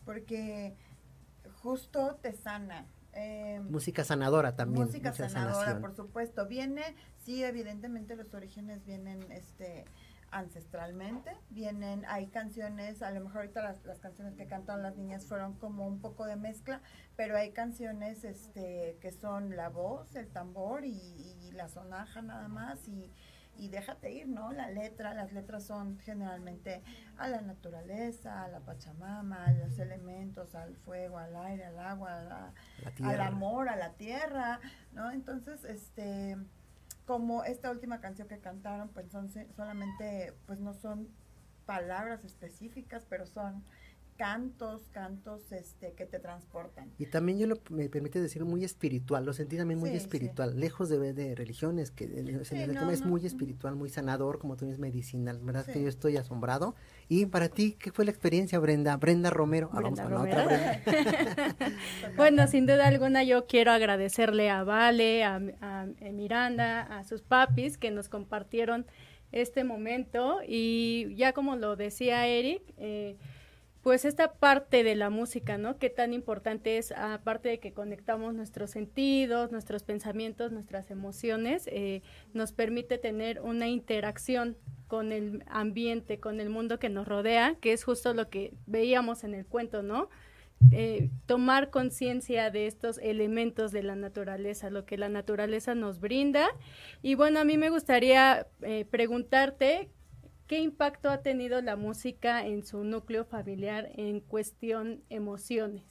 porque 0.04 0.74
justo 1.62 2.16
te 2.20 2.34
sana. 2.34 2.86
Eh, 3.14 3.60
Música 3.68 4.04
sanadora 4.04 4.56
también. 4.56 4.84
Música 4.84 5.12
sanadora, 5.14 5.54
sanación. 5.54 5.80
por 5.80 5.94
supuesto. 5.94 6.46
Viene, 6.46 6.82
sí, 7.24 7.42
evidentemente 7.44 8.16
los 8.16 8.34
orígenes 8.34 8.84
vienen 8.84 9.22
este 9.32 9.86
ancestralmente, 10.34 11.30
vienen, 11.50 12.04
hay 12.06 12.26
canciones, 12.26 13.02
a 13.02 13.10
lo 13.10 13.20
mejor 13.20 13.38
ahorita 13.42 13.62
las, 13.62 13.84
las 13.84 14.00
canciones 14.00 14.34
que 14.34 14.46
cantan 14.46 14.82
las 14.82 14.96
niñas 14.96 15.26
fueron 15.26 15.54
como 15.54 15.86
un 15.86 16.00
poco 16.00 16.26
de 16.26 16.36
mezcla, 16.36 16.80
pero 17.16 17.36
hay 17.36 17.52
canciones 17.52 18.24
este 18.24 18.98
que 19.00 19.12
son 19.12 19.56
la 19.56 19.68
voz, 19.68 20.14
el 20.16 20.28
tambor 20.28 20.84
y, 20.84 20.90
y 21.42 21.52
la 21.52 21.68
sonaja 21.68 22.20
nada 22.22 22.48
más 22.48 22.86
y, 22.88 23.10
y 23.56 23.68
déjate 23.68 24.10
ir, 24.12 24.26
¿no? 24.28 24.52
La 24.52 24.68
letra, 24.70 25.14
las 25.14 25.32
letras 25.32 25.62
son 25.64 25.98
generalmente 26.00 26.82
a 27.16 27.28
la 27.28 27.40
naturaleza, 27.40 28.42
a 28.42 28.48
la 28.48 28.58
Pachamama, 28.60 29.44
a 29.44 29.52
los 29.52 29.78
elementos, 29.78 30.56
al 30.56 30.74
fuego, 30.78 31.18
al 31.18 31.36
aire, 31.36 31.64
al 31.66 31.78
agua, 31.78 32.18
a 32.18 32.22
la- 32.24 32.52
La 32.82 32.90
al 33.10 33.20
amor, 33.28 33.68
a 33.68 33.76
la 33.76 33.92
tierra, 33.92 34.58
¿no? 34.92 35.12
Entonces, 35.12 35.64
este, 35.64 36.36
como 37.06 37.44
esta 37.44 37.70
última 37.70 38.00
canción 38.00 38.28
que 38.28 38.38
cantaron, 38.38 38.88
pues 38.88 39.10
son 39.10 39.30
solamente, 39.56 40.34
pues 40.46 40.60
no 40.60 40.74
son 40.74 41.08
palabras 41.66 42.24
específicas, 42.24 43.06
pero 43.08 43.26
son 43.26 43.64
cantos, 44.16 44.82
cantos, 44.92 45.50
este, 45.52 45.92
que 45.92 46.06
te 46.06 46.18
transportan. 46.20 46.90
Y 46.98 47.06
también 47.06 47.38
yo 47.38 47.46
lo, 47.46 47.56
me 47.70 47.88
permite 47.88 48.20
decir 48.20 48.44
muy 48.44 48.64
espiritual, 48.64 49.24
lo 49.24 49.32
sentí 49.32 49.56
también 49.56 49.80
muy 49.80 49.90
Sí, 49.90 49.96
espiritual, 49.96 50.58
lejos 50.58 50.88
de 50.88 50.98
ver 50.98 51.14
de 51.14 51.34
religiones, 51.34 51.90
que 51.90 52.04
el, 52.04 52.44
Sí, 52.44 52.54
el 52.56 52.74
no, 52.74 52.80
tema 52.80 52.92
es 52.92 53.00
no, 53.00 53.08
muy 53.08 53.18
ujú. 53.18 53.26
espiritual, 53.26 53.74
muy 53.74 53.88
sanador, 53.90 54.38
como 54.38 54.56
tú 54.56 54.64
dices, 54.66 54.78
medicinal, 54.78 55.38
verdad 55.42 55.66
que 55.66 55.74
Sí. 55.74 55.82
yo 55.82 55.88
estoy 55.88 56.16
asombrado. 56.16 56.74
Y 57.08 57.26
para 57.26 57.48
ti, 57.48 57.72
¿qué 57.78 57.90
fue 57.92 58.04
la 58.04 58.12
experiencia, 58.12 58.58
Brenda? 58.58 58.96
Brenda 58.96 59.30
Romero. 59.30 59.68
Ah, 59.72 59.80
vamos 59.80 60.00
Brenda 60.00 60.02
con 60.02 60.14
la 60.14 60.20
otra 60.22 60.44
Romero. 60.44 60.80
Brenda. 60.84 60.84
Bueno, 62.16 62.46
sin 62.46 62.66
duda 62.66 62.86
alguna 62.86 63.24
yo 63.24 63.46
quiero 63.46 63.72
agradecerle 63.72 64.50
a 64.50 64.62
Vale, 64.64 65.24
a, 65.24 65.36
a 65.60 65.86
Miranda, 66.12 66.82
a 66.82 67.04
sus 67.04 67.22
papis 67.22 67.78
que 67.78 67.90
nos 67.90 68.08
compartieron 68.08 68.86
este 69.32 69.64
momento 69.64 70.38
y 70.46 71.12
ya 71.16 71.32
como 71.32 71.56
lo 71.56 71.74
decía 71.76 72.26
Eric, 72.28 72.62
eh, 72.76 73.16
pues 73.84 74.06
esta 74.06 74.32
parte 74.32 74.82
de 74.82 74.94
la 74.94 75.10
música, 75.10 75.58
¿no? 75.58 75.78
Qué 75.78 75.90
tan 75.90 76.14
importante 76.14 76.78
es, 76.78 76.90
aparte 76.90 77.50
de 77.50 77.60
que 77.60 77.74
conectamos 77.74 78.32
nuestros 78.32 78.70
sentidos, 78.70 79.52
nuestros 79.52 79.82
pensamientos, 79.82 80.52
nuestras 80.52 80.90
emociones, 80.90 81.66
eh, 81.66 82.00
nos 82.32 82.52
permite 82.52 82.96
tener 82.96 83.42
una 83.42 83.68
interacción 83.68 84.56
con 84.88 85.12
el 85.12 85.44
ambiente, 85.46 86.18
con 86.18 86.40
el 86.40 86.48
mundo 86.48 86.78
que 86.78 86.88
nos 86.88 87.06
rodea, 87.06 87.56
que 87.60 87.74
es 87.74 87.84
justo 87.84 88.14
lo 88.14 88.30
que 88.30 88.54
veíamos 88.64 89.22
en 89.22 89.34
el 89.34 89.44
cuento, 89.44 89.82
¿no? 89.82 90.08
eh, 90.72 91.10
tomar 91.26 91.68
conciencia 91.68 92.50
de 92.50 92.66
estos 92.66 92.96
elementos 92.96 93.70
de 93.70 93.82
la 93.82 93.96
naturaleza, 93.96 94.70
lo 94.70 94.86
que 94.86 94.96
la 94.96 95.10
naturaleza 95.10 95.74
nos 95.74 96.00
brinda. 96.00 96.48
Y 97.02 97.16
bueno, 97.16 97.38
a 97.40 97.44
mí 97.44 97.58
me 97.58 97.68
gustaría 97.68 98.46
eh, 98.62 98.86
preguntarte 98.90 99.90
qué 100.46 100.60
impacto 100.60 101.10
ha 101.10 101.22
tenido 101.22 101.60
la 101.62 101.76
música 101.76 102.46
en 102.46 102.64
su 102.64 102.84
núcleo 102.84 103.24
familiar 103.24 103.90
en 103.94 104.20
cuestión 104.20 105.02
emociones. 105.08 105.84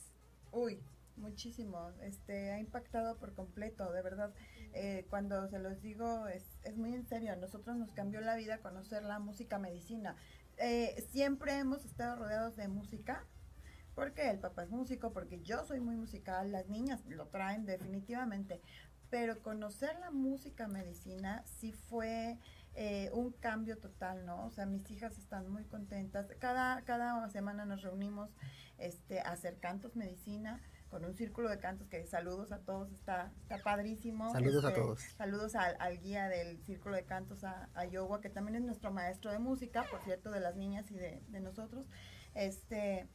Uy, 0.52 0.80
muchísimo. 1.18 1.92
Este 2.02 2.52
ha 2.52 2.60
impactado 2.60 3.18
por 3.18 3.34
completo, 3.34 3.92
de 3.92 4.02
verdad. 4.02 4.34
Eh, 4.74 5.06
cuando 5.10 5.48
se 5.50 5.60
los 5.60 5.82
digo 5.82 6.28
es, 6.28 6.44
es 6.64 6.78
muy 6.78 6.94
en 6.94 7.06
serio. 7.06 7.34
A 7.34 7.36
nosotros 7.36 7.76
nos 7.78 7.92
cambió 7.92 8.22
la 8.22 8.36
vida 8.36 8.60
conocer 8.60 9.04
la 9.04 9.20
música 9.20 9.60
medicina. 9.60 10.16
Eh, 10.58 11.04
siempre 11.10 11.58
hemos 11.58 11.86
estado 11.86 12.18
rodeados 12.18 12.56
de 12.56 12.68
música. 12.68 13.26
Porque 13.96 14.30
el 14.32 14.40
papá 14.40 14.64
es 14.64 14.72
músico, 14.72 15.14
porque 15.14 15.40
yo 15.42 15.64
soy 15.66 15.80
muy 15.80 15.96
musical, 15.96 16.52
las 16.52 16.68
niñas 16.68 17.06
lo 17.06 17.28
traen 17.28 17.66
definitivamente. 17.66 18.60
Pero 19.12 19.40
conocer 19.44 20.00
la 20.00 20.10
música 20.10 20.68
medicina 20.68 21.44
sí 21.46 21.74
fue 21.74 22.40
eh, 22.76 23.10
un 23.14 23.32
cambio 23.32 23.78
total, 23.78 24.26
¿no? 24.26 24.46
O 24.46 24.52
sea, 24.52 24.66
mis 24.66 24.90
hijas 24.92 25.18
están 25.18 25.50
muy 25.50 25.64
contentas. 25.66 26.28
Cada, 26.40 26.82
cada 26.84 27.30
semana 27.30 27.66
nos 27.66 27.82
reunimos 27.82 28.30
este, 28.78 29.20
a 29.20 29.32
hacer 29.32 29.58
cantos 29.60 29.96
medicina 29.96 30.62
con 30.90 31.06
un 31.06 31.16
círculo 31.16 31.50
de 31.50 31.58
cantos 31.58 31.88
que 31.88 32.06
saludos 32.06 32.52
a 32.52 32.60
todos, 32.60 32.92
está, 32.92 33.32
está 33.42 33.58
padrísimo. 33.64 34.32
Saludos 34.32 34.64
a 34.66 34.70
Este, 34.70 34.80
todos. 34.82 35.02
Saludos 35.18 35.56
al, 35.56 35.76
al 35.80 36.00
guía 36.00 36.30
del 36.30 36.62
círculo 36.64 36.96
de 36.96 37.04
cantos, 37.04 37.44
a, 37.44 37.70
a 37.74 37.86
Yowa, 37.86 38.22
que 38.22 38.30
también 38.30 38.56
es 38.58 38.62
nuestro 38.62 38.92
maestro 38.92 39.32
de 39.32 39.40
música, 39.40 39.86
por 39.90 40.04
cierto, 40.04 40.30
de 40.30 40.40
las 40.40 40.56
niñas 40.56 40.92
y 40.92 40.96
de, 40.96 41.24
de 41.30 41.40
nosotros. 41.40 41.88
Este, 42.36 43.08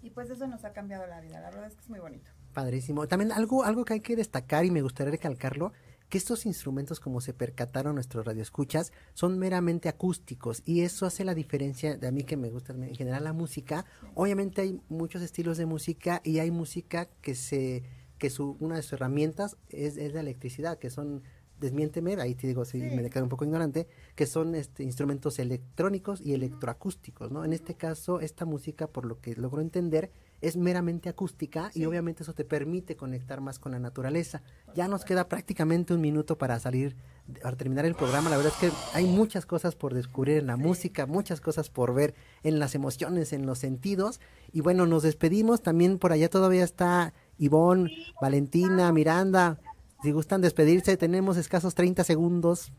y 0.00 0.10
pues 0.10 0.30
eso 0.30 0.46
nos 0.46 0.64
ha 0.64 0.72
cambiado 0.72 1.06
la 1.06 1.20
vida, 1.20 1.40
la 1.40 1.50
verdad 1.50 1.66
es 1.66 1.74
que 1.74 1.82
es 1.82 1.90
muy 1.90 2.00
bonito. 2.00 2.30
Padrísimo. 2.54 3.06
También 3.08 3.32
algo, 3.32 3.64
algo 3.64 3.84
que 3.84 3.94
hay 3.94 4.00
que 4.00 4.16
destacar 4.16 4.64
y 4.64 4.70
me 4.70 4.80
gustaría 4.80 5.10
recalcarlo, 5.10 5.72
que 6.14 6.18
estos 6.18 6.46
instrumentos, 6.46 7.00
como 7.00 7.20
se 7.20 7.34
percataron 7.34 7.96
nuestros 7.96 8.24
radioescuchas, 8.24 8.92
son 9.14 9.36
meramente 9.36 9.88
acústicos 9.88 10.62
y 10.64 10.82
eso 10.82 11.06
hace 11.06 11.24
la 11.24 11.34
diferencia 11.34 11.96
de 11.96 12.06
a 12.06 12.12
mí 12.12 12.22
que 12.22 12.36
me 12.36 12.50
gusta 12.50 12.72
en 12.72 12.94
general 12.94 13.24
la 13.24 13.32
música. 13.32 13.84
Obviamente 14.14 14.60
hay 14.62 14.80
muchos 14.88 15.22
estilos 15.22 15.58
de 15.58 15.66
música 15.66 16.20
y 16.22 16.38
hay 16.38 16.52
música 16.52 17.08
que 17.20 17.34
se 17.34 17.82
que 18.16 18.30
su 18.30 18.56
una 18.60 18.76
de 18.76 18.82
sus 18.82 18.92
herramientas 18.92 19.56
es, 19.70 19.96
es 19.96 20.14
la 20.14 20.20
electricidad, 20.20 20.78
que 20.78 20.88
son 20.88 21.24
desmiénteme, 21.58 22.14
ahí 22.20 22.36
te 22.36 22.46
digo 22.46 22.64
si 22.64 22.78
Sí. 22.78 22.94
me 22.94 23.02
declaro 23.02 23.24
un 23.24 23.30
poco 23.30 23.44
ignorante, 23.44 23.88
que 24.14 24.26
son 24.26 24.54
este 24.54 24.84
instrumentos 24.84 25.40
electrónicos 25.40 26.20
y 26.20 26.34
electroacústicos, 26.34 27.32
¿no? 27.32 27.44
En 27.44 27.52
este 27.52 27.74
caso, 27.74 28.20
esta 28.20 28.44
música, 28.44 28.86
por 28.86 29.04
lo 29.04 29.20
que 29.20 29.34
logro 29.34 29.60
entender, 29.60 30.12
es 30.44 30.56
meramente 30.58 31.08
acústica 31.08 31.70
y 31.74 31.86
obviamente 31.86 32.22
eso 32.22 32.34
te 32.34 32.44
permite 32.44 32.96
conectar 32.96 33.40
más 33.40 33.58
con 33.58 33.72
la 33.72 33.78
naturaleza. 33.78 34.42
Ya 34.74 34.88
nos 34.88 35.04
queda 35.04 35.26
prácticamente 35.26 35.94
un 35.94 36.02
minuto 36.02 36.36
para 36.36 36.60
salir, 36.60 36.96
para 37.42 37.56
terminar 37.56 37.86
el 37.86 37.94
programa. 37.94 38.28
La 38.28 38.36
verdad 38.36 38.52
es 38.54 38.70
que 38.70 38.76
hay 38.92 39.06
muchas 39.06 39.46
cosas 39.46 39.74
por 39.74 39.94
descubrir 39.94 40.36
en 40.36 40.46
la 40.46 40.58
música, 40.58 41.06
muchas 41.06 41.40
cosas 41.40 41.70
por 41.70 41.94
ver 41.94 42.14
en 42.42 42.58
las 42.58 42.74
emociones, 42.74 43.32
en 43.32 43.46
los 43.46 43.58
sentidos. 43.58 44.20
Y 44.52 44.60
bueno, 44.60 44.84
nos 44.84 45.02
despedimos. 45.02 45.62
También 45.62 45.98
por 45.98 46.12
allá 46.12 46.28
todavía 46.28 46.64
está 46.64 47.14
Ivonne, 47.38 47.90
Valentina, 48.20 48.92
Miranda. 48.92 49.58
Si 50.02 50.12
gustan 50.12 50.42
despedirse, 50.42 50.98
tenemos 50.98 51.38
escasos 51.38 51.74
30 51.74 52.04
segundos. 52.04 52.70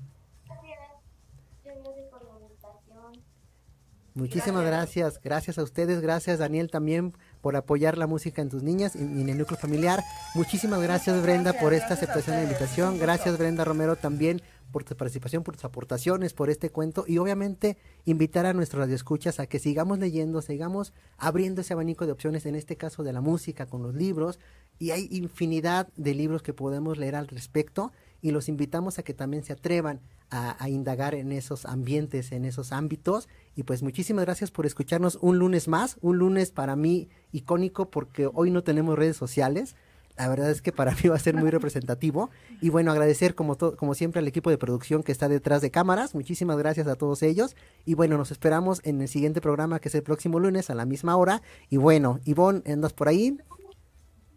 Muchísimas 4.16 4.64
gracias. 4.64 5.20
gracias, 5.22 5.58
a 5.58 5.64
ustedes, 5.64 6.00
gracias 6.00 6.40
Daniel 6.40 6.72
también 6.72 7.14
por 7.46 7.56
apoyar 7.56 8.00
la 8.00 8.08
música 8.08 8.42
en 8.42 8.50
tus 8.50 8.64
niñas 8.64 8.96
y 8.96 9.02
en 9.02 9.30
el 9.30 9.38
núcleo 9.38 9.56
familiar. 9.56 10.04
Muchísimas 10.34 10.82
gracias 10.82 11.22
Brenda 11.22 11.54
por 11.54 11.76
esta 11.76 11.94
aceptación 11.94 12.38
de 12.38 12.42
la 12.42 12.48
invitación, 12.50 12.98
gracias 12.98 13.38
Brenda 13.38 13.64
Romero 13.64 13.98
también 13.98 14.42
por 14.72 14.84
tu 14.84 14.98
participación, 14.98 15.44
por 15.44 15.54
tus 15.54 15.64
aportaciones, 15.64 16.34
por 16.34 16.50
este 16.50 16.72
cuento 16.72 17.06
y 17.08 17.20
obviamente 17.20 17.78
invitar 18.04 18.48
a 18.48 18.54
nuestros 18.54 18.80
radioescuchas 18.80 19.40
a 19.40 19.46
que 19.46 19.60
sigamos 19.60 20.00
leyendo, 20.00 20.42
sigamos 20.42 20.92
abriendo 21.20 21.62
ese 21.62 21.74
abanico 21.74 22.08
de 22.08 22.14
opciones, 22.14 22.48
en 22.48 22.56
este 22.56 22.78
caso 22.78 23.04
de 23.04 23.14
la 23.14 23.22
música 23.22 23.68
con 23.68 23.84
los 23.84 23.94
libros 23.94 24.40
y 24.80 24.90
hay 24.90 25.08
infinidad 25.12 25.88
de 25.96 26.16
libros 26.16 26.42
que 26.42 26.56
podemos 26.56 26.98
leer 26.98 27.16
al 27.16 27.28
respecto 27.28 27.92
y 28.24 28.32
los 28.32 28.50
invitamos 28.50 28.98
a 28.98 29.04
que 29.04 29.14
también 29.14 29.44
se 29.44 29.54
atrevan 29.54 30.02
a, 30.32 30.62
a 30.64 30.68
indagar 30.68 31.14
en 31.14 31.32
esos 31.32 31.68
ambientes, 31.68 32.32
en 32.32 32.44
esos 32.44 32.72
ámbitos. 32.72 33.30
Y 33.56 33.64
pues 33.64 33.82
muchísimas 33.84 34.26
gracias 34.26 34.52
por 34.52 34.66
escucharnos 34.66 35.18
un 35.22 35.40
lunes 35.40 35.68
más, 35.68 35.98
un 36.02 36.18
lunes 36.18 36.52
para 36.52 36.76
mí 36.76 37.10
icónico 37.32 37.90
porque 37.90 38.30
hoy 38.34 38.52
no 38.52 38.64
tenemos 38.64 38.98
redes 38.98 39.16
sociales. 39.16 39.76
La 40.18 40.30
verdad 40.30 40.50
es 40.50 40.62
que 40.62 40.72
para 40.72 40.94
mí 40.94 41.10
va 41.10 41.16
a 41.16 41.20
ser 41.20 41.36
muy 41.36 41.50
representativo. 41.50 42.30
Y 42.62 42.70
bueno, 42.70 42.92
agradecer 42.92 43.36
como, 43.36 43.58
como 43.58 43.94
siempre 43.96 44.20
al 44.20 44.28
equipo 44.28 44.50
de 44.50 44.58
producción 44.58 45.04
que 45.04 45.12
está 45.12 45.28
detrás 45.30 45.62
de 45.62 45.72
cámaras. 45.72 46.16
Muchísimas 46.16 46.58
gracias 46.58 46.88
a 46.88 46.96
todos 46.96 47.24
ellos. 47.24 47.56
Y 47.86 47.96
bueno, 47.96 48.18
nos 48.18 48.32
esperamos 48.32 48.82
en 48.84 49.02
el 49.02 49.08
siguiente 49.08 49.42
programa 49.42 49.80
que 49.80 49.90
es 49.90 49.96
el 49.96 50.04
próximo 50.04 50.40
lunes 50.40 50.70
a 50.70 50.76
la 50.76 50.86
misma 50.86 51.16
hora. 51.16 51.42
Y 51.70 51.78
bueno, 51.78 52.20
Ivonne, 52.26 52.62
¿andas 52.66 52.94
por 52.94 53.08
ahí? 53.08 53.38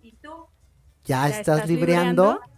¿Y 0.02 0.12
tú? 0.12 0.30
¿Ya, 1.04 1.28
estás, 1.28 1.68
libreando? 1.68 2.40
Muchas 2.40 2.57